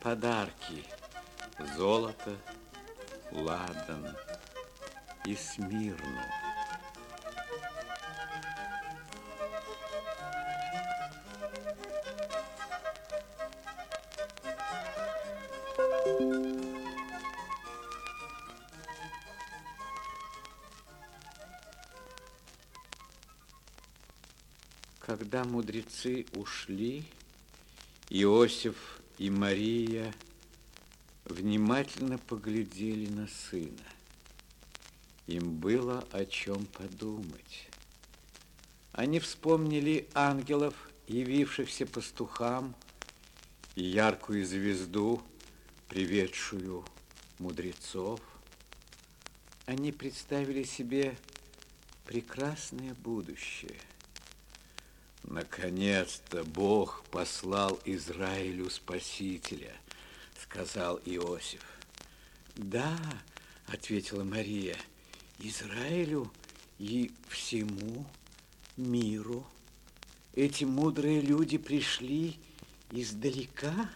подарки. 0.02 0.84
Золото, 1.78 2.36
ладан 3.32 4.18
и 5.28 5.36
смирну. 5.36 6.43
Когда 25.34 25.50
мудрецы 25.50 26.28
ушли, 26.36 27.04
Иосиф 28.12 29.02
и 29.18 29.32
Мария 29.32 30.14
внимательно 31.26 32.20
поглядели 32.20 33.10
на 33.10 33.28
сына. 33.28 33.84
Им 35.26 35.56
было 35.56 36.06
о 36.12 36.26
чем 36.26 36.68
подумать. 36.68 37.68
Они 38.92 39.20
вспомнили 39.20 40.08
ангелов, 40.14 40.76
явившихся 41.08 41.88
пастухам, 41.88 42.76
и 43.74 43.82
яркую 43.82 44.46
звезду, 44.46 45.20
приведшую 45.90 46.86
мудрецов. 47.40 48.22
Они 49.66 49.92
представили 49.92 50.62
себе 50.62 51.18
прекрасное 52.06 52.94
будущее– 52.94 53.80
Наконец-то 55.24 56.44
Бог 56.44 57.04
послал 57.10 57.80
Израилю 57.86 58.70
Спасителя, 58.70 59.74
сказал 60.42 61.00
Иосиф. 61.06 61.64
Да, 62.56 62.98
ответила 63.68 64.24
Мария, 64.24 64.78
Израилю 65.40 66.32
и 66.78 67.12
всему 67.30 68.06
миру. 68.76 69.46
Эти 70.36 70.66
мудрые 70.66 71.22
люди 71.22 71.58
пришли 71.58 72.38
издалека, 72.92 73.90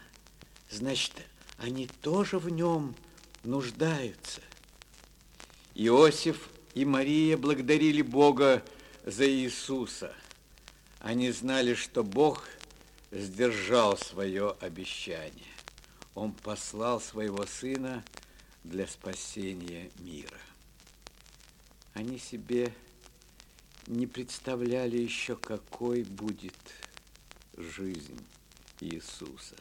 значит, 0.70 1.14
они 1.58 1.88
тоже 2.02 2.40
в 2.40 2.50
нем 2.50 2.96
нуждаются. 3.44 4.42
Иосиф 5.76 6.50
и 6.74 6.86
Мария 6.86 7.38
благодарили 7.38 8.02
Бога 8.02 8.64
за 9.06 9.30
Иисуса– 9.30 10.16
они 11.08 11.32
знали, 11.32 11.74
что 11.74 12.04
Бог 12.04 12.44
сдержал 13.12 13.98
свое 13.98 14.52
обещание. 14.60 15.56
Он 16.16 16.34
послал 16.34 17.00
своего 17.00 17.46
сына 17.46 18.04
для 18.66 18.86
спасения 18.88 19.90
мира. 20.00 20.38
Они 21.94 22.20
себе 22.20 22.74
не 23.86 24.06
представляли 24.06 24.98
еще, 24.98 25.38
какой 25.38 26.04
будет 26.04 26.58
жизнь 27.56 28.20
Иисуса. 28.82 29.56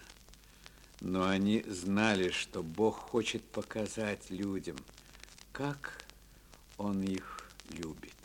Но 1.00 1.28
они 1.28 1.62
знали, 1.68 2.30
что 2.30 2.64
Бог 2.64 2.96
хочет 2.96 3.44
показать 3.44 4.30
людям, 4.30 4.78
как 5.52 6.04
Он 6.76 7.04
их 7.04 7.48
любит. 7.70 8.15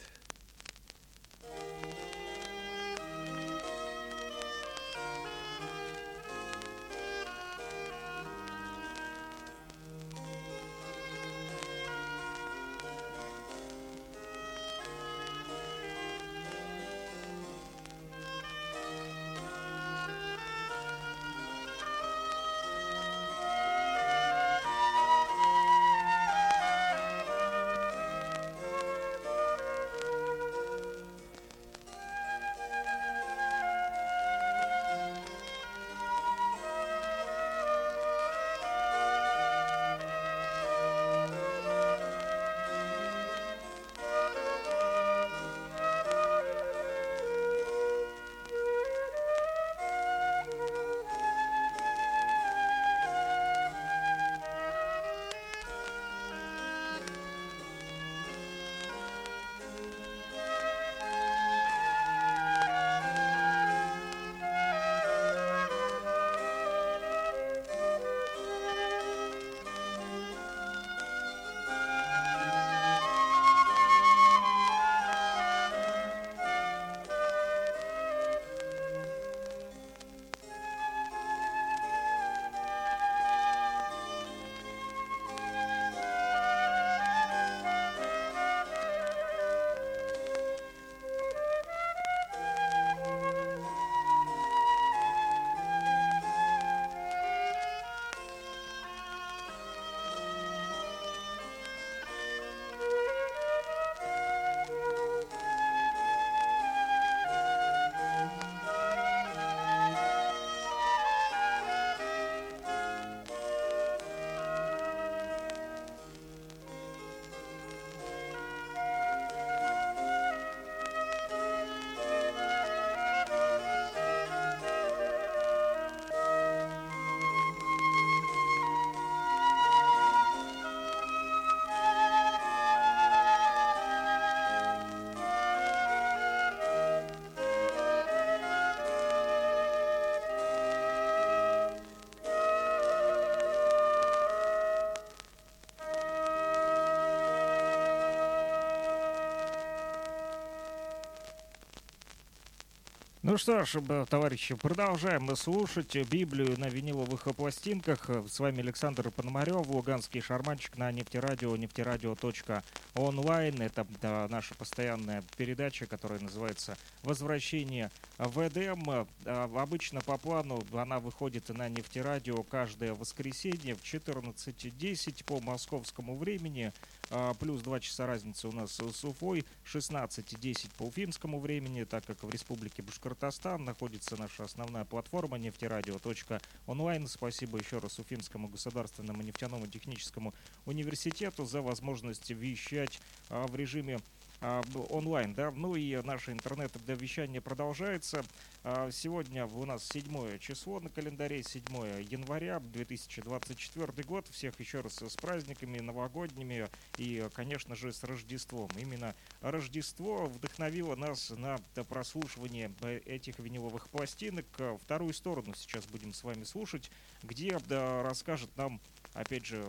Ну 153.31 153.37
что 153.37 153.63
ж, 153.63 153.79
б- 153.79 154.05
товарищи, 154.09 154.55
продолжаем 154.55 155.23
мы 155.23 155.37
слушать 155.37 155.95
Библию 156.09 156.59
на 156.59 156.67
виниловых 156.67 157.33
пластинках. 157.33 158.09
С 158.27 158.41
вами 158.41 158.59
Александр 158.59 159.09
Пономарев, 159.09 159.67
Луганский 159.67 160.19
шарманчик 160.19 160.75
на 160.75 160.91
нефтерадио, 160.91 161.55
нефтерадио.онлайн. 161.55 163.61
Это 163.61 163.87
да, 164.01 164.27
наша 164.29 164.53
постоянная 164.55 165.23
передача, 165.37 165.85
которая 165.85 166.19
называется 166.19 166.75
«Возвращение 167.03 167.89
в 168.17 168.45
Эдем». 168.45 168.83
А, 168.89 169.07
Обычно 169.55 170.01
по 170.01 170.17
плану 170.17 170.61
она 170.73 170.99
выходит 170.99 171.47
на 171.47 171.69
нефтерадио 171.69 172.43
каждое 172.43 172.93
воскресенье 172.93 173.75
в 173.75 173.81
14.10 173.81 175.23
по 175.23 175.39
московскому 175.39 176.17
времени. 176.17 176.73
А, 177.13 177.33
Плюс 177.33 177.61
2 177.61 177.81
часа 177.81 178.05
разницы 178.05 178.47
у 178.47 178.53
нас 178.53 178.71
с 178.71 179.03
Уфой, 179.03 179.43
16.10 179.65 180.69
по 180.77 180.83
уфимскому 180.83 181.41
времени, 181.41 181.83
так 181.83 182.05
как 182.05 182.23
в 182.23 182.29
Республике 182.29 182.81
Башкортостан 182.81 183.65
находится 183.65 184.15
наша 184.15 184.45
основная 184.45 184.85
платформа 184.85 185.37
нефтерадио.онлайн. 185.37 187.07
Спасибо 187.07 187.57
еще 187.57 187.79
раз 187.79 187.99
Уфимскому 187.99 188.47
государственному 188.47 189.23
нефтяному 189.23 189.67
техническому 189.67 190.33
университету 190.65 191.45
за 191.45 191.61
возможность 191.61 192.29
вещать 192.29 193.01
а, 193.29 193.45
в 193.45 193.57
режиме 193.57 193.99
онлайн, 194.41 195.33
да, 195.35 195.51
ну 195.51 195.75
и 195.75 196.01
наше 196.03 196.31
интернет-вещание 196.31 197.41
продолжается. 197.41 198.23
А, 198.63 198.89
Сегодня 198.91 199.45
у 199.45 199.65
нас 199.65 199.87
седьмое 199.87 200.39
число 200.39 200.79
на 200.79 200.89
календаре, 200.89 201.43
7 201.43 201.63
января 202.01 202.59
2024 202.59 204.03
год. 204.03 204.27
Всех 204.29 204.59
еще 204.59 204.81
раз 204.81 205.01
с 205.01 205.15
праздниками 205.15 205.79
новогодними 205.79 206.67
и, 206.97 207.27
конечно 207.33 207.75
же, 207.75 207.93
с 207.93 208.03
Рождеством. 208.03 208.69
Именно 208.77 209.13
Рождество 209.41 210.25
вдохновило 210.25 210.95
нас 210.95 211.29
на 211.29 211.57
прослушивание 211.83 212.71
э, 212.81 212.99
этих 213.05 213.37
виниловых 213.37 213.89
пластинок. 213.89 214.45
А 214.57 214.77
Вторую 214.77 215.13
сторону 215.13 215.53
сейчас 215.55 215.85
будем 215.85 216.13
с 216.13 216.23
вами 216.23 216.43
слушать, 216.45 216.89
где 217.21 217.59
да, 217.67 218.01
расскажет 218.01 218.49
нам, 218.57 218.81
опять 219.13 219.45
же, 219.45 219.63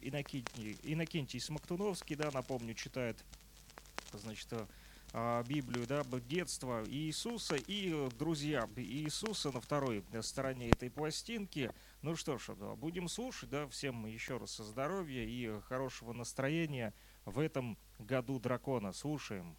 Иннокентий, 0.00 0.76
Иннокентий 0.84 1.40
Смоктуновский, 1.40 2.14
да, 2.16 2.30
напомню, 2.32 2.74
читает 2.74 3.24
значит, 4.12 4.52
э, 4.52 4.66
а, 5.12 5.42
Библию, 5.44 5.86
да, 5.86 6.02
детство 6.28 6.84
Иисуса 6.86 7.56
и 7.56 7.90
э, 7.92 8.10
друзья 8.18 8.68
Иисуса 8.76 9.50
на 9.50 9.60
второй 9.60 10.04
э, 10.12 10.22
стороне 10.22 10.68
этой 10.68 10.90
пластинки. 10.90 11.70
Ну 12.02 12.16
что 12.16 12.38
ж, 12.38 12.50
будем 12.76 13.08
слушать, 13.08 13.50
да, 13.50 13.66
всем 13.68 14.06
еще 14.06 14.36
раз 14.36 14.56
здоровья 14.56 15.24
и 15.24 15.60
хорошего 15.68 16.12
настроения 16.12 16.92
в 17.24 17.38
этом 17.38 17.78
году 17.98 18.38
дракона. 18.38 18.92
Слушаем. 18.92 19.56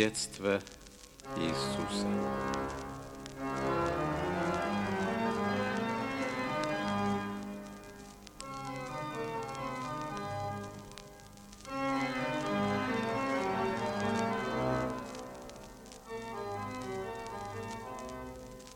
Детство 0.00 0.62
Иисуса. 1.36 2.06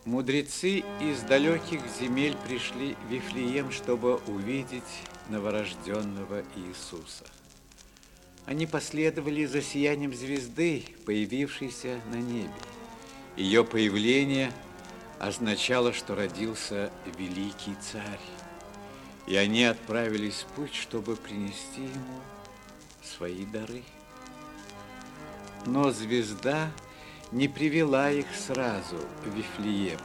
Мудрецы 0.04 0.80
из 1.00 1.22
далеких 1.22 1.80
земель 1.98 2.36
пришли 2.46 2.96
в 2.96 3.10
Вифлеем, 3.10 3.70
чтобы 3.70 4.16
увидеть 4.26 4.82
новорожденного 5.30 6.44
Иисуса. 6.54 7.24
Они 8.44 8.66
последовали 8.66 9.46
за 9.46 9.62
сиянием 9.62 10.12
звезды, 10.12 10.84
появившейся 11.04 12.00
на 12.10 12.16
небе. 12.16 12.50
Ее 13.36 13.64
появление 13.64 14.52
означало, 15.18 15.92
что 15.92 16.14
родился 16.14 16.90
великий 17.18 17.74
царь. 17.80 18.20
И 19.26 19.36
они 19.36 19.64
отправились 19.64 20.44
в 20.44 20.54
путь, 20.54 20.74
чтобы 20.74 21.16
принести 21.16 21.82
ему 21.82 22.20
свои 23.02 23.44
дары. 23.46 23.82
Но 25.66 25.90
звезда 25.90 26.70
не 27.32 27.48
привела 27.48 28.10
их 28.10 28.26
сразу 28.34 28.96
в 29.24 29.34
Вифлеем. 29.34 29.98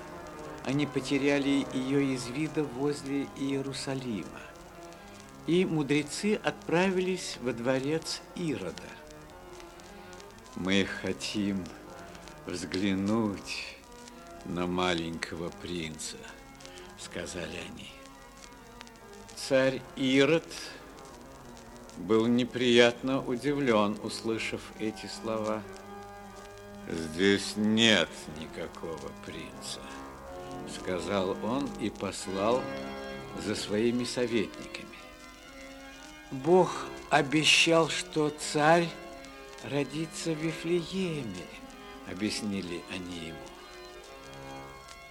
Они 0.66 0.86
потеряли 0.86 1.66
ее 1.74 2.14
из 2.14 2.28
вида 2.28 2.64
возле 2.64 3.28
Иерусалима. 3.38 4.42
И 5.48 5.66
мудрецы 5.66 6.40
отправились 6.44 7.38
во 7.42 7.54
дворец 7.54 8.22
Ирода. 8.36 8.99
Мы 10.60 10.84
хотим 10.84 11.64
взглянуть 12.46 13.78
на 14.44 14.68
маленького 14.68 15.52
принца, 15.62 16.18
сказали 17.00 17.56
они. 17.70 17.90
Царь 19.38 19.82
Ирод 19.96 20.44
был 21.96 22.26
неприятно 22.28 23.26
удивлен, 23.26 23.98
услышав 24.04 24.62
эти 24.80 25.06
слова. 25.06 25.64
Здесь 26.90 27.54
нет 27.56 28.10
никакого 28.38 29.12
принца, 29.26 29.80
сказал 30.76 31.38
он 31.42 31.70
и 31.80 31.90
послал 31.90 32.62
за 33.46 33.56
своими 33.56 34.04
советниками. 34.04 34.90
Бог 36.32 36.86
обещал, 37.10 37.88
что 37.88 38.30
царь 38.30 38.90
родится 39.64 40.32
в 40.32 40.38
Вифлееме, 40.38 41.46
объяснили 42.08 42.82
они 42.92 43.28
ему. 43.28 43.38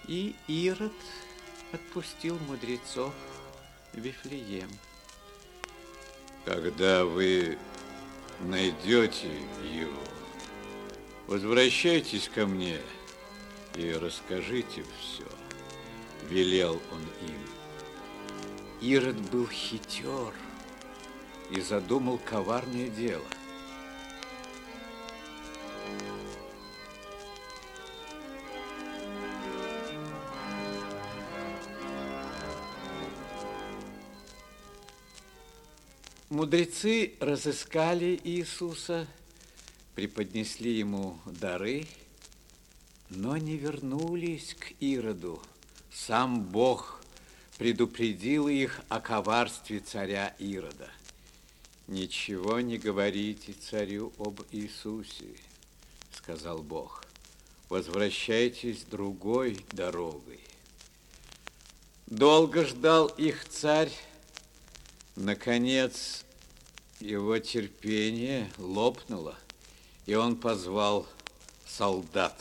И 0.07 0.35
Ирод 0.47 0.93
отпустил 1.71 2.37
мудрецов 2.47 3.13
в 3.93 3.99
Вифлеем. 3.99 4.69
Когда 6.45 7.05
вы 7.05 7.57
найдете 8.39 9.31
его, 9.63 10.01
возвращайтесь 11.27 12.29
ко 12.29 12.47
мне 12.47 12.79
и 13.75 13.91
расскажите 13.91 14.83
все, 14.99 15.27
велел 16.27 16.81
он 16.91 17.01
им. 17.27 17.39
Ирод 18.81 19.17
был 19.29 19.47
хитер 19.47 20.33
и 21.51 21.59
задумал 21.61 22.17
коварное 22.17 22.87
дело. 22.87 23.25
Мудрецы 36.29 37.15
разыскали 37.19 38.19
Иисуса, 38.23 39.07
преподнесли 39.93 40.77
ему 40.77 41.19
дары, 41.25 41.85
но 43.09 43.35
не 43.35 43.57
вернулись 43.57 44.55
к 44.57 44.71
Ироду. 44.79 45.41
Сам 45.91 46.43
Бог 46.43 47.03
предупредил 47.57 48.47
их 48.47 48.79
о 48.89 49.01
коварстве 49.01 49.79
царя 49.79 50.33
Ирода. 50.39 50.89
Ничего 51.87 52.61
не 52.61 52.77
говорите 52.77 53.53
царю 53.53 54.13
об 54.17 54.41
Иисусе, 54.51 55.35
сказал 56.29 56.59
Бог. 56.59 57.03
Возвращайтесь 57.69 58.83
другой 58.83 59.65
дорогой. 59.71 60.39
Долго 62.05 62.65
ждал 62.65 63.07
их 63.07 63.49
царь. 63.49 63.91
Наконец, 65.15 66.23
его 66.99 67.39
терпение 67.39 68.47
лопнуло, 68.59 69.35
и 70.05 70.13
он 70.13 70.35
позвал 70.35 71.07
солдат. 71.65 72.39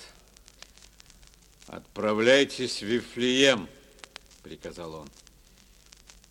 «Отправляйтесь 1.66 2.82
в 2.82 2.86
Вифлеем»,— 2.86 3.68
приказал 4.42 4.92
он, 4.94 5.08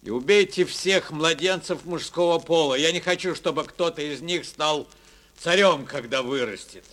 «и 0.04 0.12
убейте 0.12 0.64
всех 0.64 1.10
младенцев 1.10 1.86
мужского 1.86 2.38
пола. 2.38 2.76
Я 2.76 2.92
не 2.92 3.00
хочу, 3.00 3.34
чтобы 3.34 3.64
кто-то 3.64 4.04
из 4.04 4.22
них 4.22 4.46
стал 4.46 4.88
царем, 5.40 5.88
когда 5.88 6.22
вырастет. 6.22 6.86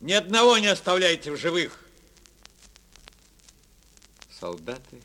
Ни 0.00 0.12
одного 0.12 0.58
не 0.58 0.68
оставляйте 0.68 1.30
в 1.30 1.36
живых». 1.36 1.84
Солдаты 4.40 5.02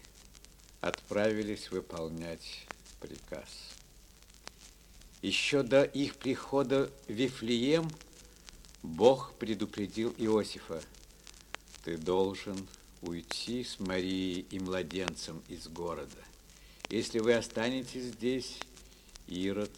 отправились 0.80 1.70
выполнять 1.70 2.66
приказ. 3.02 3.50
Еще 5.22 5.64
до 5.64 5.84
их 5.84 6.16
прихода 6.16 6.92
в 7.08 7.12
Вифлеем 7.12 7.90
Бог 8.84 9.34
предупредил 9.40 10.14
Иосифа, 10.18 10.82
ты 11.84 11.98
должен 11.98 12.68
уйти 13.02 13.64
с 13.64 13.80
Марией 13.80 14.46
и 14.50 14.60
младенцем 14.60 15.42
из 15.48 15.68
города. 15.68 16.24
Если 16.90 17.20
вы 17.20 17.34
останетесь 17.34 18.04
здесь, 18.04 18.60
Ирод 19.28 19.72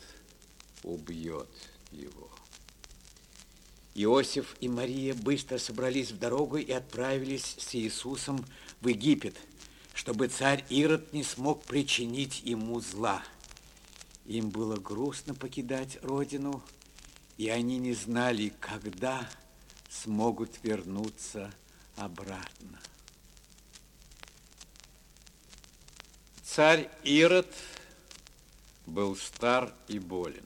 убьет 0.84 1.49
его. 1.91 2.30
Иосиф 3.98 4.56
и 4.61 4.69
Мария 4.69 5.14
быстро 5.14 5.57
собрались 5.57 6.11
в 6.11 6.19
дорогу 6.19 6.56
и 6.57 6.72
отправились 6.72 7.56
с 7.57 7.76
Иисусом 7.76 8.45
в 8.80 8.88
Египет– 8.88 9.36
чтобы 9.98 10.28
царь 10.28 10.64
Ирод 10.69 11.11
не 11.11 11.24
смог 11.24 11.64
причинить 11.64 12.44
ему 12.44 12.80
зла. 12.82 13.24
Им 14.28 14.52
было 14.52 14.76
грустно 14.78 15.34
покидать 15.34 15.98
родину, 16.03 16.61
и 17.38 17.49
они 17.49 17.80
не 17.80 17.94
знали, 17.94 18.53
когда 18.60 19.28
смогут 19.90 20.52
вернуться 20.61 21.52
обратно. 21.95 22.80
Царь 26.44 26.91
Ирод 27.03 27.52
был 28.86 29.15
стар 29.15 29.74
и 29.88 29.98
болен. 29.98 30.45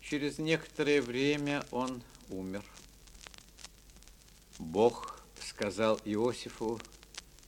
Через 0.00 0.38
некоторое 0.38 1.02
время 1.02 1.62
он 1.70 2.02
умер. 2.30 2.64
Бог 4.58 5.20
сказал 5.40 6.00
Иосифу, 6.04 6.80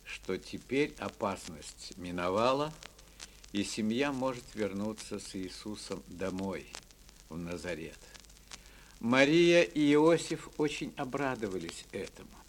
что 0.05 0.37
теперь 0.37 0.95
опасность 0.99 1.97
миновала, 1.97 2.73
и 3.53 3.65
семья 3.65 4.13
может 4.13 4.45
вернуться 4.55 5.19
с 5.19 5.35
Иисусом 5.37 6.03
домой, 6.07 6.67
в 7.29 7.37
Назарет. 7.37 7.99
Мария 9.01 9.63
и 9.63 9.93
Иосиф 9.93 10.49
очень 10.59 10.93
обрадовались 10.97 11.85
этому. 11.93 12.42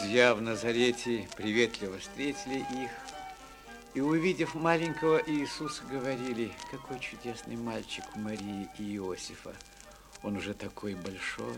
Друзья 0.00 0.34
в 0.34 0.40
Назарете 0.40 1.28
приветливо 1.36 1.98
встретили 1.98 2.60
их 2.60 2.90
и, 3.92 4.00
увидев 4.00 4.54
маленького 4.54 5.20
Иисуса, 5.26 5.82
говорили, 5.90 6.52
какой 6.70 6.98
чудесный 7.00 7.56
мальчик 7.56 8.04
у 8.16 8.20
Марии 8.20 8.66
и 8.78 8.96
Иосифа. 8.96 9.54
Он 10.22 10.38
уже 10.38 10.54
такой 10.54 10.94
большой. 10.94 11.54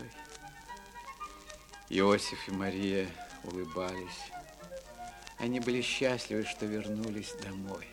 Иосиф 1.89 2.49
и 2.49 2.51
Мария 2.51 3.07
улыбались. 3.45 4.31
Они 5.39 5.61
были 5.61 5.81
счастливы, 5.81 6.43
что 6.43 6.65
вернулись 6.65 7.33
домой. 7.41 7.87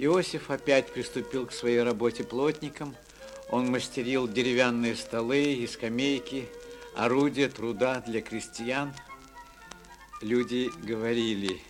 Иосиф 0.00 0.50
опять 0.50 0.92
приступил 0.92 1.46
к 1.46 1.52
своей 1.52 1.82
работе 1.84 2.24
плотником. 2.24 2.96
Он 3.50 3.70
мастерил 3.70 4.26
деревянные 4.26 4.96
столы 4.96 5.54
и 5.54 5.66
скамейки, 5.68 6.48
орудия 6.96 7.48
труда 7.48 8.00
для 8.00 8.20
крестьян– 8.20 8.92
Люди 10.20 10.68
говорили, 10.82 11.62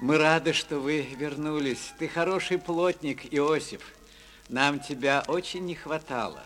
мы 0.00 0.18
рады, 0.18 0.52
что 0.52 0.80
вы 0.80 1.02
вернулись. 1.02 1.92
Ты 1.96 2.08
хороший 2.08 2.58
плотник, 2.58 3.32
Иосиф. 3.32 3.82
Нам 4.48 4.80
тебя 4.80 5.22
очень 5.28 5.64
не 5.64 5.76
хватало. 5.76 6.42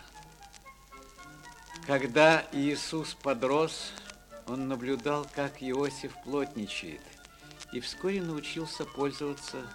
Когда 1.87 2.45
Иисус 2.51 3.15
подрос, 3.15 3.93
он 4.45 4.67
наблюдал, 4.67 5.25
как 5.33 5.63
Иосиф 5.63 6.11
плотничает, 6.23 7.01
и 7.73 7.79
вскоре 7.79 8.21
научился 8.21 8.85
пользоваться 8.85 9.65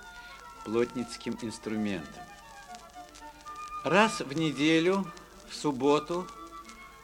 плотницким 0.65 1.37
инструментом. 1.43 2.23
Раз 3.85 4.21
в 4.21 4.33
неделю, 4.33 5.11
в 5.51 5.57
субботу, 5.57 6.25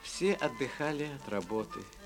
все 0.04 0.34
отдыхали 0.34 1.10
от 1.12 1.28
работы– 1.28 1.80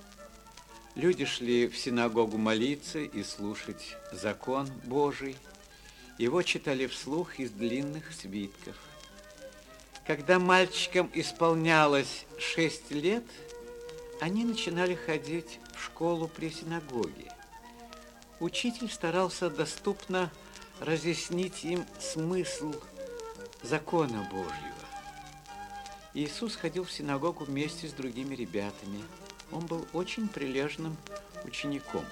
Люди 0.95 1.25
шли 1.25 1.69
в 1.69 1.79
синагогу 1.79 2.37
молиться 2.37 2.99
и 2.99 3.23
слушать 3.23 3.97
закон 4.13 4.69
Божий. 4.85 5.37
Его 6.19 6.43
читали 6.43 6.87
вслух 6.87 7.39
из 7.39 7.51
длинных 7.51 8.13
свитков. 8.13 8.77
Когда 10.07 10.39
мальчикам 10.39 11.11
исполнялось 11.15 12.27
шесть 12.39 12.91
лет, 12.91 13.25
они 14.21 14.45
начинали 14.45 14.95
ходить 14.95 15.61
в 15.75 15.83
школу 15.83 16.29
при 16.29 16.51
синагоге. 16.51 17.33
Учитель 18.39 18.91
старался 18.91 19.49
доступно 19.49 20.31
разъяснить 20.79 21.65
им 21.65 21.87
смысл 22.01 22.75
закона 23.63 24.29
Божьего. 24.31 24.73
Иисус 26.13 26.55
ходил 26.55 26.85
в 26.85 26.93
синагогу 26.93 27.45
вместе 27.45 27.89
с 27.89 27.93
другими 27.93 28.35
ребятами– 28.35 29.03
он 29.53 29.67
был 29.67 29.87
очень 29.93 30.29
прилежным 30.29 30.97
учеником. 31.45 32.05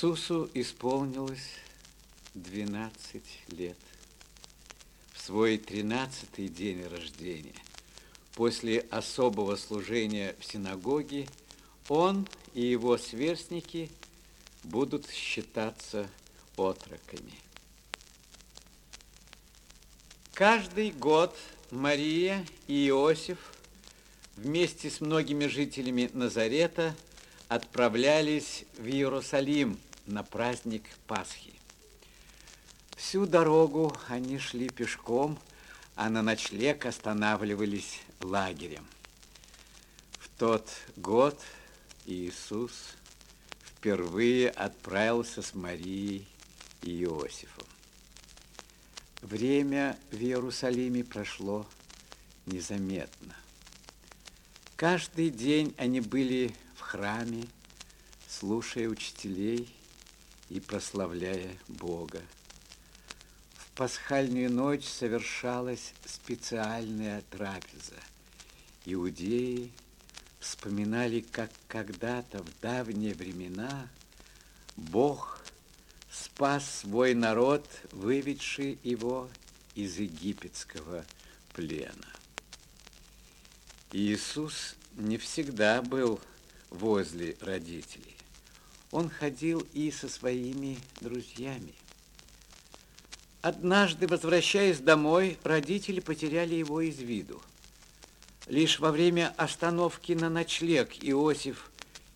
Иисусу 0.00 0.48
исполнилось 0.54 1.50
12 2.32 3.22
лет. 3.48 3.76
В 5.12 5.20
свой 5.20 5.58
13-й 5.58 6.48
день 6.48 6.86
рождения, 6.86 7.60
после 8.34 8.80
особого 8.90 9.56
служения 9.56 10.34
в 10.38 10.44
синагоге, 10.46 11.28
он 11.90 12.26
и 12.54 12.62
его 12.62 12.96
сверстники 12.96 13.90
будут 14.62 15.06
считаться 15.10 16.08
отроками. 16.56 17.34
Каждый 20.32 20.92
год 20.92 21.36
Мария 21.70 22.46
и 22.68 22.88
Иосиф 22.88 23.52
вместе 24.36 24.88
с 24.88 25.02
многими 25.02 25.44
жителями 25.44 26.08
Назарета– 26.14 26.96
отправлялись 27.50 28.64
в 28.78 28.86
Иерусалим 28.86 29.76
на 30.10 30.22
праздник 30.22 30.84
Пасхи. 31.06 31.54
Всю 32.96 33.26
дорогу 33.26 33.96
они 34.08 34.38
шли 34.38 34.68
пешком, 34.68 35.38
а 35.94 36.10
на 36.10 36.22
ночлег 36.22 36.84
останавливались 36.84 38.00
лагерем. 38.20 38.86
В 40.18 40.28
тот 40.38 40.68
год 40.96 41.40
Иисус 42.06 42.72
впервые 43.64 44.50
отправился 44.50 45.42
с 45.42 45.54
Марией 45.54 46.28
и 46.82 47.04
Иосифом. 47.04 47.66
Время 49.22 49.98
в 50.10 50.16
Иерусалиме 50.16 51.04
прошло 51.04 51.66
незаметно. 52.46 53.36
Каждый 54.76 55.30
день 55.30 55.74
они 55.76 56.00
были 56.00 56.54
в 56.74 56.80
храме, 56.80 57.44
слушая 58.28 58.88
учителей 58.88 59.68
и 60.50 60.60
прославляя 60.60 61.56
Бога. 61.68 62.20
В 63.54 63.70
пасхальную 63.76 64.52
ночь 64.52 64.84
совершалась 64.84 65.94
специальная 66.04 67.22
трапеза. 67.30 68.00
Иудеи 68.84 69.72
вспоминали, 70.40 71.20
как 71.20 71.50
когда-то 71.68 72.42
в 72.42 72.60
давние 72.60 73.14
времена 73.14 73.88
Бог 74.76 75.42
спас 76.10 76.80
свой 76.80 77.14
народ, 77.14 77.66
выведший 77.92 78.78
его 78.82 79.30
из 79.74 79.98
египетского 79.98 81.04
плена. 81.54 82.08
Иисус 83.92 84.74
не 84.96 85.16
всегда 85.18 85.82
был 85.82 86.20
возле 86.70 87.36
родителей. 87.40 88.19
Он 88.90 89.08
ходил 89.08 89.66
и 89.72 89.90
со 89.90 90.08
своими 90.08 90.78
друзьями. 91.00 91.74
Однажды, 93.42 94.06
возвращаясь 94.06 94.78
домой, 94.78 95.38
родители 95.44 96.00
потеряли 96.00 96.54
его 96.54 96.80
из 96.80 96.98
виду. 96.98 97.40
Лишь 98.46 98.80
во 98.80 98.90
время 98.90 99.32
остановки 99.36 100.12
на 100.12 100.28
ночлег 100.28 100.96
Иосиф 101.02 101.70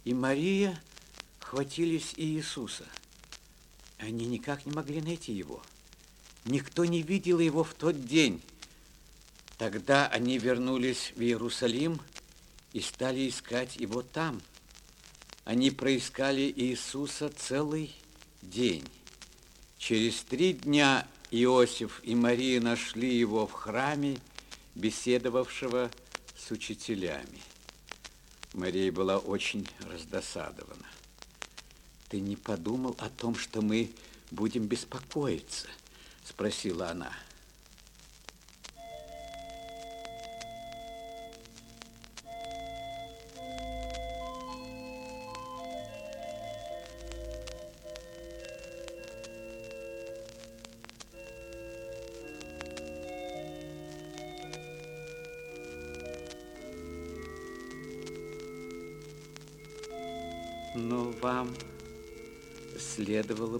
и 0.05 0.13
Мария 0.13 0.83
хватились 1.39 2.13
Иисуса. 2.17 2.85
Они 3.99 4.27
никак 4.27 4.67
не 4.67 4.73
могли 4.73 5.01
найти 5.01 5.33
его. 5.33 5.63
Никто 6.45 6.85
не 6.85 7.03
видел 7.03 7.39
его 7.39 7.65
в 7.65 7.73
тот 7.73 8.05
день. 8.05 8.43
Тогда 9.57 10.09
они 10.09 10.37
вернулись 10.37 11.13
в 11.17 11.23
Иерусалим 11.23 12.01
и 12.73 12.81
стали 12.81 13.29
искать 13.29 13.77
его 13.77 14.03
там. 14.03 14.43
Они 15.45 15.71
проискали 15.71 16.53
Иисуса 16.57 17.29
целый 17.29 17.95
день. 18.41 18.85
Через 19.77 20.23
три 20.23 20.55
дня 20.55 21.07
Иосиф 21.31 22.01
и 22.03 22.15
Мария 22.15 22.61
нашли 22.61 23.15
его 23.15 23.47
в 23.47 23.53
храме, 23.53 24.19
беседовавшего 24.75 25.91
с 26.39 26.51
учителями. 26.51 27.43
Мария 28.55 28.91
была 28.91 29.19
очень 29.19 29.69
раздосадована. 29.81 30.87
Ты 32.09 32.21
не 32.21 32.37
подумал 32.37 32.97
о 32.99 33.11
том, 33.11 33.35
что 33.35 33.61
мы 33.61 33.91
будем 34.31 34.66
беспокоиться? 34.66 35.69
Спросила 36.25 36.89
она. 36.89 37.12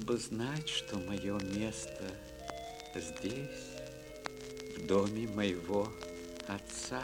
Бы 0.05 0.18
знать, 0.18 0.68
что 0.68 0.98
мое 0.98 1.40
место 1.56 2.05
здесь, 2.94 3.70
в 4.76 4.86
доме 4.86 5.26
моего 5.26 5.89
отца, 6.47 7.02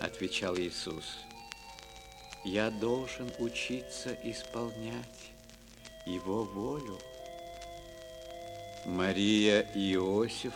отвечал 0.00 0.56
Иисус. 0.56 1.04
Я 2.42 2.70
должен 2.70 3.30
учиться 3.38 4.16
исполнять 4.24 5.32
его 6.06 6.44
волю. 6.44 6.98
Мария 8.86 9.60
и 9.74 9.92
Иосиф 9.92 10.54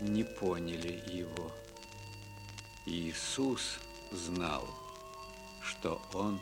не 0.00 0.22
поняли 0.22 1.02
его. 1.12 1.50
Иисус 2.86 3.80
знал, 4.12 4.68
что 5.60 6.00
он 6.14 6.40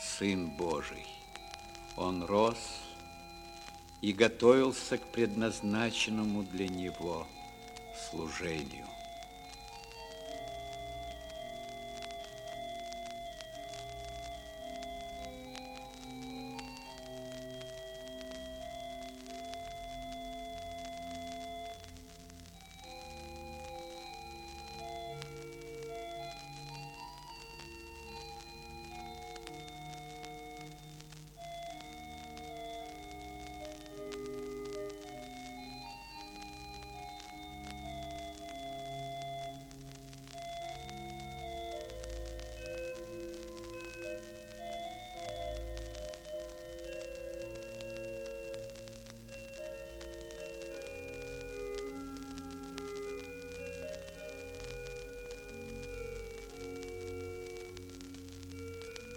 Сын 0.00 0.56
Божий. 0.56 1.11
Он 1.96 2.24
рос 2.24 2.80
и 4.00 4.12
готовился 4.12 4.98
к 4.98 5.06
предназначенному 5.12 6.42
для 6.42 6.68
него 6.68 7.26
служению. 8.10 8.86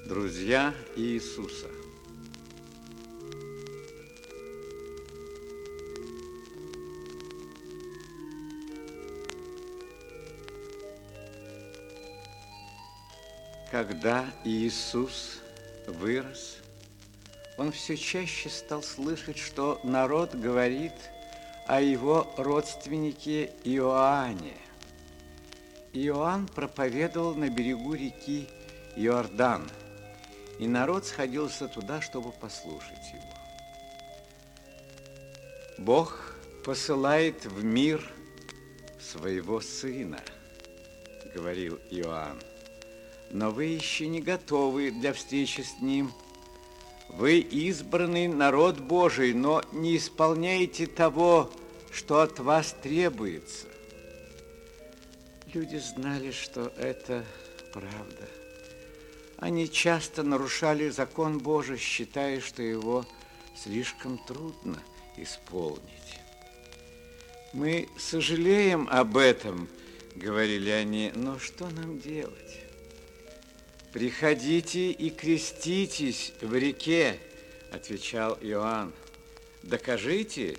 Друзья 0.06 0.72
Иисуса. 0.95 1.68
Когда 13.72 14.27
Иисус 14.44 15.40
вырос, 15.88 16.57
он 17.57 17.72
все 17.72 17.98
чаще 17.98 18.49
стал 18.49 18.84
слышать, 18.84 19.40
что 19.40 19.80
народ 19.84 20.36
говорит 20.36 20.94
о 21.65 21.82
его 21.82 22.32
родственнике 22.38 23.53
Иоанне. 23.64 24.53
Иоанн 25.94 26.45
проповедовал 26.45 27.34
на 27.34 27.49
берегу 27.49 27.95
реки 27.95 28.48
Иордан, 28.95 29.68
и 30.60 30.68
народ 30.68 31.06
сходился 31.06 31.68
туда, 31.68 32.02
чтобы 32.02 32.32
послушать 32.32 33.14
его. 33.14 33.34
Бог 35.77 36.36
посылает 36.64 37.45
в 37.45 37.64
мир 37.64 38.02
своего 38.99 39.60
Сына, 39.61 40.22
говорил 41.34 41.80
Иоанн, 41.91 42.41
но 43.32 43.52
вы 43.52 43.65
еще 43.65 44.07
не 44.07 44.22
готовы 44.22 44.91
для 44.91 45.14
встречи 45.14 45.61
с 45.61 45.82
Ним. 45.82 46.11
Вы 47.10 47.40
избранный 47.40 48.27
народ 48.27 48.80
Божий, 48.80 49.34
но 49.34 49.61
не 49.72 49.98
исполняете 49.98 50.88
того, 50.88 51.52
что 51.91 52.22
от 52.22 52.40
вас 52.40 52.76
требуется. 52.82 53.68
Люди 55.53 55.77
знали, 55.77 56.32
что 56.32 56.73
это 56.77 57.23
правда. 57.72 58.27
Они 59.38 59.70
часто 59.70 60.24
нарушали 60.24 60.90
закон 60.90 61.40
Божий, 61.40 61.78
считая, 61.78 62.40
что 62.40 62.64
его 62.64 63.06
слишком 63.56 64.18
трудно 64.18 64.82
исполнить. 65.18 66.20
Мы 67.53 67.88
сожалеем 67.98 68.88
об 68.90 69.18
этом, 69.18 69.68
говорили 70.16 70.70
они, 70.70 71.12
но 71.16 71.40
что 71.40 71.70
нам 71.70 71.99
делать? 71.99 72.60
Приходите 73.91 74.91
и 74.91 75.10
креститесь 75.10 76.34
в 76.41 76.53
реке, 76.53 77.18
отвечал 77.72 78.38
Иоанн. 78.41 78.94
Докажите 79.64 80.57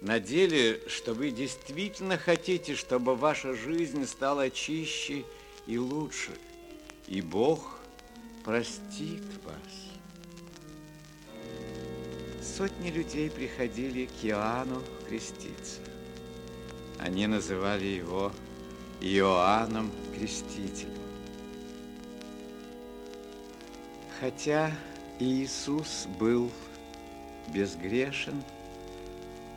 на 0.00 0.20
деле, 0.20 0.80
что 0.88 1.12
вы 1.12 1.30
действительно 1.30 2.16
хотите, 2.18 2.74
чтобы 2.74 3.14
ваша 3.14 3.54
жизнь 3.54 4.06
стала 4.06 4.50
чище 4.50 5.24
и 5.66 5.78
лучше. 5.78 6.30
И 7.06 7.20
Бог 7.20 7.77
простит 8.48 9.22
вас. 9.44 9.90
Сотни 12.40 12.88
людей 12.88 13.28
приходили 13.28 14.06
к 14.06 14.24
Иоанну 14.24 14.82
креститься. 15.06 15.82
Они 16.98 17.26
называли 17.26 17.84
его 17.84 18.32
Иоанном 19.02 19.92
Крестителем. 20.16 20.96
Хотя 24.18 24.72
Иисус 25.20 26.06
был 26.18 26.50
безгрешен, 27.52 28.42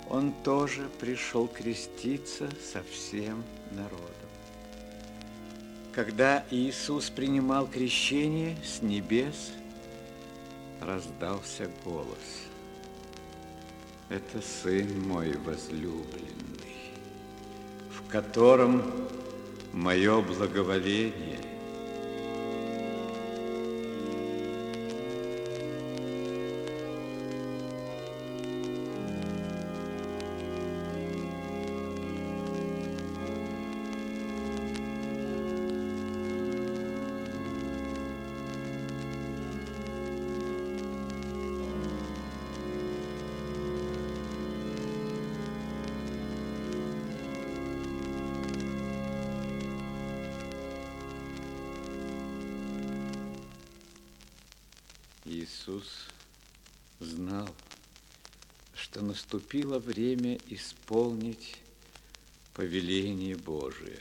он 0.09 0.34
тоже 0.43 0.89
пришел 0.99 1.47
креститься 1.47 2.49
со 2.61 2.84
всем 2.84 3.41
народом. 3.72 4.20
Когда 5.93 6.45
Иисус 6.49 7.09
принимал 7.09 7.68
крещение 7.68 8.55
с 8.63 8.81
небес, 8.81 9.51
раздался 10.80 11.69
голос. 11.84 12.47
Это 14.07 14.41
Сын 14.41 15.01
мой 15.07 15.34
возлюбленный, 15.38 16.93
в 17.89 18.09
котором 18.09 18.84
мое 19.73 20.22
благоволение– 20.22 21.39
наступило 59.52 59.80
время 59.80 60.40
исполнить 60.48 61.57
повеление 62.53 63.36
Божие. 63.36 63.99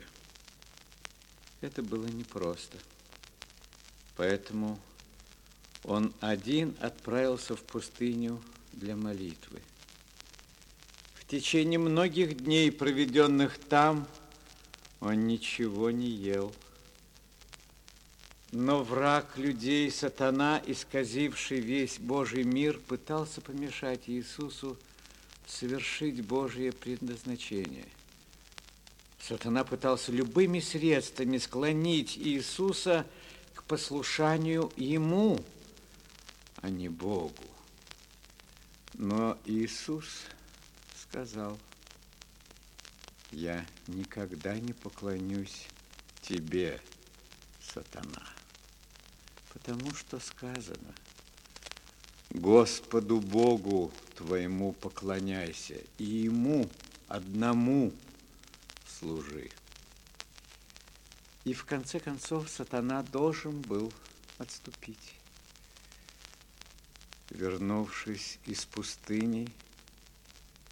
Это 1.61 1.83
было 1.83 2.07
непросто. 2.07 2.79
Поэтому 4.17 4.79
он 5.83 6.13
один 6.21 6.77
отправился 6.81 7.57
в 7.57 7.63
пустыню 7.63 8.41
для 8.73 8.95
молитвы. 8.95 9.61
В 11.15 11.27
течение 11.27 11.81
многих 11.81 12.37
дней, 12.37 12.71
проведенных 12.71 13.59
там, 13.59 14.07
он 15.01 15.27
ничего 15.27 15.91
не 15.91 16.09
ел. 16.09 16.55
Но 18.53 18.85
враг 18.85 19.37
людей, 19.37 19.91
сатана, 19.91 20.63
исказивший 20.65 21.59
весь 21.59 21.99
Божий 21.99 22.45
мир, 22.45 22.79
пытался 22.79 23.41
помешать 23.41 24.03
Иисусу 24.07 24.79
совершить 25.51 26.25
Божие 26.25 26.73
предназначение. 26.73 27.87
Сатана 29.21 29.65
пытался 29.65 30.13
любыми 30.13 30.61
средствами 30.61 31.39
склонить 31.39 32.17
Иисуса 32.17 33.07
к 33.55 33.65
послушанию 33.65 34.73
Ему, 34.77 35.39
а 36.57 36.71
не 36.71 36.89
Богу. 36.89 37.45
Но 38.95 39.39
Иисус 39.45 40.07
сказал, 41.03 41.59
я 43.31 43.65
никогда 43.87 44.59
не 44.59 44.73
поклонюсь 44.73 45.67
тебе, 46.23 46.81
сатана. 47.63 48.27
Потому 49.53 49.95
что 49.95 50.19
сказано, 50.19 50.95
Господу 52.31 53.21
Богу 53.21 53.93
твоему 54.21 54.73
поклоняйся, 54.73 55.81
и 55.97 56.05
Ему 56.05 56.69
одному 57.09 57.91
служи. 58.87 59.51
И 61.45 61.55
в 61.55 61.65
конце 61.65 62.01
концов 62.01 62.51
сатана 62.51 63.03
должен 63.03 63.63
был 63.63 63.91
отступить. 64.37 65.15
Вернувшись 67.31 68.39
из 68.45 68.67
пустыни, 68.67 69.49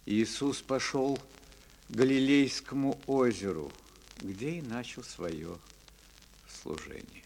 Иисус 0.05 0.61
пошел 0.61 1.17
к 1.17 1.91
Галилейскому 1.91 3.01
озеру, 3.07 3.71
где 4.21 4.59
и 4.59 4.61
начал 4.61 5.03
свое 5.03 5.57
служение 6.61 7.23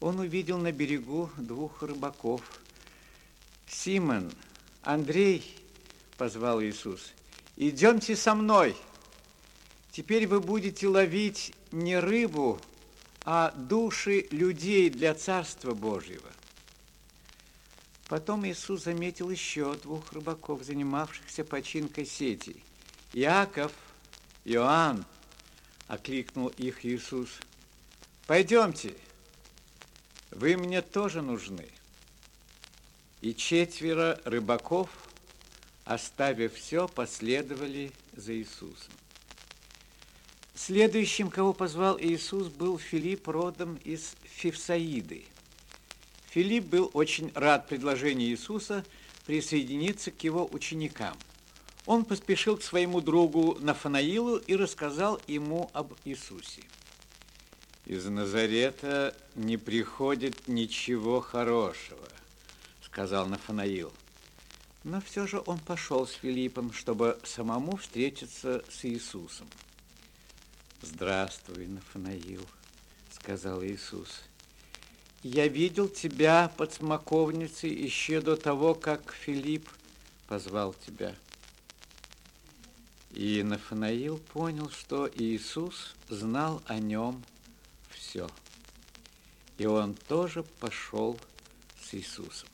он 0.00 0.18
увидел 0.18 0.58
на 0.58 0.72
берегу 0.72 1.30
двух 1.36 1.82
рыбаков. 1.82 2.42
«Симон, 3.66 4.32
Андрей!»– 4.82 5.56
позвал 6.18 6.62
Иисус. 6.62 7.12
«Идемте 7.56 8.16
со 8.16 8.34
мной. 8.34 8.76
Теперь 9.90 10.26
вы 10.26 10.40
будете 10.40 10.88
ловить 10.88 11.54
не 11.72 11.98
рыбу, 11.98 12.60
а 13.24 13.52
души 13.56 14.26
людей 14.30 14.90
для 14.90 15.14
Царства 15.14 15.74
Божьего». 15.74 16.30
Потом 18.08 18.44
Иисус 18.46 18.84
заметил 18.84 19.30
еще 19.30 19.74
двух 19.74 20.12
рыбаков, 20.12 20.64
занимавшихся 20.64 21.44
починкой 21.44 22.06
сетей. 22.06 22.64
«Иаков, 23.12 23.72
Иоанн!»– 24.44 25.04
окликнул 25.86 26.48
их 26.48 26.84
Иисус. 26.84 27.28
«Пойдемте!» 28.26 28.94
Вы 30.30 30.56
мне 30.56 30.80
тоже 30.80 31.22
нужны. 31.22 31.68
И 33.20 33.34
четверо 33.34 34.18
рыбаков, 34.24 34.88
оставив 35.84 36.54
все, 36.54 36.88
последовали 36.88 37.92
за 38.14 38.34
Иисусом. 38.34 38.92
Следующим, 40.54 41.30
кого 41.30 41.52
позвал 41.52 41.98
Иисус, 41.98 42.48
был 42.48 42.78
Филипп 42.78 43.28
родом 43.28 43.78
из 43.84 44.14
Фивсаиды. 44.24 45.24
Филипп 46.30 46.64
был 46.66 46.90
очень 46.92 47.32
рад 47.34 47.66
предложению 47.66 48.28
Иисуса 48.28 48.84
присоединиться 49.26 50.10
к 50.10 50.22
его 50.22 50.48
ученикам. 50.52 51.16
Он 51.86 52.04
поспешил 52.04 52.56
к 52.56 52.62
своему 52.62 53.00
другу 53.00 53.56
Нафанаилу 53.60 54.36
и 54.36 54.54
рассказал 54.54 55.20
ему 55.26 55.70
об 55.72 55.94
Иисусе. 56.04 56.62
Из 57.86 58.04
Назарета 58.04 59.16
не 59.34 59.56
приходит 59.56 60.46
ничего 60.46 61.20
хорошего, 61.20 62.06
сказал 62.90 63.26
Нафанаил. 63.26 63.92
Но 64.82 65.00
все 65.00 65.26
же 65.26 65.42
он 65.46 65.58
пошел 65.58 66.06
с 66.06 66.12
Филиппом, 66.12 66.72
чтобы 66.72 67.18
самому 67.22 67.76
встретиться 67.76 68.64
с 68.68 68.84
Иисусом. 68.84 69.46
Здравствуй, 70.82 71.66
Нафанаил, 71.66 72.44
сказал 73.12 73.62
Иисус. 73.62 74.22
Я 75.22 75.46
видел 75.48 75.88
тебя 75.88 76.50
под 76.56 76.72
смоковницей 76.72 77.70
еще 77.70 78.20
до 78.20 78.36
того, 78.36 78.74
как 78.74 79.12
Филипп 79.12 79.68
позвал 80.26 80.74
тебя. 80.74 81.14
И 83.10 83.42
Нафанаил 83.42 84.18
понял, 84.18 84.70
что 84.70 85.08
Иисус 85.14 85.94
знал 86.08 86.62
о 86.66 86.78
нем 86.78 87.22
все. 87.90 88.28
И 89.58 89.66
он 89.66 89.94
тоже 89.94 90.42
пошел 90.42 91.20
с 91.84 91.94
Иисусом. 91.94 92.48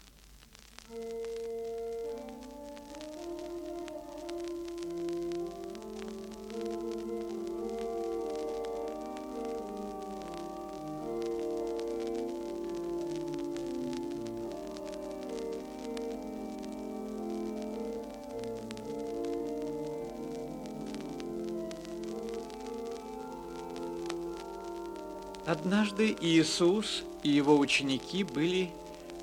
Однажды 25.47 26.17
Иисус 26.21 27.05
и 27.23 27.31
его 27.31 27.57
ученики 27.59 28.25
были 28.25 28.71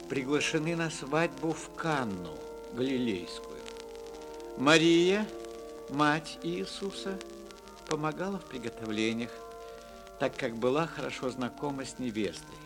приглашены 0.09 0.75
на 0.75 0.89
свадьбу 0.89 1.53
в 1.53 1.73
Канну, 1.75 2.37
Галилейскую. 2.73 3.59
Мария, 4.57 5.27
мать 5.89 6.37
Иисуса, 6.43 7.17
помогала 7.87 8.39
в 8.39 8.45
приготовлениях, 8.45 9.31
так 10.19 10.35
как 10.35 10.55
была 10.55 10.87
хорошо 10.87 11.29
знакома 11.29 11.85
с 11.85 11.99
невестой. 11.99 12.57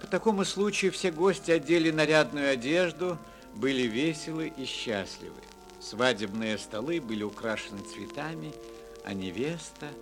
По 0.00 0.06
такому 0.06 0.44
случаю 0.44 0.92
все 0.92 1.10
гости 1.10 1.50
одели 1.50 1.90
нарядную 1.90 2.50
одежду, 2.50 3.18
были 3.54 3.82
веселы 3.82 4.52
и 4.56 4.64
счастливы. 4.64 5.40
Свадебные 5.80 6.58
столы 6.58 7.00
были 7.00 7.22
украшены 7.22 7.80
цветами, 7.82 8.52
а 9.04 9.12
невеста– 9.14 9.88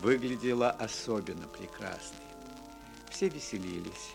выглядела 0.00 0.70
особенно 0.70 1.46
прекрасной. 1.48 2.18
Все 3.10 3.28
веселились. 3.28 4.14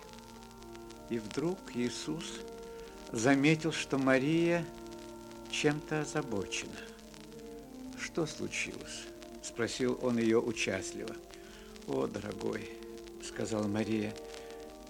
И 1.10 1.20
вдруг 1.20 1.58
Иисус 1.76 2.40
заметил, 3.12 3.72
что 3.72 3.98
Мария 3.98 4.66
чем-то 5.52 6.02
озабочена. 6.02 6.72
Что 8.00 8.26
случилось? 8.26 9.06
Спросил 9.44 10.00
он 10.02 10.18
ее 10.18 10.40
участливо. 10.40 11.16
О, 11.88 12.08
дорогой, 12.08 12.70
сказала 13.24 13.68
Мария, 13.68 14.14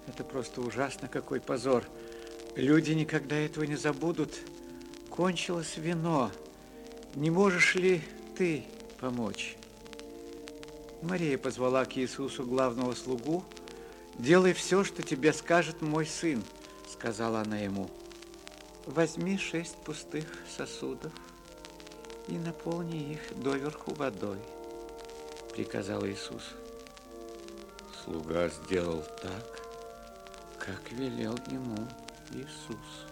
это 0.06 0.24
просто 0.24 0.60
ужасно, 0.60 1.08
какой 1.08 1.40
позор. 1.40 1.84
Люди 2.56 2.92
никогда 2.92 3.36
этого 3.36 3.64
не 3.64 3.76
забудут. 3.76 4.38
Кончилось 5.10 5.76
вино. 5.76 6.30
Не 7.14 7.30
можешь 7.30 7.74
ли 7.74 8.02
ты 8.36 8.64
помочь? 9.00 9.56
Мария 11.02 11.36
позвала 11.36 11.84
к 11.84 11.96
Иисусу 11.96 12.44
главного 12.44 12.94
слугу. 12.94 13.44
«Делай 14.18 14.52
все, 14.52 14.84
что 14.84 15.02
тебе 15.02 15.32
скажет 15.32 15.82
мой 15.82 16.06
сын»,— 16.06 16.42
сказала 16.92 17.40
она 17.40 17.58
ему. 17.58 17.90
«Возьми 18.86 19.36
шесть 19.36 19.76
пустых 19.78 20.26
сосудов 20.48 21.12
и 22.28 22.38
наполни 22.38 23.12
их 23.12 23.42
доверху 23.42 23.92
водой»,— 23.94 24.38
приказал 25.52 26.06
Иисус. 26.06 26.42
Слуга 28.04 28.48
сделал 28.48 29.02
так, 29.20 29.60
как 30.58 30.92
велел 30.92 31.36
ему 31.50 31.88
Иисус. 32.32 33.08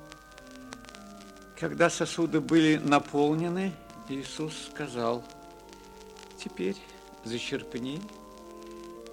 Когда 1.59 1.91
сосуды 1.91 2.41
были 2.41 2.77
наполнены, 2.77 3.73
Иисус 4.09 4.55
сказал, 4.71 5.25
«Теперь 6.39 6.77
зачерпни 7.25 8.01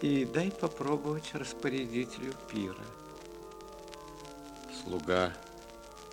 и 0.02 0.26
дай 0.26 0.52
попробовать 0.52 1.34
распорядителю 1.34 2.34
пира». 2.52 2.86
Слуга 4.84 5.34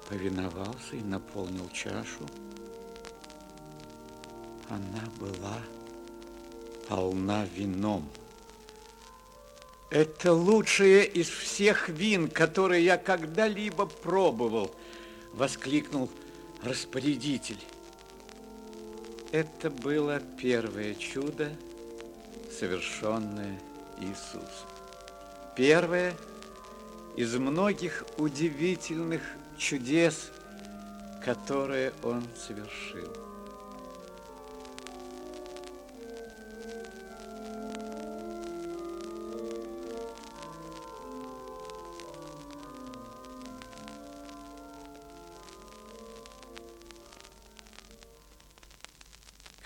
повиновался 0.08 0.96
и 0.96 1.02
наполнил 1.02 1.68
чашу. 1.70 2.26
Она 4.68 5.04
была 5.18 5.58
полна 6.88 7.44
вином. 7.44 8.08
Это 9.90 10.32
лучшее 10.32 11.06
из 11.06 11.28
всех 11.28 11.88
вин, 11.88 12.28
которые 12.28 12.84
я 12.84 12.98
когда-либо 12.98 13.86
пробовал, 13.86 14.74
воскликнул 15.32 16.10
распорядитель. 16.62 17.60
Это 19.30 19.70
было 19.70 20.20
первое 20.40 20.94
чудо, 20.94 21.50
совершенное 22.50 23.60
Иисусом. 23.98 24.68
Первое 25.55 26.14
из 27.16 27.35
многих 27.35 28.05
удивительных 28.18 29.23
чудес, 29.59 30.31
которые 31.24 31.93
Он 32.02 32.23
совершил. 32.36 33.12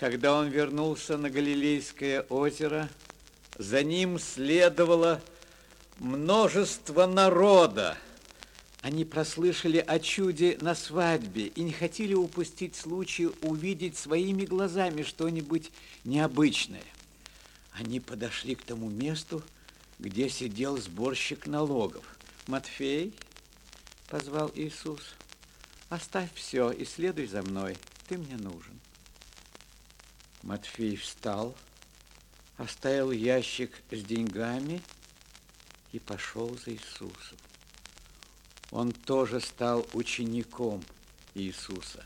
Когда 0.01 0.33
он 0.33 0.47
вернулся 0.47 1.15
на 1.15 1.29
Галилейское 1.29 2.21
озеро, 2.21 2.89
за 3.61 3.83
ним 3.83 4.17
следовало 4.17 5.21
множество 5.99 7.05
народа. 7.05 7.95
Они 8.81 9.05
прослышали 9.05 9.77
о 9.77 9.99
чуде 9.99 10.57
на 10.61 10.73
свадьбе 10.73 11.47
и 11.47 11.61
не 11.61 11.71
хотели 11.71 12.15
упустить 12.15 12.75
случай 12.75 13.29
увидеть 13.43 13.97
своими 13.97 14.45
глазами 14.45 15.03
что-нибудь 15.03 15.71
необычное. 16.03 16.83
Они 17.73 17.99
подошли 17.99 18.55
к 18.55 18.63
тому 18.63 18.89
месту, 18.89 19.43
где 19.99 20.27
сидел 20.29 20.77
сборщик 20.77 21.45
налогов. 21.45 22.03
«Матфей»,— 22.47 23.13
позвал 24.09 24.51
Иисус,— 24.55 25.01
«оставь 25.89 26.33
все 26.33 26.71
и 26.71 26.83
следуй 26.83 27.27
за 27.27 27.43
мной, 27.43 27.77
ты 28.07 28.17
мне 28.17 28.37
нужен». 28.37 28.79
Матфей 30.41 30.95
встал, 30.95 31.55
оставил 32.61 33.11
ящик 33.11 33.71
с 33.89 34.03
деньгами 34.03 34.81
и 35.91 35.99
пошел 35.99 36.55
за 36.63 36.73
Иисусом. 36.73 37.37
Он 38.69 38.91
тоже 38.91 39.41
стал 39.41 39.85
учеником 39.93 40.83
Иисуса. 41.33 42.05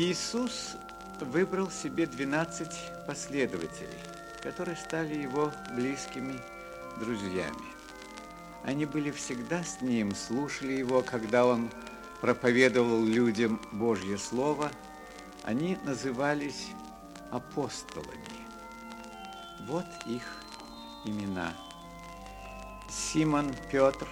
Иисус 0.00 0.76
выбрал 1.18 1.72
себе 1.72 2.06
12 2.06 2.68
последователей, 3.04 3.98
которые 4.44 4.76
стали 4.76 5.16
его 5.22 5.50
близкими 5.74 6.38
друзьями. 7.00 7.66
Они 8.62 8.86
были 8.86 9.10
всегда 9.10 9.64
с 9.64 9.80
ним, 9.80 10.14
слушали 10.14 10.74
его, 10.74 11.02
когда 11.02 11.46
он 11.46 11.68
проповедовал 12.20 13.02
людям 13.04 13.60
Божье 13.72 14.18
Слово. 14.18 14.70
Они 15.42 15.76
назывались 15.82 16.68
апостолами. 17.32 18.46
Вот 19.66 19.86
их 20.06 20.22
имена. 21.04 21.52
Симон 22.88 23.52
Петр 23.68 24.06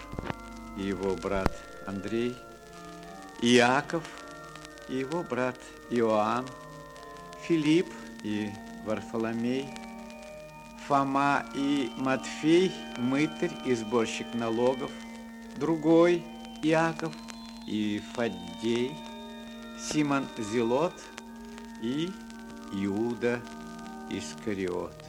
и 0.76 0.82
его 0.82 1.14
брат 1.14 1.56
Андрей, 1.86 2.36
Иаков– 3.40 4.02
и 4.88 4.98
его 4.98 5.22
брат 5.22 5.58
Иоанн, 5.90 6.46
Филипп 7.42 7.92
и 8.22 8.50
Варфоломей, 8.84 9.68
Фома 10.86 11.44
и 11.54 11.90
Матфей, 11.96 12.72
мытарь 12.96 13.52
и 13.64 13.74
сборщик 13.74 14.32
налогов, 14.34 14.90
другой 15.56 16.24
Иаков 16.62 17.12
и 17.66 18.00
Фаддей, 18.14 18.96
Симон 19.78 20.26
Зелот 20.38 20.94
и 21.82 22.10
Иуда 22.72 23.40
Искариот. 24.10 25.05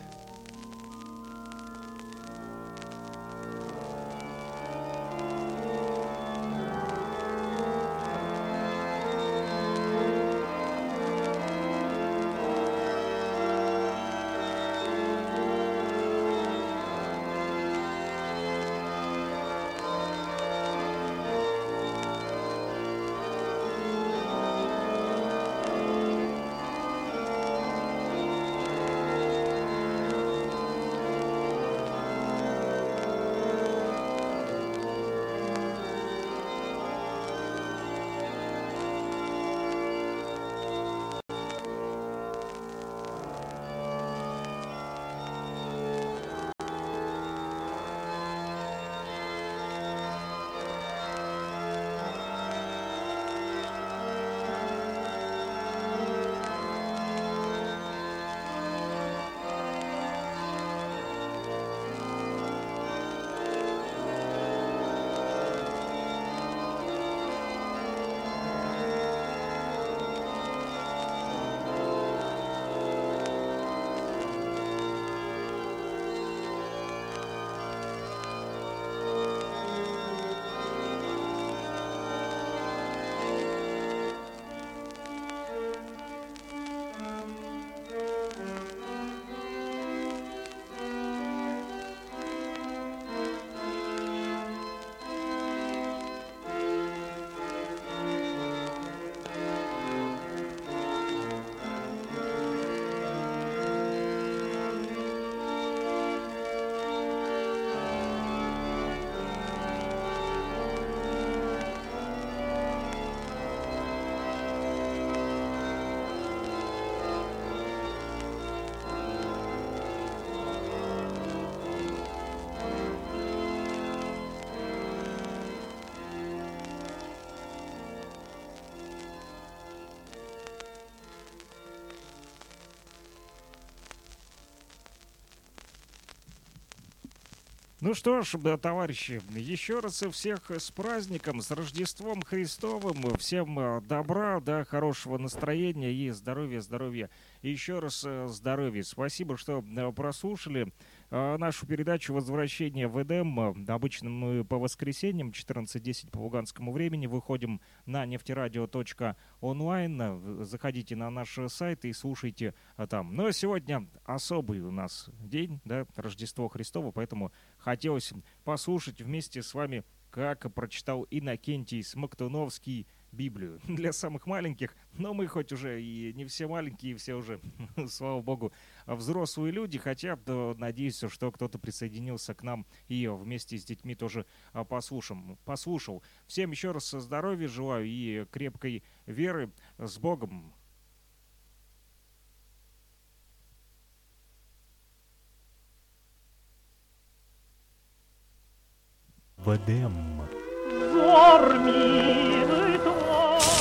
Ну 137.88 137.94
что 137.94 138.22
ж, 138.22 138.34
да, 138.38 138.58
товарищи, 138.58 139.22
еще 139.30 139.80
раз 139.80 140.04
всех 140.12 140.52
с 140.52 140.72
праздником, 140.72 141.40
с 141.40 141.52
Рождеством 141.52 142.22
Христовым. 142.22 143.16
Всем 143.18 143.58
э, 143.58 143.80
добра, 143.80 144.42
да, 144.42 144.66
хорошего 144.66 145.18
настроения 145.18 145.94
и 145.94 146.10
здоровья, 146.10 146.60
здоровья. 146.60 147.10
Еще 147.44 147.80
раз 147.80 148.04
э, 148.06 148.28
здоровья. 148.28 148.84
Спасибо, 148.84 149.38
что 149.38 149.64
э, 149.64 149.92
прослушали 149.94 150.68
э, 150.68 150.70
нашу 151.10 151.66
передачу 151.66 152.14
«Возвращение 152.14 152.88
в 152.88 153.02
Эдем». 153.02 153.40
Обычно 153.70 154.10
мы 154.10 154.44
по 154.44 154.58
воскресеньям 154.58 155.30
14.10 155.30 156.12
по 156.12 156.20
луганскому 156.20 156.74
времени 156.74 157.08
выходим 157.08 157.62
на 157.86 158.06
нефтерадио.онлайн. 158.06 160.44
Заходите 160.44 160.96
на 160.96 161.10
наш 161.10 161.40
сайт 161.48 161.86
и 161.86 161.94
слушайте 161.94 162.54
э, 162.76 162.88
там. 162.88 163.16
Но 163.16 163.32
сегодня 163.32 163.88
особый 164.04 164.60
у 164.62 164.72
нас 164.72 165.10
день, 165.20 165.62
да, 165.64 165.86
Рождество 165.96 166.50
Христово, 166.50 166.92
поэтому 166.92 167.32
хотелось 167.58 168.12
послушать 168.44 169.02
вместе 169.02 169.42
с 169.42 169.54
вами, 169.54 169.86
как 170.10 170.54
прочитал 170.54 171.08
Иннокентий 171.10 171.84
Смоктуновский 171.84 172.86
Библию 173.18 173.60
для 173.68 173.92
самых 173.92 174.28
маленьких, 174.28 174.76
но 174.94 175.14
мы 175.14 175.28
хоть 175.28 175.52
уже 175.52 175.82
и 175.82 176.14
не 176.14 176.26
все 176.26 176.48
маленькие, 176.48 176.96
все 176.96 177.16
уже, 177.16 177.42
слава 177.90 178.22
богу, 178.22 178.54
взрослые 178.86 179.52
люди, 179.52 179.78
хотя 179.80 180.16
да, 180.16 180.54
надеюсь, 180.56 181.04
что 181.10 181.32
кто-то 181.32 181.58
присоединился 181.58 182.34
к 182.34 182.44
нам 182.44 182.66
и 182.88 183.08
вместе 183.08 183.58
с 183.58 183.66
детьми 183.66 183.96
тоже 183.96 184.26
а, 184.54 184.64
послушам, 184.64 185.38
послушал. 185.44 186.04
Всем 186.28 186.52
еще 186.52 186.72
раз 186.72 186.92
здоровья 186.92 187.48
желаю 187.48 187.86
и 187.86 188.26
крепкой 188.32 188.84
веры 189.08 189.52
с 189.80 189.98
Богом. 189.98 190.54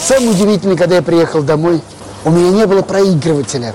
Самое 0.07 0.31
удивительное, 0.31 0.77
когда 0.77 0.95
я 0.95 1.03
приехал 1.03 1.43
домой, 1.43 1.81
у 2.25 2.31
меня 2.31 2.51
не 2.51 2.67
было 2.69 2.83
проигрывателя. 2.83 3.75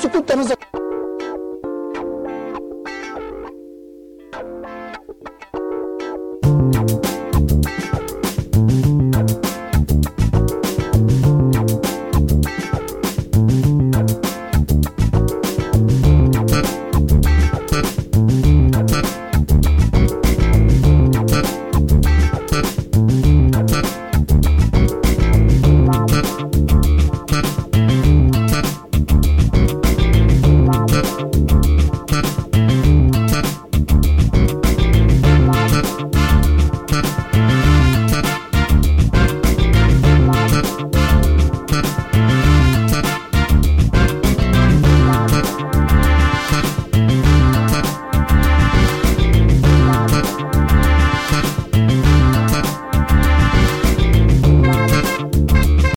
Секунд 0.00 0.30
она 0.30 0.44
закончилась. 0.44 0.79